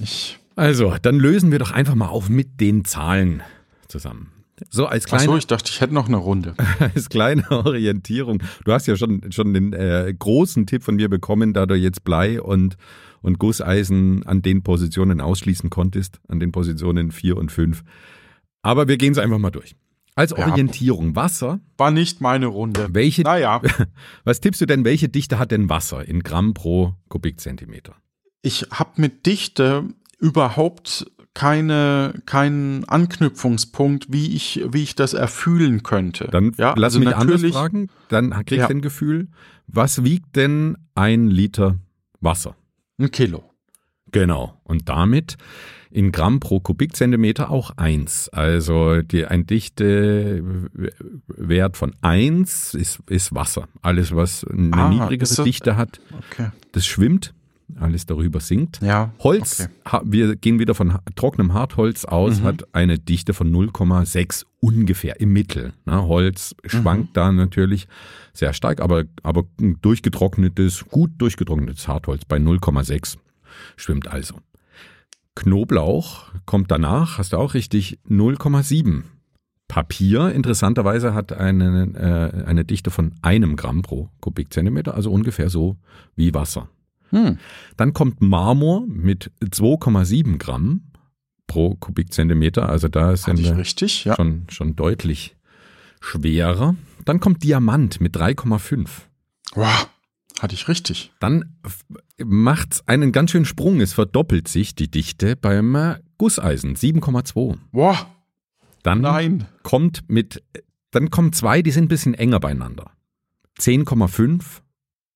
Ich, 0.00 0.38
Also, 0.54 0.94
dann 1.02 1.18
lösen 1.18 1.50
wir 1.50 1.58
doch 1.58 1.72
einfach 1.72 1.96
mal 1.96 2.06
auf 2.06 2.28
mit 2.28 2.60
den 2.60 2.84
Zahlen 2.84 3.42
zusammen. 3.88 4.30
So 4.70 4.86
als 4.86 5.06
ach 5.06 5.10
so, 5.10 5.16
kleine, 5.16 5.38
ich 5.38 5.46
dachte, 5.48 5.70
ich 5.72 5.80
hätte 5.80 5.92
noch 5.92 6.06
eine 6.06 6.18
Runde. 6.18 6.54
als 6.78 7.08
kleine 7.08 7.50
Orientierung. 7.50 8.40
Du 8.64 8.72
hast 8.72 8.86
ja 8.86 8.96
schon, 8.96 9.32
schon 9.32 9.52
den 9.52 9.72
äh, 9.72 10.14
großen 10.16 10.64
Tipp 10.66 10.84
von 10.84 10.94
mir 10.94 11.08
bekommen, 11.08 11.54
da 11.54 11.66
du 11.66 11.74
jetzt 11.74 12.04
Blei 12.04 12.40
und, 12.40 12.76
und 13.20 13.40
Gusseisen 13.40 14.24
an 14.26 14.42
den 14.42 14.62
Positionen 14.62 15.20
ausschließen 15.20 15.68
konntest, 15.68 16.20
an 16.28 16.38
den 16.38 16.52
Positionen 16.52 17.10
4 17.10 17.36
und 17.36 17.50
5. 17.50 17.82
Aber 18.62 18.86
wir 18.86 18.96
gehen 18.96 19.10
es 19.10 19.18
einfach 19.18 19.38
mal 19.38 19.50
durch. 19.50 19.74
Als 20.14 20.34
Ja. 20.36 20.46
Orientierung 20.48 21.16
Wasser. 21.16 21.60
War 21.78 21.90
nicht 21.90 22.20
meine 22.20 22.46
Runde. 22.46 22.88
Welche, 22.92 23.22
Naja, 23.22 23.60
was 24.24 24.40
tippst 24.40 24.60
du 24.60 24.66
denn, 24.66 24.84
welche 24.84 25.08
Dichte 25.08 25.38
hat 25.38 25.50
denn 25.50 25.68
Wasser 25.68 26.06
in 26.06 26.22
Gramm 26.22 26.54
pro 26.54 26.94
Kubikzentimeter? 27.08 27.94
ich 28.44 28.66
habe 28.72 29.00
mit 29.00 29.24
Dichte 29.26 29.84
überhaupt 30.18 31.06
keine, 31.32 32.20
keinen 32.26 32.84
Anknüpfungspunkt, 32.88 34.06
wie 34.12 34.34
ich, 34.34 34.62
wie 34.70 34.82
ich 34.82 34.94
das 34.96 35.14
erfühlen 35.14 35.82
könnte. 35.84 36.28
Dann 36.30 36.52
ja, 36.58 36.74
lass 36.76 36.94
also 36.94 36.98
mich 36.98 37.14
anders 37.16 37.42
fragen, 37.44 37.88
dann 38.08 38.30
kriegst 38.30 38.52
Ja. 38.62 38.66
du 38.66 38.74
ein 38.74 38.82
Gefühl. 38.82 39.28
Was 39.68 40.02
wiegt 40.04 40.34
denn 40.36 40.76
ein 40.94 41.28
Liter 41.28 41.76
Wasser? 42.20 42.56
ein 42.98 43.10
Kilo. 43.10 43.44
Genau. 44.10 44.60
Und 44.64 44.88
damit 44.88 45.36
in 45.92 46.10
Gramm 46.12 46.40
pro 46.40 46.60
Kubikzentimeter 46.60 47.50
auch 47.50 47.70
eins. 47.76 48.28
Also 48.30 49.02
die, 49.02 49.26
ein 49.26 49.46
Dichtewert 49.46 51.76
von 51.76 51.94
eins 52.00 52.74
ist, 52.74 53.00
ist 53.08 53.34
Wasser. 53.34 53.68
Alles, 53.82 54.14
was 54.14 54.44
eine 54.44 54.72
Ah, 54.72 54.88
niedrigere 54.88 55.28
das- 55.28 55.42
Dichte 55.44 55.76
hat, 55.76 56.00
Okay. 56.30 56.50
das 56.72 56.86
schwimmt. 56.86 57.34
Alles 57.80 58.04
darüber 58.04 58.38
sinkt. 58.40 58.82
Ja. 58.82 59.14
Holz, 59.20 59.60
Okay. 59.60 59.70
ha, 59.90 60.02
wir 60.04 60.36
gehen 60.36 60.58
wieder 60.58 60.74
von 60.74 60.98
trockenem 61.16 61.54
Hartholz 61.54 62.04
aus, 62.04 62.40
Mhm. 62.40 62.44
hat 62.44 62.74
eine 62.74 62.98
Dichte 62.98 63.32
von 63.32 63.50
0,6 63.50 64.44
ungefähr 64.60 65.20
im 65.20 65.32
Mittel. 65.32 65.72
Na, 65.86 66.02
Holz 66.02 66.54
Mhm. 66.64 66.68
schwankt 66.68 67.16
da 67.16 67.32
natürlich 67.32 67.88
sehr 68.34 68.52
stark, 68.52 68.82
aber, 68.82 69.04
aber 69.22 69.44
ein 69.58 69.78
durchgetrocknetes, 69.80 70.84
gut 70.90 71.12
durchgetrocknetes 71.16 71.88
Hartholz 71.88 72.26
bei 72.26 72.38
0,6 72.38 73.16
schwimmt 73.76 74.06
also. 74.06 74.34
Knoblauch 75.34 76.30
kommt 76.44 76.70
danach, 76.70 77.18
hast 77.18 77.32
du 77.32 77.38
auch 77.38 77.54
richtig, 77.54 77.98
0,7. 78.08 79.02
Papier, 79.68 80.30
interessanterweise, 80.32 81.14
hat 81.14 81.32
eine, 81.32 81.94
äh, 81.94 82.44
eine 82.44 82.64
Dichte 82.66 82.90
von 82.90 83.14
einem 83.22 83.56
Gramm 83.56 83.80
pro 83.80 84.10
Kubikzentimeter, 84.20 84.94
also 84.94 85.10
ungefähr 85.10 85.48
so 85.48 85.78
wie 86.14 86.34
Wasser. 86.34 86.68
Hm. 87.08 87.38
Dann 87.76 87.94
kommt 87.94 88.20
Marmor 88.20 88.84
mit 88.86 89.30
2,7 89.42 90.36
Gramm 90.38 90.82
pro 91.46 91.74
Kubikzentimeter. 91.76 92.68
Also 92.68 92.88
da 92.88 93.14
ich 93.14 93.26
wir 93.26 93.56
richtig? 93.56 94.04
Ja. 94.04 94.16
schon, 94.16 94.44
schon 94.48 94.76
deutlich 94.76 95.36
schwerer. 96.00 96.74
Dann 97.04 97.20
kommt 97.20 97.42
Diamant 97.42 98.00
mit 98.00 98.16
3,5. 98.16 98.88
Wow. 99.54 99.88
Hatte 100.40 100.54
ich 100.54 100.66
richtig. 100.68 101.12
Dann 101.20 101.56
macht's 102.24 102.86
einen 102.86 103.12
ganz 103.12 103.30
schönen 103.30 103.44
Sprung. 103.44 103.80
Es 103.80 103.92
verdoppelt 103.92 104.48
sich 104.48 104.74
die 104.74 104.90
Dichte 104.90 105.36
beim 105.36 105.74
äh, 105.74 105.98
Gusseisen. 106.18 106.76
7,2. 106.76 107.58
Wow. 107.72 108.06
Dann 108.82 109.00
Nein. 109.00 109.46
kommt 109.62 110.02
mit, 110.08 110.42
dann 110.90 111.10
kommen 111.10 111.32
zwei, 111.32 111.62
die 111.62 111.70
sind 111.70 111.84
ein 111.84 111.88
bisschen 111.88 112.14
enger 112.14 112.40
beieinander. 112.40 112.90
10,5 113.60 114.42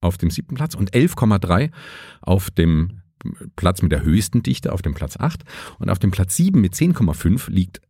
auf 0.00 0.18
dem 0.18 0.30
siebten 0.30 0.54
Platz 0.54 0.74
und 0.74 0.92
11,3 0.92 1.70
auf 2.20 2.50
dem 2.50 3.02
Platz 3.56 3.82
mit 3.82 3.92
der 3.92 4.02
höchsten 4.02 4.42
Dichte, 4.42 4.72
auf 4.72 4.82
dem 4.82 4.94
Platz 4.94 5.16
8. 5.16 5.42
Und 5.78 5.90
auf 5.90 5.98
dem 5.98 6.10
Platz 6.10 6.36
7 6.36 6.60
mit 6.60 6.74
10,5 6.74 7.50
liegt 7.50 7.80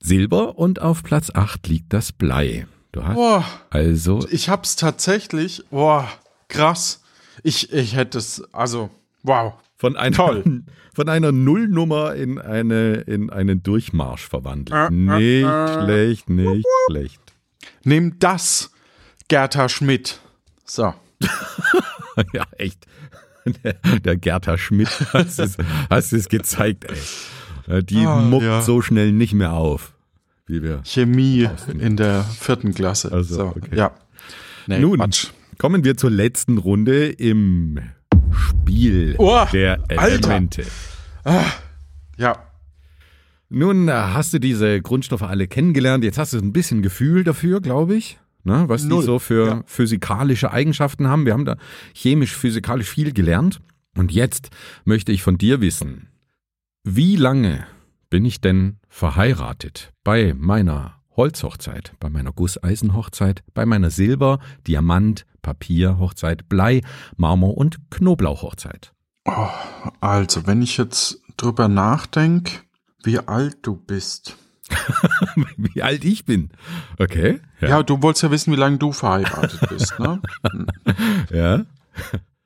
Silber 0.00 0.58
und 0.58 0.82
auf 0.82 1.02
Platz 1.02 1.30
8 1.32 1.66
liegt 1.68 1.92
das 1.92 2.12
Blei. 2.12 2.66
Du 2.92 3.04
hast 3.04 3.14
Boah. 3.14 3.44
also, 3.70 4.26
Ich 4.30 4.48
hab's 4.48 4.76
tatsächlich. 4.76 5.64
Boah. 5.70 6.10
Krass. 6.48 7.02
Ich, 7.42 7.72
ich 7.72 7.94
hätte 7.96 8.18
es, 8.18 8.42
also, 8.52 8.90
wow. 9.22 9.54
von 9.76 9.96
einer, 9.96 10.16
Toll. 10.16 10.62
von 10.94 11.08
einer 11.08 11.32
Nullnummer 11.32 12.14
in, 12.14 12.38
eine, 12.40 12.94
in 12.94 13.30
einen 13.30 13.62
Durchmarsch 13.62 14.26
verwandelt. 14.28 14.90
Äh, 14.90 14.94
nicht 14.94 15.44
äh. 15.44 15.84
schlecht, 15.84 16.30
nicht 16.30 16.66
schlecht. 16.88 17.20
Nimm 17.84 18.18
das, 18.18 18.70
Gerta 19.28 19.68
Schmidt. 19.68 20.20
So. 20.64 20.94
Ja, 22.32 22.44
echt. 22.56 22.86
Der, 23.44 23.74
der 24.04 24.16
Gerta 24.16 24.56
Schmidt 24.56 24.88
hast 25.12 25.38
es, 25.38 25.56
hast 25.90 26.12
es 26.12 26.28
gezeigt, 26.28 26.86
ey. 26.86 27.82
Die 27.82 28.06
Ah, 28.06 28.20
muckt 28.20 28.44
ja. 28.44 28.62
so 28.62 28.80
schnell 28.80 29.12
nicht 29.12 29.34
mehr 29.34 29.52
auf, 29.52 29.92
wie 30.46 30.62
wir. 30.62 30.80
Chemie 30.84 31.48
in 31.78 31.96
der 31.96 32.22
vierten 32.24 32.72
Klasse. 32.74 33.12
Also, 33.12 33.34
so, 33.34 33.46
okay. 33.48 33.76
ja. 33.76 33.90
Nee, 34.66 34.78
Nun, 34.78 34.98
Quatsch. 34.98 35.28
Kommen 35.58 35.84
wir 35.84 35.96
zur 35.96 36.10
letzten 36.10 36.58
Runde 36.58 37.08
im 37.08 37.80
Spiel 38.32 39.14
Oh, 39.18 39.44
der. 39.52 39.78
Elemente. 39.88 40.64
Ja. 42.18 42.42
Nun 43.48 43.88
äh, 43.88 43.92
hast 43.92 44.32
du 44.32 44.40
diese 44.40 44.80
Grundstoffe 44.80 45.22
alle 45.22 45.46
kennengelernt. 45.46 46.02
Jetzt 46.04 46.18
hast 46.18 46.32
du 46.32 46.38
ein 46.38 46.52
bisschen 46.52 46.82
Gefühl 46.82 47.24
dafür, 47.24 47.60
glaube 47.60 47.94
ich, 47.94 48.18
ne, 48.44 48.64
was 48.68 48.84
Null, 48.84 49.00
die 49.00 49.06
so 49.06 49.18
für 49.18 49.46
ja. 49.46 49.62
physikalische 49.66 50.50
Eigenschaften 50.50 51.08
haben. 51.08 51.26
Wir 51.26 51.32
haben 51.32 51.44
da 51.44 51.56
chemisch, 51.94 52.34
physikalisch 52.34 52.88
viel 52.88 53.12
gelernt. 53.12 53.60
Und 53.96 54.12
jetzt 54.12 54.50
möchte 54.84 55.12
ich 55.12 55.22
von 55.22 55.38
dir 55.38 55.60
wissen, 55.60 56.08
wie 56.84 57.16
lange 57.16 57.66
bin 58.10 58.24
ich 58.24 58.40
denn 58.40 58.78
verheiratet 58.88 59.92
bei 60.04 60.34
meiner 60.36 60.95
Holzhochzeit, 61.16 61.92
bei 61.98 62.08
meiner 62.08 62.32
Gusseisenhochzeit, 62.32 63.42
bei 63.54 63.66
meiner 63.66 63.90
Silber-, 63.90 64.38
Diamant-, 64.66 65.26
Papierhochzeit, 65.42 66.48
Blei-, 66.48 66.82
Marmor- 67.16 67.56
und 67.56 67.78
Knoblauchhochzeit? 67.90 68.92
Oh, 69.24 69.48
also, 70.00 70.46
wenn 70.46 70.62
ich 70.62 70.76
jetzt 70.76 71.20
drüber 71.36 71.68
nachdenke, 71.68 72.60
wie 73.02 73.18
alt 73.18 73.58
du 73.62 73.76
bist. 73.76 74.36
Wie 75.56 75.80
alt 75.80 76.04
ich 76.04 76.24
bin. 76.24 76.50
Okay. 76.98 77.38
Ja, 77.60 77.84
du 77.84 78.02
wolltest 78.02 78.24
ja 78.24 78.32
wissen, 78.32 78.52
wie 78.52 78.56
lange 78.56 78.78
du 78.78 78.90
verheiratet 78.90 79.60
bist, 79.68 79.96
ne? 80.00 80.20
Ja. 81.30 81.64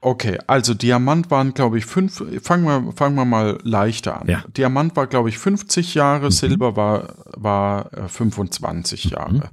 Okay, 0.02 0.38
also 0.46 0.72
Diamant 0.72 1.30
waren, 1.30 1.52
glaube 1.52 1.76
ich, 1.76 1.84
fünf. 1.84 2.24
Fangen 2.42 2.64
wir, 2.64 2.92
fangen 2.94 3.16
wir 3.16 3.26
mal 3.26 3.58
leichter 3.62 4.20
an. 4.20 4.28
Ja. 4.28 4.44
Diamant 4.56 4.96
war, 4.96 5.06
glaube 5.06 5.28
ich, 5.28 5.38
50 5.38 5.94
Jahre, 5.94 6.30
Silber 6.32 6.74
war, 6.74 7.14
war 7.36 7.92
äh, 7.92 8.08
25 8.08 9.04
Jahre. 9.04 9.50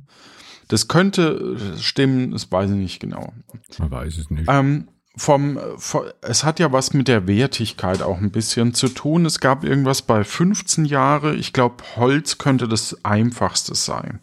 Das 0.69 0.87
könnte 0.87 1.57
äh, 1.75 1.77
stimmen, 1.79 2.31
das 2.31 2.49
weiß 2.49 2.69
ich 2.71 2.77
nicht 2.77 2.99
genau. 3.01 3.33
Man 3.77 3.91
weiß 3.91 4.17
es 4.17 4.29
nicht. 4.29 4.49
Ähm, 4.49 4.87
vom, 5.17 5.59
vom, 5.77 6.03
es 6.21 6.43
hat 6.43 6.59
ja 6.59 6.71
was 6.71 6.93
mit 6.93 7.07
der 7.07 7.27
Wertigkeit 7.27 8.01
auch 8.01 8.19
ein 8.19 8.31
bisschen 8.31 8.73
zu 8.73 8.87
tun. 8.87 9.25
Es 9.25 9.39
gab 9.39 9.65
irgendwas 9.65 10.03
bei 10.03 10.23
15 10.23 10.85
Jahre. 10.85 11.35
Ich 11.35 11.51
glaube, 11.51 11.83
Holz 11.95 12.37
könnte 12.37 12.67
das 12.67 13.03
einfachste 13.03 13.75
sein. 13.75 14.21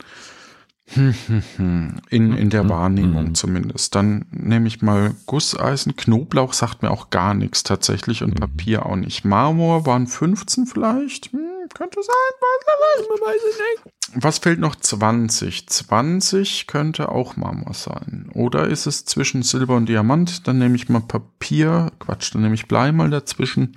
In, 0.86 2.00
in 2.10 2.50
der 2.50 2.64
Mhm. 2.64 2.68
Wahrnehmung 2.68 3.24
Mhm. 3.28 3.34
zumindest. 3.34 3.94
Dann 3.94 4.26
nehme 4.30 4.68
ich 4.68 4.82
mal 4.82 5.14
Gusseisen. 5.26 5.96
Knoblauch 5.96 6.52
sagt 6.52 6.82
mir 6.82 6.90
auch 6.90 7.08
gar 7.10 7.32
nichts 7.34 7.62
tatsächlich 7.62 8.22
und 8.22 8.34
Mhm. 8.34 8.40
Papier 8.40 8.86
auch 8.86 8.96
nicht. 8.96 9.24
Marmor 9.24 9.86
waren 9.86 10.06
15 10.06 10.66
vielleicht. 10.66 11.32
Hm, 11.32 11.40
könnte 11.72 12.00
sein, 12.02 13.08
man 13.08 13.28
weiß 13.28 13.40
es 13.50 13.58
nicht. 13.58 14.22
Was 14.22 14.38
fehlt 14.38 14.60
noch? 14.60 14.76
20. 14.76 15.66
20 15.68 16.66
könnte 16.66 17.08
auch 17.08 17.36
Marmor 17.36 17.72
sein. 17.74 18.28
Oder 18.34 18.68
ist 18.68 18.86
es 18.86 19.06
zwischen 19.06 19.42
Silber 19.42 19.76
und 19.76 19.88
Diamant? 19.88 20.46
Dann 20.46 20.58
nehme 20.58 20.76
ich 20.76 20.88
mal 20.90 21.00
Papier. 21.00 21.90
Quatsch, 21.98 22.32
dann 22.34 22.42
nehme 22.42 22.54
ich 22.54 22.68
Blei 22.68 22.92
mal 22.92 23.08
dazwischen. 23.10 23.74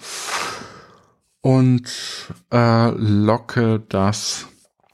Und 1.41 1.83
äh, 2.51 2.89
locke 2.91 3.81
das. 3.87 4.47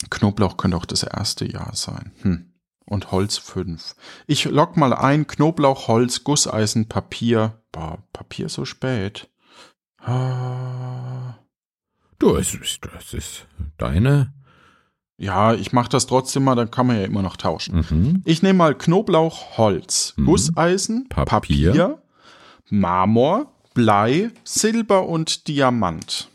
Knoblauch 0.09 0.57
könnte 0.57 0.77
auch 0.77 0.85
das 0.85 1.03
erste 1.03 1.45
Jahr 1.49 1.75
sein. 1.75 2.11
Hm. 2.21 2.49
Und 2.85 3.11
Holz 3.11 3.37
5. 3.37 3.95
Ich 4.27 4.45
lock 4.45 4.75
mal 4.77 4.93
ein. 4.93 5.25
Knoblauch, 5.25 5.87
Holz, 5.87 6.23
Gusseisen, 6.23 6.87
Papier. 6.89 7.61
Boah, 7.71 7.99
Papier 8.11 8.49
so 8.49 8.65
spät. 8.65 9.29
Ah. 9.99 11.35
Du, 12.19 12.35
es 12.35 12.53
ist, 12.53 12.81
das 12.93 13.13
ist 13.13 13.47
deine. 13.77 14.33
Ja, 15.17 15.53
ich 15.53 15.71
mache 15.71 15.89
das 15.89 16.07
trotzdem 16.07 16.43
mal, 16.43 16.55
dann 16.55 16.71
kann 16.71 16.87
man 16.87 16.97
ja 16.97 17.03
immer 17.05 17.21
noch 17.21 17.37
tauschen. 17.37 17.85
Mhm. 17.89 18.21
Ich 18.25 18.41
nehme 18.43 18.57
mal 18.57 18.75
Knoblauch, 18.75 19.57
Holz, 19.57 20.13
Mhm. 20.17 20.25
Gusseisen, 20.25 21.07
Papier. 21.07 21.29
Papier, 21.71 22.03
Marmor, 22.69 23.53
Blei, 23.73 24.31
Silber 24.43 25.07
und 25.07 25.47
Diamant. 25.47 26.29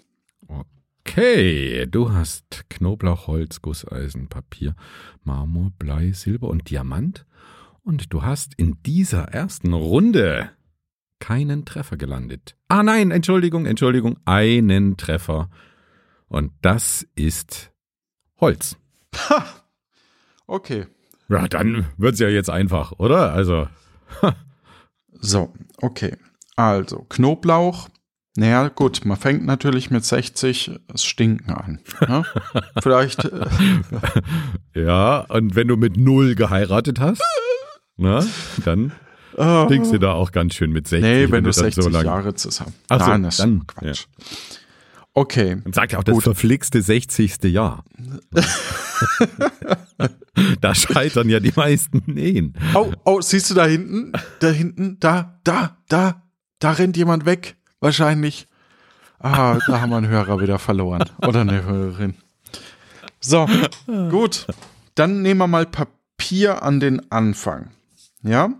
Okay, 1.10 1.86
du 1.86 2.12
hast 2.12 2.68
Knoblauch, 2.68 3.28
Holz, 3.28 3.62
Gusseisen, 3.62 4.28
Papier, 4.28 4.76
Marmor, 5.24 5.72
Blei, 5.78 6.12
Silber 6.12 6.48
und 6.48 6.68
Diamant. 6.68 7.24
Und 7.82 8.12
du 8.12 8.22
hast 8.22 8.52
in 8.56 8.82
dieser 8.82 9.24
ersten 9.24 9.72
Runde 9.72 10.50
keinen 11.18 11.64
Treffer 11.64 11.96
gelandet. 11.96 12.56
Ah 12.68 12.82
nein, 12.82 13.10
Entschuldigung, 13.10 13.64
Entschuldigung, 13.64 14.18
einen 14.26 14.98
Treffer. 14.98 15.48
Und 16.28 16.52
das 16.60 17.06
ist 17.14 17.72
Holz. 18.38 18.76
Okay. 20.46 20.86
Ja, 21.28 21.48
dann 21.48 21.86
wird's 21.96 22.20
ja 22.20 22.28
jetzt 22.28 22.50
einfach, 22.50 22.92
oder? 22.92 23.32
Also, 23.32 23.66
So, 25.20 25.52
okay. 25.80 26.16
Also, 26.56 27.06
Knoblauch. 27.08 27.88
Naja, 28.38 28.68
gut, 28.68 29.04
man 29.04 29.16
fängt 29.16 29.44
natürlich 29.44 29.90
mit 29.90 30.04
60 30.04 30.70
das 30.86 31.04
Stinken 31.04 31.50
an. 31.50 31.80
Ne? 32.06 32.22
Vielleicht, 32.80 33.24
äh, 33.24 33.46
ja, 34.76 35.26
und 35.28 35.56
wenn 35.56 35.66
du 35.66 35.76
mit 35.76 35.96
null 35.96 36.36
geheiratet 36.36 37.00
hast, 37.00 37.20
na, 37.96 38.24
dann 38.64 38.92
äh, 39.36 39.64
stinkst 39.64 39.92
du 39.92 39.98
da 39.98 40.12
auch 40.12 40.30
ganz 40.30 40.54
schön 40.54 40.70
mit 40.70 40.86
60. 40.86 41.02
nee, 41.02 41.22
wenn 41.32 41.42
du 41.42 41.50
dann 41.50 41.64
60 41.64 41.82
so 41.82 41.90
Jahre 41.90 42.32
zusammen. 42.36 42.74
Ach 42.88 43.00
so, 43.00 43.10
Nein, 43.10 43.24
das 43.24 43.38
dann, 43.38 43.58
ist 43.58 43.66
Quatsch. 43.66 44.04
Okay, 45.14 45.56
Und 45.64 45.74
sagt 45.74 45.90
ja 45.90 45.98
auch 45.98 46.04
das 46.04 46.14
Gut. 46.14 46.22
verflixte 46.22 46.80
60. 46.80 47.42
Jahr. 47.42 47.82
da 50.60 50.76
scheitern 50.76 51.28
ja 51.28 51.40
die 51.40 51.52
meisten 51.56 52.16
Ehen. 52.16 52.54
Oh, 52.74 52.92
oh, 53.04 53.20
siehst 53.20 53.50
du 53.50 53.54
da 53.54 53.66
hinten? 53.66 54.12
Da 54.38 54.50
hinten, 54.50 55.00
da, 55.00 55.40
da, 55.42 55.78
da, 55.88 56.22
da 56.60 56.70
rennt 56.70 56.96
jemand 56.96 57.26
weg. 57.26 57.57
Wahrscheinlich. 57.80 58.46
Ah, 59.20 59.58
da 59.66 59.80
haben 59.80 59.90
wir 59.90 59.96
einen 59.96 60.08
Hörer 60.08 60.40
wieder 60.40 60.58
verloren. 60.58 61.04
Oder 61.26 61.40
eine 61.40 61.64
Hörerin. 61.64 62.14
So, 63.20 63.48
gut. 64.10 64.46
Dann 64.94 65.22
nehmen 65.22 65.40
wir 65.40 65.48
mal 65.48 65.66
Papier 65.66 66.62
an 66.62 66.80
den 66.80 67.10
Anfang. 67.10 67.70
Ja? 68.22 68.50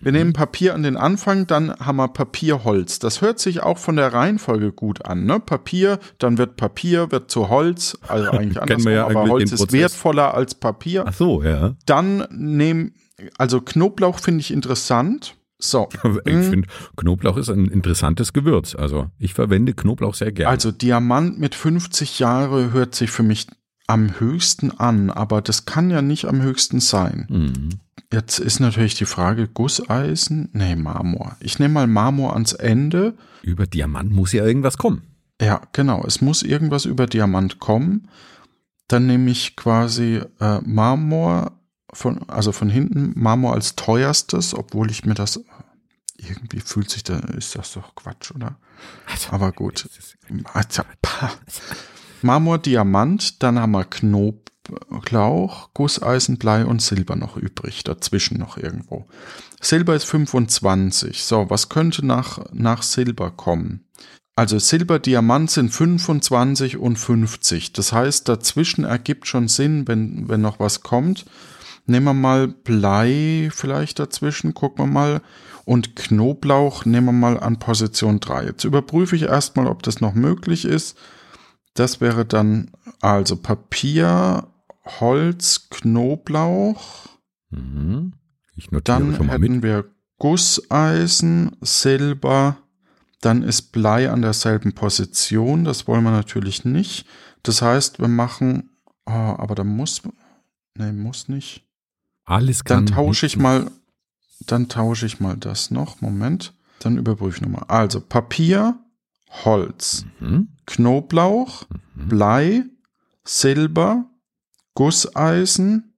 Wir 0.00 0.10
nehmen 0.10 0.32
Papier 0.32 0.74
an 0.74 0.82
den 0.82 0.96
Anfang, 0.96 1.46
dann 1.46 1.72
haben 1.78 1.96
wir 1.96 2.08
Papierholz. 2.08 2.98
Das 2.98 3.20
hört 3.20 3.38
sich 3.38 3.62
auch 3.62 3.78
von 3.78 3.94
der 3.94 4.12
Reihenfolge 4.12 4.72
gut 4.72 5.04
an. 5.06 5.26
Ne? 5.26 5.38
Papier, 5.38 6.00
dann 6.18 6.38
wird 6.38 6.56
Papier, 6.56 7.12
wird 7.12 7.30
zu 7.30 7.48
Holz. 7.48 7.96
Also 8.08 8.30
eigentlich 8.32 8.84
wir 8.84 8.92
ja 8.92 9.06
aber 9.06 9.28
Holz 9.28 9.52
ist 9.52 9.72
wertvoller 9.72 10.34
als 10.34 10.56
Papier. 10.56 11.04
Ach 11.06 11.14
so, 11.14 11.42
ja. 11.44 11.76
Dann 11.86 12.26
nehmen, 12.30 12.94
also 13.38 13.60
Knoblauch 13.60 14.18
finde 14.18 14.40
ich 14.40 14.50
interessant. 14.50 15.36
So, 15.60 15.88
Ich 16.24 16.32
finde, 16.32 16.68
Knoblauch 16.96 17.36
ist 17.36 17.50
ein 17.50 17.66
interessantes 17.66 18.32
Gewürz. 18.32 18.74
Also 18.74 19.10
ich 19.18 19.34
verwende 19.34 19.74
Knoblauch 19.74 20.14
sehr 20.14 20.32
gerne. 20.32 20.50
also 20.50 20.72
Diamant 20.72 21.38
mit 21.38 21.54
50 21.54 22.18
Jahre 22.18 22.72
hört 22.72 22.94
sich 22.94 23.10
für 23.10 23.22
mich 23.22 23.46
am 23.86 24.20
höchsten 24.20 24.70
an, 24.70 25.10
aber 25.10 25.42
das 25.42 25.64
kann 25.64 25.90
ja 25.90 26.00
nicht 26.00 26.26
am 26.26 26.42
höchsten 26.42 26.80
sein. 26.80 27.26
Mhm. 27.28 27.68
Jetzt 28.12 28.38
ist 28.38 28.60
natürlich 28.60 28.94
die 28.94 29.04
Frage, 29.04 29.46
Gusseisen? 29.48 30.48
Nee, 30.52 30.76
Marmor. 30.76 31.36
Ich 31.40 31.58
nehme 31.58 31.74
mal 31.74 31.86
Marmor 31.86 32.32
ans 32.34 32.52
Ende. 32.52 33.14
Über 33.42 33.66
Diamant 33.66 34.10
muss 34.10 34.32
ja 34.32 34.44
irgendwas 34.44 34.78
kommen. 34.78 35.02
Ja, 35.40 35.62
genau. 35.72 36.04
Es 36.06 36.20
muss 36.20 36.42
irgendwas 36.42 36.84
über 36.84 37.06
Diamant 37.06 37.60
kommen. 37.60 38.08
Dann 38.88 39.06
nehme 39.06 39.30
ich 39.30 39.56
quasi 39.56 40.20
äh, 40.40 40.60
Marmor 40.64 41.52
von, 41.92 42.28
also 42.28 42.52
von 42.52 42.68
hinten 42.68 43.12
Marmor 43.16 43.54
als 43.54 43.76
teuerstes, 43.76 44.54
obwohl 44.54 44.90
ich 44.90 45.04
mir 45.04 45.14
das 45.14 45.40
irgendwie 46.28 46.60
fühlt 46.60 46.90
sich 46.90 47.02
da, 47.02 47.18
ist 47.18 47.56
das 47.56 47.72
doch 47.72 47.94
Quatsch, 47.94 48.32
oder? 48.32 48.56
Aber 49.30 49.52
gut. 49.52 49.88
Also. 50.52 50.82
Marmor, 52.22 52.58
Diamant, 52.58 53.42
dann 53.42 53.58
haben 53.58 53.72
wir 53.72 53.84
Knoblauch, 53.84 55.72
Gusseisen, 55.72 56.38
Blei 56.38 56.64
und 56.64 56.82
Silber 56.82 57.16
noch 57.16 57.36
übrig, 57.36 57.84
dazwischen 57.84 58.38
noch 58.38 58.56
irgendwo. 58.58 59.06
Silber 59.60 59.94
ist 59.94 60.04
25. 60.04 61.24
So, 61.24 61.48
was 61.48 61.68
könnte 61.68 62.04
nach, 62.04 62.44
nach 62.52 62.82
Silber 62.82 63.30
kommen? 63.30 63.86
Also 64.36 64.58
Silber, 64.58 64.98
Diamant 64.98 65.50
sind 65.50 65.70
25 65.70 66.78
und 66.78 66.96
50. 66.96 67.72
Das 67.72 67.92
heißt, 67.92 68.28
dazwischen 68.28 68.84
ergibt 68.84 69.26
schon 69.26 69.48
Sinn, 69.48 69.86
wenn, 69.88 70.28
wenn 70.28 70.40
noch 70.40 70.60
was 70.60 70.82
kommt. 70.82 71.26
Nehmen 71.86 72.06
wir 72.06 72.14
mal 72.14 72.48
Blei 72.48 73.48
vielleicht 73.52 73.98
dazwischen, 73.98 74.54
gucken 74.54 74.84
wir 74.84 74.90
mal. 74.90 75.22
Und 75.64 75.96
Knoblauch 75.96 76.84
nehmen 76.84 77.06
wir 77.06 77.12
mal 77.12 77.38
an 77.38 77.58
Position 77.58 78.20
3. 78.20 78.44
Jetzt 78.46 78.64
überprüfe 78.64 79.14
ich 79.16 79.22
erstmal, 79.22 79.66
ob 79.66 79.82
das 79.82 80.00
noch 80.00 80.14
möglich 80.14 80.64
ist. 80.64 80.98
Das 81.74 82.00
wäre 82.00 82.24
dann 82.24 82.70
also 83.00 83.36
Papier, 83.36 84.48
Holz, 85.00 85.68
Knoblauch. 85.70 87.06
Mhm. 87.50 88.14
Ich 88.56 88.70
notiere 88.70 88.98
Dann 88.98 89.14
schon 89.16 89.26
mal 89.26 89.38
mit. 89.38 89.50
hätten 89.50 89.62
wir 89.62 89.84
Gusseisen, 90.18 91.56
Silber, 91.60 92.58
dann 93.20 93.42
ist 93.42 93.72
Blei 93.72 94.10
an 94.10 94.22
derselben 94.22 94.74
Position. 94.74 95.64
Das 95.64 95.86
wollen 95.86 96.04
wir 96.04 96.10
natürlich 96.10 96.64
nicht. 96.64 97.06
Das 97.42 97.62
heißt, 97.62 98.00
wir 98.00 98.08
machen, 98.08 98.70
oh, 99.06 99.12
aber 99.12 99.54
da 99.54 99.64
muss, 99.64 100.02
nee, 100.76 100.92
muss 100.92 101.28
nicht. 101.28 101.66
Alles 102.30 102.62
Dann 102.64 102.84
kann 102.84 102.94
tausche 102.94 103.26
ich 103.26 103.36
mal, 103.36 103.72
dann 104.46 104.68
tausche 104.68 105.04
ich 105.04 105.18
mal 105.18 105.36
das 105.36 105.72
noch. 105.72 106.00
Moment. 106.00 106.54
Dann 106.78 106.96
überprüfe 106.96 107.36
ich 107.38 107.42
nochmal. 107.42 107.64
Also 107.66 108.00
Papier, 108.00 108.78
Holz, 109.44 110.06
Mhm. 110.20 110.48
Knoblauch, 110.64 111.64
Blei, 111.96 112.62
Silber, 113.24 114.04
Gusseisen, 114.74 115.94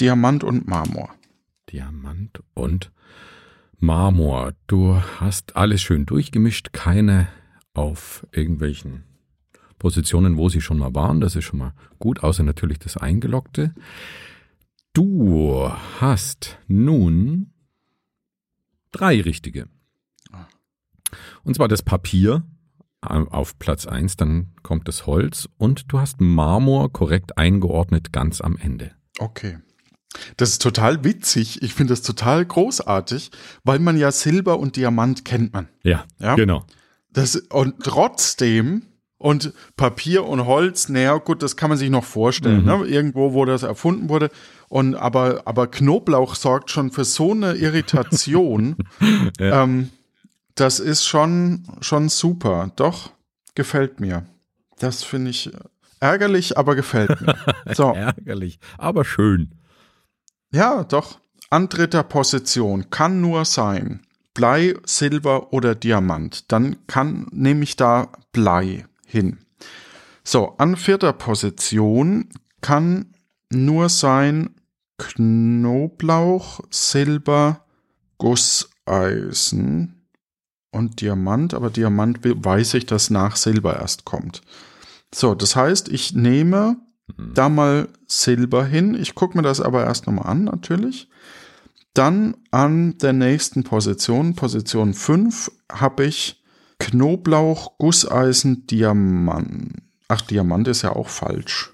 Diamant 0.00 0.42
und 0.42 0.66
Marmor. 0.66 1.10
Diamant 1.70 2.42
und 2.54 2.90
Marmor. 3.78 4.54
Du 4.66 5.00
hast 5.20 5.54
alles 5.54 5.82
schön 5.82 6.04
durchgemischt, 6.04 6.72
keine 6.72 7.28
auf 7.74 8.26
irgendwelchen 8.32 9.04
Positionen, 9.78 10.36
wo 10.36 10.48
sie 10.48 10.60
schon 10.60 10.78
mal 10.78 10.94
waren. 10.96 11.20
Das 11.20 11.36
ist 11.36 11.44
schon 11.44 11.60
mal 11.60 11.74
gut, 12.00 12.24
außer 12.24 12.42
natürlich 12.42 12.80
das 12.80 12.96
Eingeloggte. 12.96 13.72
Du 14.94 15.68
hast 16.00 16.56
nun 16.68 17.52
drei 18.92 19.20
richtige. 19.20 19.68
Und 21.42 21.54
zwar 21.56 21.66
das 21.66 21.82
Papier 21.82 22.44
auf 23.00 23.58
Platz 23.58 23.86
1, 23.86 24.16
dann 24.16 24.54
kommt 24.62 24.86
das 24.86 25.04
Holz 25.06 25.48
und 25.58 25.92
du 25.92 25.98
hast 25.98 26.20
Marmor 26.20 26.92
korrekt 26.92 27.36
eingeordnet 27.36 28.12
ganz 28.12 28.40
am 28.40 28.56
Ende. 28.56 28.92
Okay. 29.18 29.58
Das 30.36 30.50
ist 30.50 30.62
total 30.62 31.02
witzig. 31.02 31.60
Ich 31.62 31.74
finde 31.74 31.92
das 31.92 32.02
total 32.02 32.46
großartig, 32.46 33.32
weil 33.64 33.80
man 33.80 33.96
ja 33.96 34.12
Silber 34.12 34.60
und 34.60 34.76
Diamant 34.76 35.24
kennt 35.24 35.52
man. 35.52 35.68
Ja, 35.82 36.04
Ja. 36.20 36.36
genau. 36.36 36.64
Das, 37.10 37.34
und 37.36 37.80
trotzdem, 37.82 38.86
und 39.24 39.54
Papier 39.78 40.24
und 40.26 40.44
Holz, 40.44 40.90
naja, 40.90 41.16
gut, 41.16 41.42
das 41.42 41.56
kann 41.56 41.70
man 41.70 41.78
sich 41.78 41.88
noch 41.88 42.04
vorstellen, 42.04 42.60
Mhm. 42.60 42.66
ne? 42.66 42.84
irgendwo, 42.86 43.32
wo 43.32 43.46
das 43.46 43.62
erfunden 43.62 44.10
wurde. 44.10 44.28
Und 44.68 44.96
aber, 44.96 45.42
aber 45.46 45.66
Knoblauch 45.66 46.34
sorgt 46.34 46.70
schon 46.70 46.90
für 46.90 47.04
so 47.04 47.30
eine 47.32 47.54
Irritation. 47.54 48.76
Ja. 49.40 49.62
ähm, 49.62 49.88
das 50.56 50.78
ist 50.78 51.06
schon, 51.06 51.66
schon 51.80 52.10
super. 52.10 52.70
Doch, 52.76 53.12
gefällt 53.54 53.98
mir. 53.98 54.26
Das 54.78 55.02
finde 55.02 55.30
ich 55.30 55.50
ärgerlich, 56.00 56.58
aber 56.58 56.74
gefällt 56.76 57.18
mir. 57.22 57.34
So, 57.74 57.92
Ärgerlich, 57.94 58.58
aber 58.76 59.06
schön. 59.06 59.52
Ja, 60.52 60.84
doch. 60.84 61.18
An 61.48 61.68
dritter 61.70 62.02
Position 62.02 62.90
kann 62.90 63.20
nur 63.22 63.44
sein 63.46 64.00
Blei, 64.34 64.74
Silber 64.84 65.52
oder 65.54 65.74
Diamant. 65.74 66.52
Dann 66.52 66.76
kann, 66.88 67.26
nehme 67.32 67.62
ich 67.64 67.76
da 67.76 68.08
Blei 68.32 68.84
hin. 69.14 69.38
So, 70.24 70.54
an 70.58 70.76
vierter 70.76 71.12
Position 71.12 72.28
kann 72.60 73.14
nur 73.50 73.88
sein 73.88 74.50
Knoblauch, 74.98 76.60
Silber, 76.70 77.64
Gusseisen 78.18 80.06
und 80.70 81.00
Diamant, 81.00 81.54
aber 81.54 81.70
Diamant 81.70 82.18
weiß 82.22 82.74
ich, 82.74 82.86
dass 82.86 83.10
nach 83.10 83.36
Silber 83.36 83.78
erst 83.78 84.04
kommt. 84.04 84.42
So, 85.14 85.34
das 85.34 85.56
heißt, 85.56 85.88
ich 85.88 86.14
nehme 86.14 86.76
mhm. 87.16 87.34
da 87.34 87.48
mal 87.48 87.88
Silber 88.06 88.64
hin. 88.64 88.94
Ich 88.94 89.14
gucke 89.14 89.36
mir 89.36 89.42
das 89.42 89.60
aber 89.60 89.84
erst 89.84 90.06
nochmal 90.06 90.26
an, 90.26 90.44
natürlich. 90.44 91.08
Dann 91.92 92.36
an 92.50 92.98
der 92.98 93.12
nächsten 93.12 93.62
Position, 93.62 94.34
Position 94.34 94.94
5, 94.94 95.52
habe 95.70 96.06
ich 96.06 96.42
Knoblauch, 96.78 97.78
Gusseisen, 97.78 98.66
Diamant. 98.66 99.82
Ach, 100.08 100.20
Diamant 100.20 100.68
ist 100.68 100.82
ja 100.82 100.94
auch 100.94 101.08
falsch. 101.08 101.72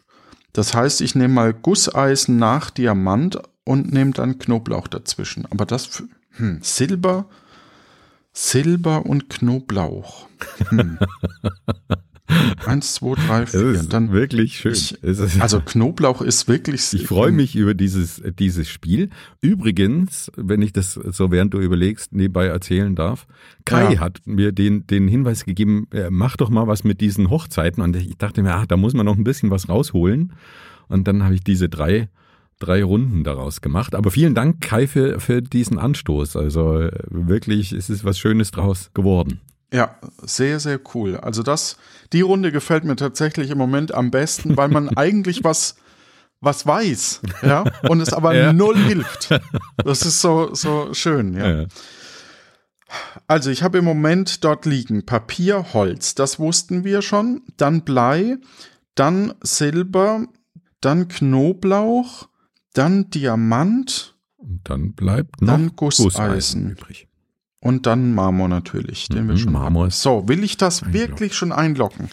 Das 0.53 0.75
heißt, 0.75 1.01
ich 1.01 1.15
nehme 1.15 1.35
mal 1.35 1.55
Gusseisen 1.55 2.37
nach 2.37 2.71
Diamant 2.71 3.41
und 3.65 3.93
nehme 3.93 4.13
dann 4.13 4.39
Knoblauch 4.39 4.89
dazwischen. 4.89 5.47
Aber 5.47 5.65
das, 5.67 6.03
hm, 6.31 6.61
Silber, 6.63 7.29
Silber 8.33 9.07
und 9.07 9.31
Knoblauch. 9.31 10.29
Hm. 10.69 10.99
Eins, 12.65 12.95
zwei, 12.95 13.15
drei, 13.15 13.47
vier. 13.47 13.73
Das 13.73 13.83
ist 13.83 13.93
dann 13.93 14.13
wirklich 14.13 14.59
schön. 14.59 14.73
Ich, 14.73 14.99
also 15.41 15.61
Knoblauch 15.61 16.23
ist 16.23 16.49
wirklich. 16.49 16.93
Ich 16.93 17.07
freue 17.07 17.33
mich 17.33 17.57
über 17.57 17.75
dieses, 17.75 18.23
dieses 18.39 18.69
Spiel. 18.69 19.11
Übrigens, 19.41 20.31
wenn 20.37 20.63
ich 20.63 20.73
das 20.73 20.95
so 20.95 21.31
während 21.31 21.55
du 21.55 21.61
überlegst, 21.61 22.13
nebenbei 22.13 22.47
erzählen 22.47 22.95
darf, 22.95 23.27
Kai 23.65 23.95
ja. 23.95 24.01
hat 24.01 24.21
mir 24.25 24.53
den, 24.53 24.87
den 24.87 25.09
Hinweis 25.09 25.45
gegeben, 25.45 25.87
äh, 25.93 26.11
mach 26.11 26.37
doch 26.37 26.51
mal 26.51 26.67
was 26.67 26.85
mit 26.85 27.01
diesen 27.01 27.31
Hochzeiten. 27.31 27.83
Und 27.83 27.97
ich 27.97 28.17
dachte 28.19 28.43
mir, 28.43 28.55
ach, 28.55 28.67
da 28.67 28.77
muss 28.77 28.95
man 28.95 29.07
noch 29.07 29.17
ein 29.17 29.25
bisschen 29.25 29.51
was 29.51 29.69
rausholen. 29.69 30.33
Und 30.89 31.07
dann 31.07 31.23
habe 31.23 31.35
ich 31.35 31.45
diese 31.45 31.69
drei 31.69 32.09
drei 32.61 32.85
Runden 32.85 33.25
daraus 33.25 33.61
gemacht. 33.61 33.95
Aber 33.97 34.11
vielen 34.11 34.35
Dank, 34.35 34.61
Kai, 34.61 34.87
für, 34.87 35.19
für 35.19 35.43
diesen 35.43 35.79
Anstoß. 35.79 36.37
Also 36.37 36.79
äh, 36.79 36.93
wirklich, 37.09 37.73
es 37.73 37.91
ist 37.91 38.05
was 38.05 38.19
Schönes 38.19 38.53
draus 38.53 38.91
geworden. 38.95 39.41
Ja, 39.73 39.97
sehr, 40.23 40.59
sehr 40.59 40.81
cool. 40.95 41.17
Also 41.17 41.43
das, 41.43 41.77
die 42.13 42.23
Runde 42.23 42.51
gefällt 42.51 42.85
mir 42.85 42.97
tatsächlich 42.97 43.51
im 43.51 43.59
Moment 43.59 43.95
am 43.95 44.11
besten, 44.11 44.57
weil 44.57 44.69
man 44.69 44.89
eigentlich 44.97 45.45
was, 45.45 45.77
was 46.41 46.67
weiß, 46.67 47.21
ja, 47.43 47.65
und 47.89 48.01
es 48.01 48.13
aber 48.13 48.35
ja. 48.37 48.53
null 48.53 48.77
hilft. 48.77 49.41
Das 49.77 50.03
ist 50.03 50.21
so, 50.21 50.55
so 50.55 50.93
schön, 50.93 51.35
ja. 51.35 51.63
ja. 51.63 51.67
Also 53.29 53.51
ich 53.51 53.63
habe 53.63 53.79
im 53.79 53.85
Moment 53.85 54.43
dort 54.43 54.67
liegen 54.67 55.07
Papier, 55.07 55.73
Holz, 55.73 56.17
das 56.17 56.41
wussten 56.41 56.83
wir 56.83 57.03
schon, 57.03 57.43
dann 57.57 57.83
Blei, 57.85 58.39
dann 58.97 59.35
Silber, 59.43 60.27
dann 60.81 61.07
Knoblauch, 61.07 62.29
dann 62.73 63.11
Diamant. 63.11 64.17
Und 64.37 64.63
dann 64.65 64.95
bleibt 64.95 65.43
noch 65.43 65.53
dann 65.53 65.77
Gusseisen. 65.77 66.09
Gusseisen 66.09 66.71
übrig. 66.71 67.10
Und 67.63 67.87
dann 67.87 68.15
Marmor 68.15 68.49
natürlich, 68.49 69.09
den 69.09 69.25
mhm, 69.25 69.29
wir 69.29 69.37
schon 69.37 69.53
Marmor 69.53 69.83
haben. 69.85 69.91
So, 69.91 70.27
will 70.29 70.43
ich 70.43 70.57
das 70.57 70.83
einloggen. 70.83 71.01
wirklich 71.01 71.35
schon 71.35 71.53
einloggen? 71.53 72.09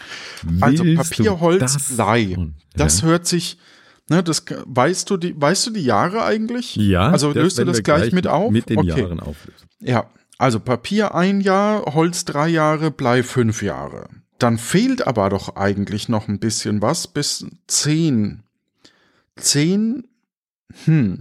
Also 0.60 0.84
Willst 0.84 0.98
also 0.98 1.14
Papier, 1.14 1.40
Holz, 1.40 1.94
Blei. 1.94 2.36
Das 2.74 3.00
ja. 3.00 3.06
hört 3.06 3.26
sich, 3.26 3.58
ne, 4.10 4.22
das 4.22 4.44
weißt 4.66 5.08
du 5.08 5.16
die, 5.16 5.40
weißt 5.40 5.68
du 5.68 5.70
die 5.70 5.84
Jahre 5.84 6.24
eigentlich? 6.24 6.76
Ja. 6.76 7.08
Also 7.08 7.32
löst 7.32 7.58
du 7.58 7.64
das 7.64 7.82
gleich, 7.82 8.02
gleich, 8.02 8.12
mit 8.12 8.26
auf? 8.26 8.52
Mit 8.52 8.68
den 8.68 8.78
okay. 8.78 9.00
Jahren 9.00 9.20
auflösen. 9.20 9.68
Ja. 9.80 10.10
Also 10.36 10.60
Papier 10.60 11.14
ein 11.14 11.40
Jahr, 11.40 11.82
Holz 11.94 12.26
drei 12.26 12.48
Jahre, 12.48 12.90
Blei 12.90 13.22
fünf 13.22 13.62
Jahre. 13.62 14.08
Dann 14.38 14.58
fehlt 14.58 15.06
aber 15.06 15.30
doch 15.30 15.56
eigentlich 15.56 16.08
noch 16.08 16.28
ein 16.28 16.38
bisschen 16.38 16.80
was 16.82 17.08
bis 17.08 17.46
zehn. 17.66 18.44
Zehn, 19.36 20.04
hm, 20.84 21.18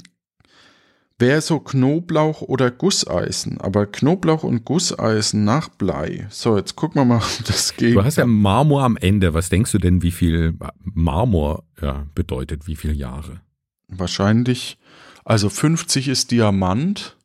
wäre 1.19 1.41
so 1.41 1.59
Knoblauch 1.59 2.41
oder 2.41 2.69
Gusseisen, 2.71 3.59
aber 3.59 3.85
Knoblauch 3.87 4.43
und 4.43 4.65
Gusseisen 4.65 5.43
nach 5.43 5.69
Blei. 5.69 6.27
So, 6.29 6.57
jetzt 6.57 6.75
gucken 6.75 7.01
wir 7.01 7.05
mal, 7.05 7.17
ob 7.39 7.45
das 7.45 7.75
geht. 7.75 7.95
Du 7.95 8.03
hast 8.03 8.17
ja 8.17 8.25
Marmor 8.25 8.83
am 8.83 8.97
Ende. 8.97 9.33
Was 9.33 9.49
denkst 9.49 9.71
du 9.71 9.79
denn, 9.79 10.01
wie 10.03 10.11
viel 10.11 10.57
Marmor 10.83 11.63
ja, 11.81 12.05
bedeutet, 12.13 12.67
wie 12.67 12.75
viele 12.75 12.93
Jahre? 12.93 13.41
Wahrscheinlich, 13.87 14.77
also 15.25 15.49
50 15.49 16.07
ist 16.07 16.31
Diamant. 16.31 17.17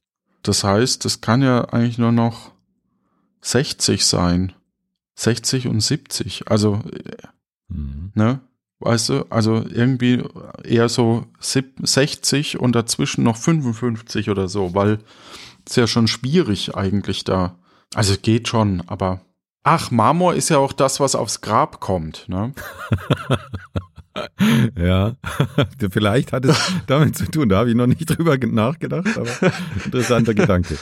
Das 0.43 0.65
heißt, 0.65 1.05
das 1.05 1.21
kann 1.21 1.43
ja 1.43 1.67
eigentlich 1.67 1.99
nur 1.99 2.13
noch 2.13 2.53
60 3.43 4.05
sein. 4.05 4.53
60 5.15 5.69
und 5.69 5.81
70. 5.81 6.49
Also, 6.49 6.83
mhm. 7.69 8.13
ne? 8.15 8.41
Weißt 8.85 9.11
du, 9.11 9.27
also 9.31 9.65
irgendwie 9.69 10.25
eher 10.65 10.89
so 10.89 11.27
60 11.41 12.59
und 12.59 12.75
dazwischen 12.75 13.23
noch 13.23 13.37
55 13.37 14.29
oder 14.29 14.49
so, 14.49 14.75
weil 14.75 14.99
es 15.67 15.77
ja 15.77 15.87
schon 15.87 16.09
schwierig 16.09 16.75
eigentlich 16.75 17.25
da. 17.25 17.57
Also 17.95 18.15
geht 18.21 18.49
schon, 18.49 18.83
aber 18.87 19.21
ach, 19.63 19.91
Marmor 19.91 20.35
ist 20.35 20.49
ja 20.49 20.59
auch 20.59 20.73
das, 20.73 20.99
was 20.99 21.15
aufs 21.15 21.41
Grab 21.41 21.81
kommt, 21.81 22.29
ne? 22.29 22.53
ja, 24.77 25.15
vielleicht 25.91 26.33
hat 26.33 26.45
es 26.45 26.59
damit 26.87 27.17
zu 27.17 27.31
tun. 27.31 27.49
Da 27.49 27.59
habe 27.59 27.71
ich 27.71 27.77
noch 27.77 27.87
nicht 27.87 28.07
drüber 28.07 28.37
nachgedacht, 28.39 29.17
aber 29.17 29.53
interessanter 29.85 30.35
Gedanke. 30.35 30.77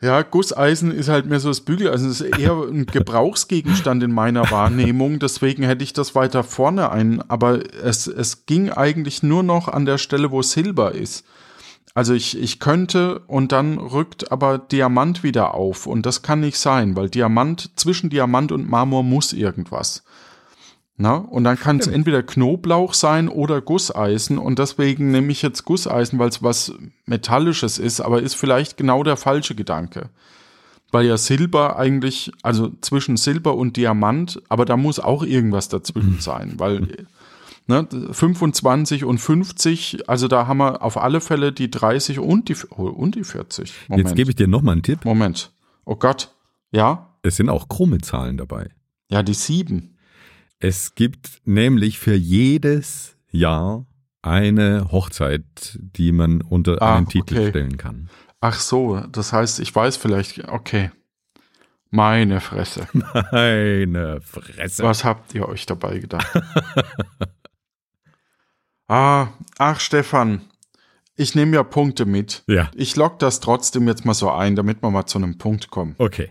Ja, 0.00 0.22
Gusseisen 0.22 0.92
ist 0.92 1.08
halt 1.08 1.26
mehr 1.26 1.40
so 1.40 1.48
das 1.48 1.62
Bügeleisen. 1.62 2.08
Das 2.08 2.20
ist 2.20 2.38
eher 2.38 2.52
ein 2.52 2.86
Gebrauchsgegenstand 2.86 4.02
in 4.04 4.12
meiner 4.12 4.48
Wahrnehmung. 4.50 5.18
Deswegen 5.18 5.64
hätte 5.64 5.82
ich 5.82 5.92
das 5.92 6.14
weiter 6.14 6.44
vorne 6.44 6.92
ein. 6.92 7.20
Aber 7.28 7.60
es, 7.82 8.06
es 8.06 8.46
ging 8.46 8.70
eigentlich 8.70 9.24
nur 9.24 9.42
noch 9.42 9.66
an 9.66 9.86
der 9.86 9.98
Stelle, 9.98 10.30
wo 10.30 10.40
Silber 10.42 10.92
ist. 10.92 11.24
Also 11.94 12.14
ich, 12.14 12.38
ich 12.38 12.60
könnte 12.60 13.22
und 13.26 13.50
dann 13.50 13.78
rückt 13.78 14.30
aber 14.30 14.58
Diamant 14.58 15.24
wieder 15.24 15.54
auf. 15.54 15.88
Und 15.88 16.06
das 16.06 16.22
kann 16.22 16.38
nicht 16.38 16.58
sein, 16.58 16.94
weil 16.94 17.10
Diamant, 17.10 17.72
zwischen 17.74 18.08
Diamant 18.08 18.52
und 18.52 18.70
Marmor 18.70 19.02
muss 19.02 19.32
irgendwas. 19.32 20.04
Na, 21.00 21.14
und 21.14 21.44
dann 21.44 21.56
kann 21.56 21.78
es 21.78 21.86
entweder 21.86 22.24
Knoblauch 22.24 22.92
sein 22.92 23.28
oder 23.28 23.60
Gusseisen 23.60 24.36
und 24.36 24.58
deswegen 24.58 25.12
nehme 25.12 25.30
ich 25.30 25.42
jetzt 25.42 25.64
Gusseisen, 25.64 26.18
weil 26.18 26.28
es 26.28 26.42
was 26.42 26.72
Metallisches 27.06 27.78
ist, 27.78 28.00
aber 28.00 28.20
ist 28.20 28.34
vielleicht 28.34 28.76
genau 28.76 29.04
der 29.04 29.16
falsche 29.16 29.54
Gedanke. 29.54 30.10
Weil 30.90 31.06
ja 31.06 31.16
Silber 31.16 31.78
eigentlich, 31.78 32.32
also 32.42 32.72
zwischen 32.80 33.16
Silber 33.16 33.54
und 33.54 33.76
Diamant, 33.76 34.42
aber 34.48 34.64
da 34.64 34.76
muss 34.76 34.98
auch 34.98 35.22
irgendwas 35.22 35.68
dazwischen 35.68 36.14
mhm. 36.14 36.20
sein, 36.20 36.54
weil 36.56 37.06
ne, 37.68 37.86
25 38.10 39.04
und 39.04 39.18
50, 39.18 40.08
also 40.08 40.26
da 40.26 40.48
haben 40.48 40.58
wir 40.58 40.82
auf 40.82 40.96
alle 40.96 41.20
Fälle 41.20 41.52
die 41.52 41.70
30 41.70 42.18
und 42.18 42.48
die, 42.48 42.56
und 42.74 43.14
die 43.14 43.22
40. 43.22 43.72
Moment. 43.86 44.08
Jetzt 44.08 44.16
gebe 44.16 44.30
ich 44.30 44.36
dir 44.36 44.48
nochmal 44.48 44.72
einen 44.72 44.82
Tipp. 44.82 45.04
Moment. 45.04 45.52
Oh 45.84 45.94
Gott. 45.94 46.34
Ja? 46.72 47.14
Es 47.22 47.36
sind 47.36 47.50
auch 47.50 47.68
krumme 47.68 47.98
Zahlen 47.98 48.36
dabei. 48.36 48.70
Ja, 49.10 49.22
die 49.22 49.34
sieben. 49.34 49.94
Es 50.60 50.94
gibt 50.94 51.40
nämlich 51.44 51.98
für 51.98 52.14
jedes 52.14 53.16
Jahr 53.30 53.86
eine 54.22 54.90
Hochzeit, 54.90 55.78
die 55.78 56.10
man 56.10 56.40
unter 56.42 56.82
ah, 56.82 56.96
einen 56.96 57.08
Titel 57.08 57.36
okay. 57.36 57.50
stellen 57.50 57.76
kann. 57.76 58.10
Ach 58.40 58.58
so, 58.58 59.00
das 59.12 59.32
heißt, 59.32 59.60
ich 59.60 59.74
weiß 59.74 59.96
vielleicht, 59.96 60.48
okay. 60.48 60.90
Meine 61.90 62.40
Fresse. 62.40 62.86
Meine 63.32 64.20
Fresse. 64.20 64.82
Was 64.82 65.04
habt 65.04 65.34
ihr 65.34 65.48
euch 65.48 65.64
dabei 65.64 65.98
gedacht? 66.00 66.26
ah, 68.88 69.28
ach 69.56 69.80
Stefan, 69.80 70.42
ich 71.14 71.34
nehme 71.34 71.56
ja 71.56 71.62
Punkte 71.62 72.04
mit. 72.04 72.42
Ja. 72.46 72.70
Ich 72.74 72.94
lock 72.96 73.18
das 73.20 73.40
trotzdem 73.40 73.88
jetzt 73.88 74.04
mal 74.04 74.14
so 74.14 74.30
ein, 74.30 74.54
damit 74.54 74.82
wir 74.82 74.90
mal 74.90 75.06
zu 75.06 75.18
einem 75.18 75.38
Punkt 75.38 75.70
kommen. 75.70 75.94
Okay. 75.98 76.30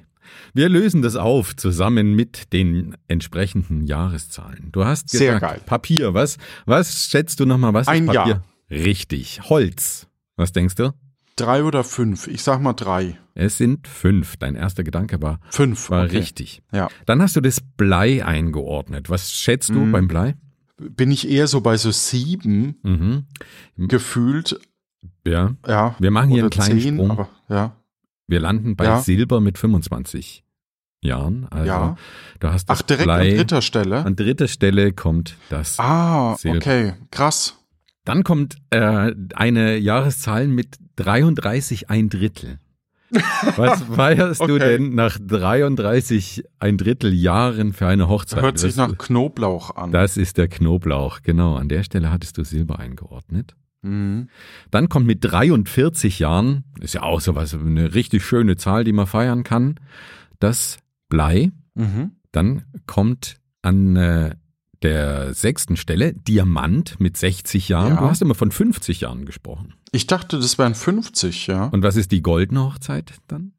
Wir 0.54 0.70
lösen 0.70 1.02
das 1.02 1.16
auf 1.16 1.56
zusammen 1.56 2.16
mit 2.16 2.54
den 2.54 2.96
entsprechenden 3.08 3.86
Jahreszahlen. 3.86 4.70
Du 4.72 4.86
hast 4.86 5.12
gesagt, 5.12 5.20
Sehr 5.20 5.40
geil. 5.40 5.62
Papier. 5.66 6.14
Was, 6.14 6.38
was 6.66 7.06
schätzt 7.06 7.40
du 7.40 7.46
nochmal? 7.46 7.74
Was 7.74 7.88
Ein 7.88 8.08
ist 8.08 8.14
Papier? 8.14 8.34
Jahr. 8.34 8.44
Richtig. 8.70 9.42
Holz. 9.50 10.08
Was 10.36 10.52
denkst 10.52 10.76
du? 10.76 10.94
Drei 11.36 11.64
oder 11.64 11.84
fünf? 11.84 12.28
Ich 12.28 12.42
sag 12.42 12.62
mal 12.62 12.74
drei. 12.74 13.18
Es 13.36 13.58
sind 13.58 13.88
fünf. 13.88 14.38
Dein 14.38 14.56
erster 14.56 14.84
Gedanke 14.84 15.22
war, 15.22 15.40
fünf. 15.52 15.92
War 15.92 16.06
okay. 16.06 16.18
richtig. 16.18 16.64
Ja. 16.72 16.90
Dann 17.06 17.22
hast 17.22 17.36
du 17.36 17.42
das 17.42 17.62
Blei 17.62 18.26
eingeordnet. 18.26 19.12
Was 19.12 19.34
schätzt 19.34 19.70
du 19.70 19.86
mm. 19.86 19.92
beim 19.92 20.08
Blei? 20.08 20.36
Bin 20.78 21.12
ich 21.12 21.30
eher 21.30 21.48
so 21.48 21.62
bei 21.62 21.78
so 21.78 21.92
sieben 21.92 22.76
mhm. 22.84 23.88
gefühlt. 23.88 24.60
Ja. 25.26 25.56
Ja. 25.68 25.96
Wir 26.00 26.12
machen 26.12 26.30
hier 26.30 26.44
einen 26.44 26.50
kleinen 26.50 26.80
zehn, 26.80 26.96
Sprung. 26.96 27.12
Aber, 27.12 27.30
ja. 27.50 27.77
Wir 28.28 28.40
landen 28.40 28.76
bei 28.76 28.86
ja. 28.86 29.00
Silber 29.00 29.40
mit 29.40 29.58
25 29.58 30.44
Jahren. 31.02 31.48
Also 31.50 31.66
ja. 31.66 31.96
du 32.40 32.48
hast 32.50 32.70
Ach, 32.70 32.82
direkt 32.82 33.06
Blei. 33.06 33.32
an 33.32 33.38
dritter 33.38 33.62
Stelle? 33.62 34.06
An 34.06 34.16
dritter 34.16 34.48
Stelle 34.48 34.92
kommt 34.94 35.38
das 35.50 35.80
Ah, 35.80 36.36
Silber. 36.38 36.58
okay, 36.58 36.94
krass. 37.12 37.56
Dann 38.04 38.24
kommt 38.24 38.56
äh, 38.70 39.14
eine 39.36 39.78
Jahreszahl 39.78 40.48
mit 40.48 40.78
33 40.98 41.90
ein 41.90 42.10
Drittel. 42.10 42.60
Was 43.56 43.84
feierst 43.84 44.42
du 44.42 44.56
Okay. 44.56 44.78
denn 44.78 44.96
nach 44.96 45.18
33 45.22 46.44
ein 46.60 46.78
Drittel 46.78 47.14
Jahren 47.14 47.72
für 47.72 47.88
eine 47.88 48.10
Hochzeit? 48.10 48.42
Hört 48.42 48.60
sich 48.60 48.76
nach 48.76 48.98
Knoblauch 48.98 49.76
an. 49.78 49.92
Das 49.94 50.18
ist 50.18 50.38
der 50.38 50.50
Knoblauch, 50.50 51.22
genau. 51.22 51.56
An 51.56 51.70
der 51.70 51.84
Stelle 51.84 52.12
hattest 52.12 52.38
du 52.38 52.44
Silber 52.44 52.80
eingeordnet. 52.80 53.56
Mhm. 53.82 54.30
Dann 54.72 54.90
kommt 54.90 55.06
mit 55.08 55.20
43 55.24 56.20
Jahren, 56.20 56.64
ist 56.80 56.94
ja 56.96 57.04
auch 57.04 57.22
sowas, 57.22 57.54
eine 57.54 57.94
richtig 57.94 58.26
schöne 58.26 58.58
Zahl, 58.58 58.84
die 58.84 58.94
man 58.94 59.08
feiern 59.08 59.44
kann, 59.44 59.76
das 60.40 60.78
Blei. 61.10 61.52
Mhm. 61.76 62.12
Dann 62.32 62.64
kommt 62.86 63.38
an 63.62 63.96
äh, 63.96 64.36
der 64.84 65.34
sechsten 65.34 65.78
Stelle 65.78 66.14
Diamant 66.14 67.00
mit 67.00 67.18
60 67.18 67.70
Jahren. 67.70 67.96
Ja. 67.96 68.02
Du 68.02 68.10
hast 68.10 68.22
immer 68.22 68.36
von 68.36 68.52
50 68.52 69.02
Jahren 69.02 69.26
gesprochen. 69.26 69.74
Ich 69.92 70.06
dachte, 70.08 70.38
das 70.38 70.58
wären 70.58 70.76
50, 70.76 71.48
ja. 71.48 71.66
Und 71.68 71.82
was 71.84 71.96
ist 71.96 72.12
die 72.12 72.22
goldene 72.22 72.64
Hochzeit 72.64 73.14
dann? 73.28 73.54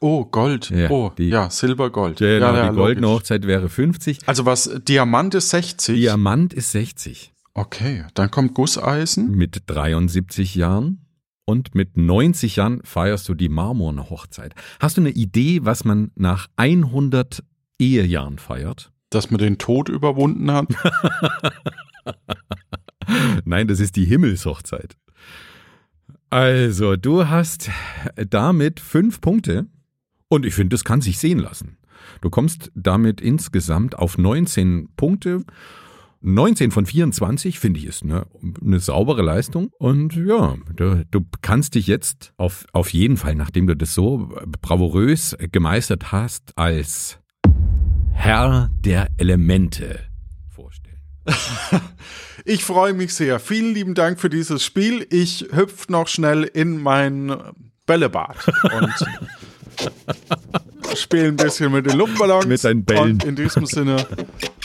Oh, 0.00 0.24
Gold. 0.24 0.70
Ja, 0.70 0.90
oh, 0.90 1.10
die- 1.16 1.28
ja, 1.28 1.50
Silbergold. 1.50 2.18
Genau, 2.18 2.52
ja, 2.52 2.56
ja, 2.56 2.70
die 2.70 2.76
goldene 2.76 3.06
logisch. 3.06 3.20
Hochzeit 3.22 3.46
wäre 3.46 3.68
50. 3.68 4.20
Also 4.26 4.46
was, 4.46 4.70
Diamant 4.86 5.34
ist 5.34 5.50
60? 5.50 5.96
Diamant 5.96 6.52
ist 6.54 6.70
60 6.72 7.32
Okay, 7.58 8.04
dann 8.14 8.30
kommt 8.30 8.54
Gusseisen. 8.54 9.32
mit 9.32 9.64
73 9.66 10.54
Jahren. 10.54 11.04
Und 11.44 11.74
mit 11.74 11.96
90 11.96 12.54
Jahren 12.54 12.80
feierst 12.84 13.28
du 13.28 13.34
die 13.34 13.48
marmorne 13.48 14.10
Hochzeit. 14.10 14.54
Hast 14.78 14.96
du 14.96 15.00
eine 15.00 15.10
Idee, 15.10 15.64
was 15.64 15.84
man 15.84 16.12
nach 16.14 16.46
100 16.54 17.42
Ehejahren 17.80 18.38
feiert? 18.38 18.92
Dass 19.10 19.32
man 19.32 19.40
den 19.40 19.58
Tod 19.58 19.88
überwunden 19.88 20.52
hat. 20.52 20.68
Nein, 23.44 23.66
das 23.66 23.80
ist 23.80 23.96
die 23.96 24.04
Himmelshochzeit. 24.04 24.96
Also, 26.30 26.94
du 26.94 27.26
hast 27.26 27.70
damit 28.14 28.78
fünf 28.78 29.20
Punkte 29.20 29.66
und 30.28 30.46
ich 30.46 30.54
finde, 30.54 30.74
das 30.74 30.84
kann 30.84 31.00
sich 31.00 31.18
sehen 31.18 31.40
lassen. 31.40 31.76
Du 32.20 32.30
kommst 32.30 32.70
damit 32.76 33.20
insgesamt 33.20 33.98
auf 33.98 34.16
19 34.16 34.90
Punkte. 34.96 35.42
19 36.20 36.70
von 36.70 36.84
24 36.84 37.58
finde 37.58 37.78
ich 37.80 37.86
ist 37.86 38.02
eine, 38.02 38.26
eine 38.60 38.80
saubere 38.80 39.22
Leistung. 39.22 39.70
Und 39.78 40.16
ja, 40.16 40.56
du, 40.74 41.04
du 41.10 41.20
kannst 41.42 41.74
dich 41.74 41.86
jetzt 41.86 42.32
auf, 42.36 42.64
auf 42.72 42.92
jeden 42.92 43.16
Fall, 43.16 43.34
nachdem 43.34 43.66
du 43.66 43.76
das 43.76 43.94
so 43.94 44.30
bravourös 44.60 45.36
gemeistert 45.52 46.10
hast, 46.10 46.56
als 46.56 47.18
Herr 48.12 48.70
der 48.80 49.08
Elemente 49.18 50.00
vorstellen. 50.48 50.98
Ich 52.44 52.64
freue 52.64 52.94
mich 52.94 53.12
sehr. 53.12 53.40
Vielen 53.40 53.74
lieben 53.74 53.94
Dank 53.94 54.18
für 54.18 54.30
dieses 54.30 54.64
Spiel. 54.64 55.06
Ich 55.10 55.48
hüpf 55.52 55.90
noch 55.90 56.08
schnell 56.08 56.44
in 56.44 56.80
mein 56.82 57.36
Bällebad 57.84 58.36
und 58.62 58.94
spiele 60.96 61.28
ein 61.28 61.36
bisschen 61.36 61.70
mit 61.72 61.84
den 61.84 61.98
Luftballons. 61.98 62.46
Mit 62.46 62.64
deinen 62.64 62.86
Bällen. 62.86 63.12
Und 63.12 63.24
in 63.24 63.36
diesem 63.36 63.66
Sinne, 63.66 64.06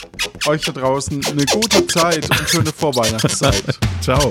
euch 0.46 0.62
da 0.62 0.72
draußen 0.72 1.24
eine 1.26 1.44
gute 1.46 1.86
Zeit 1.86 2.28
und 2.30 2.48
schöne 2.48 2.72
Vorweihnachtszeit. 2.72 3.78
Ciao. 4.00 4.30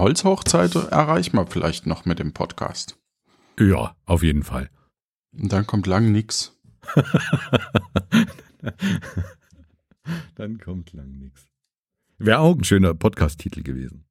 Eine 0.00 0.06
Holzhochzeit 0.06 0.74
erreicht 0.76 1.34
man 1.34 1.46
vielleicht 1.46 1.84
noch 1.84 2.06
mit 2.06 2.20
dem 2.20 2.32
Podcast. 2.32 2.96
Ja, 3.58 3.94
auf 4.06 4.22
jeden 4.22 4.44
Fall. 4.44 4.70
Und 5.38 5.52
dann 5.52 5.66
kommt 5.66 5.86
lang 5.86 6.10
nix. 6.10 6.58
Dann 10.36 10.58
kommt 10.58 10.94
lang 10.94 11.18
nichts. 11.18 11.46
Wäre 12.16 12.38
auch 12.38 12.56
ein 12.56 12.64
schöner 12.64 12.94
Podcast-Titel 12.94 13.62
gewesen. 13.62 14.06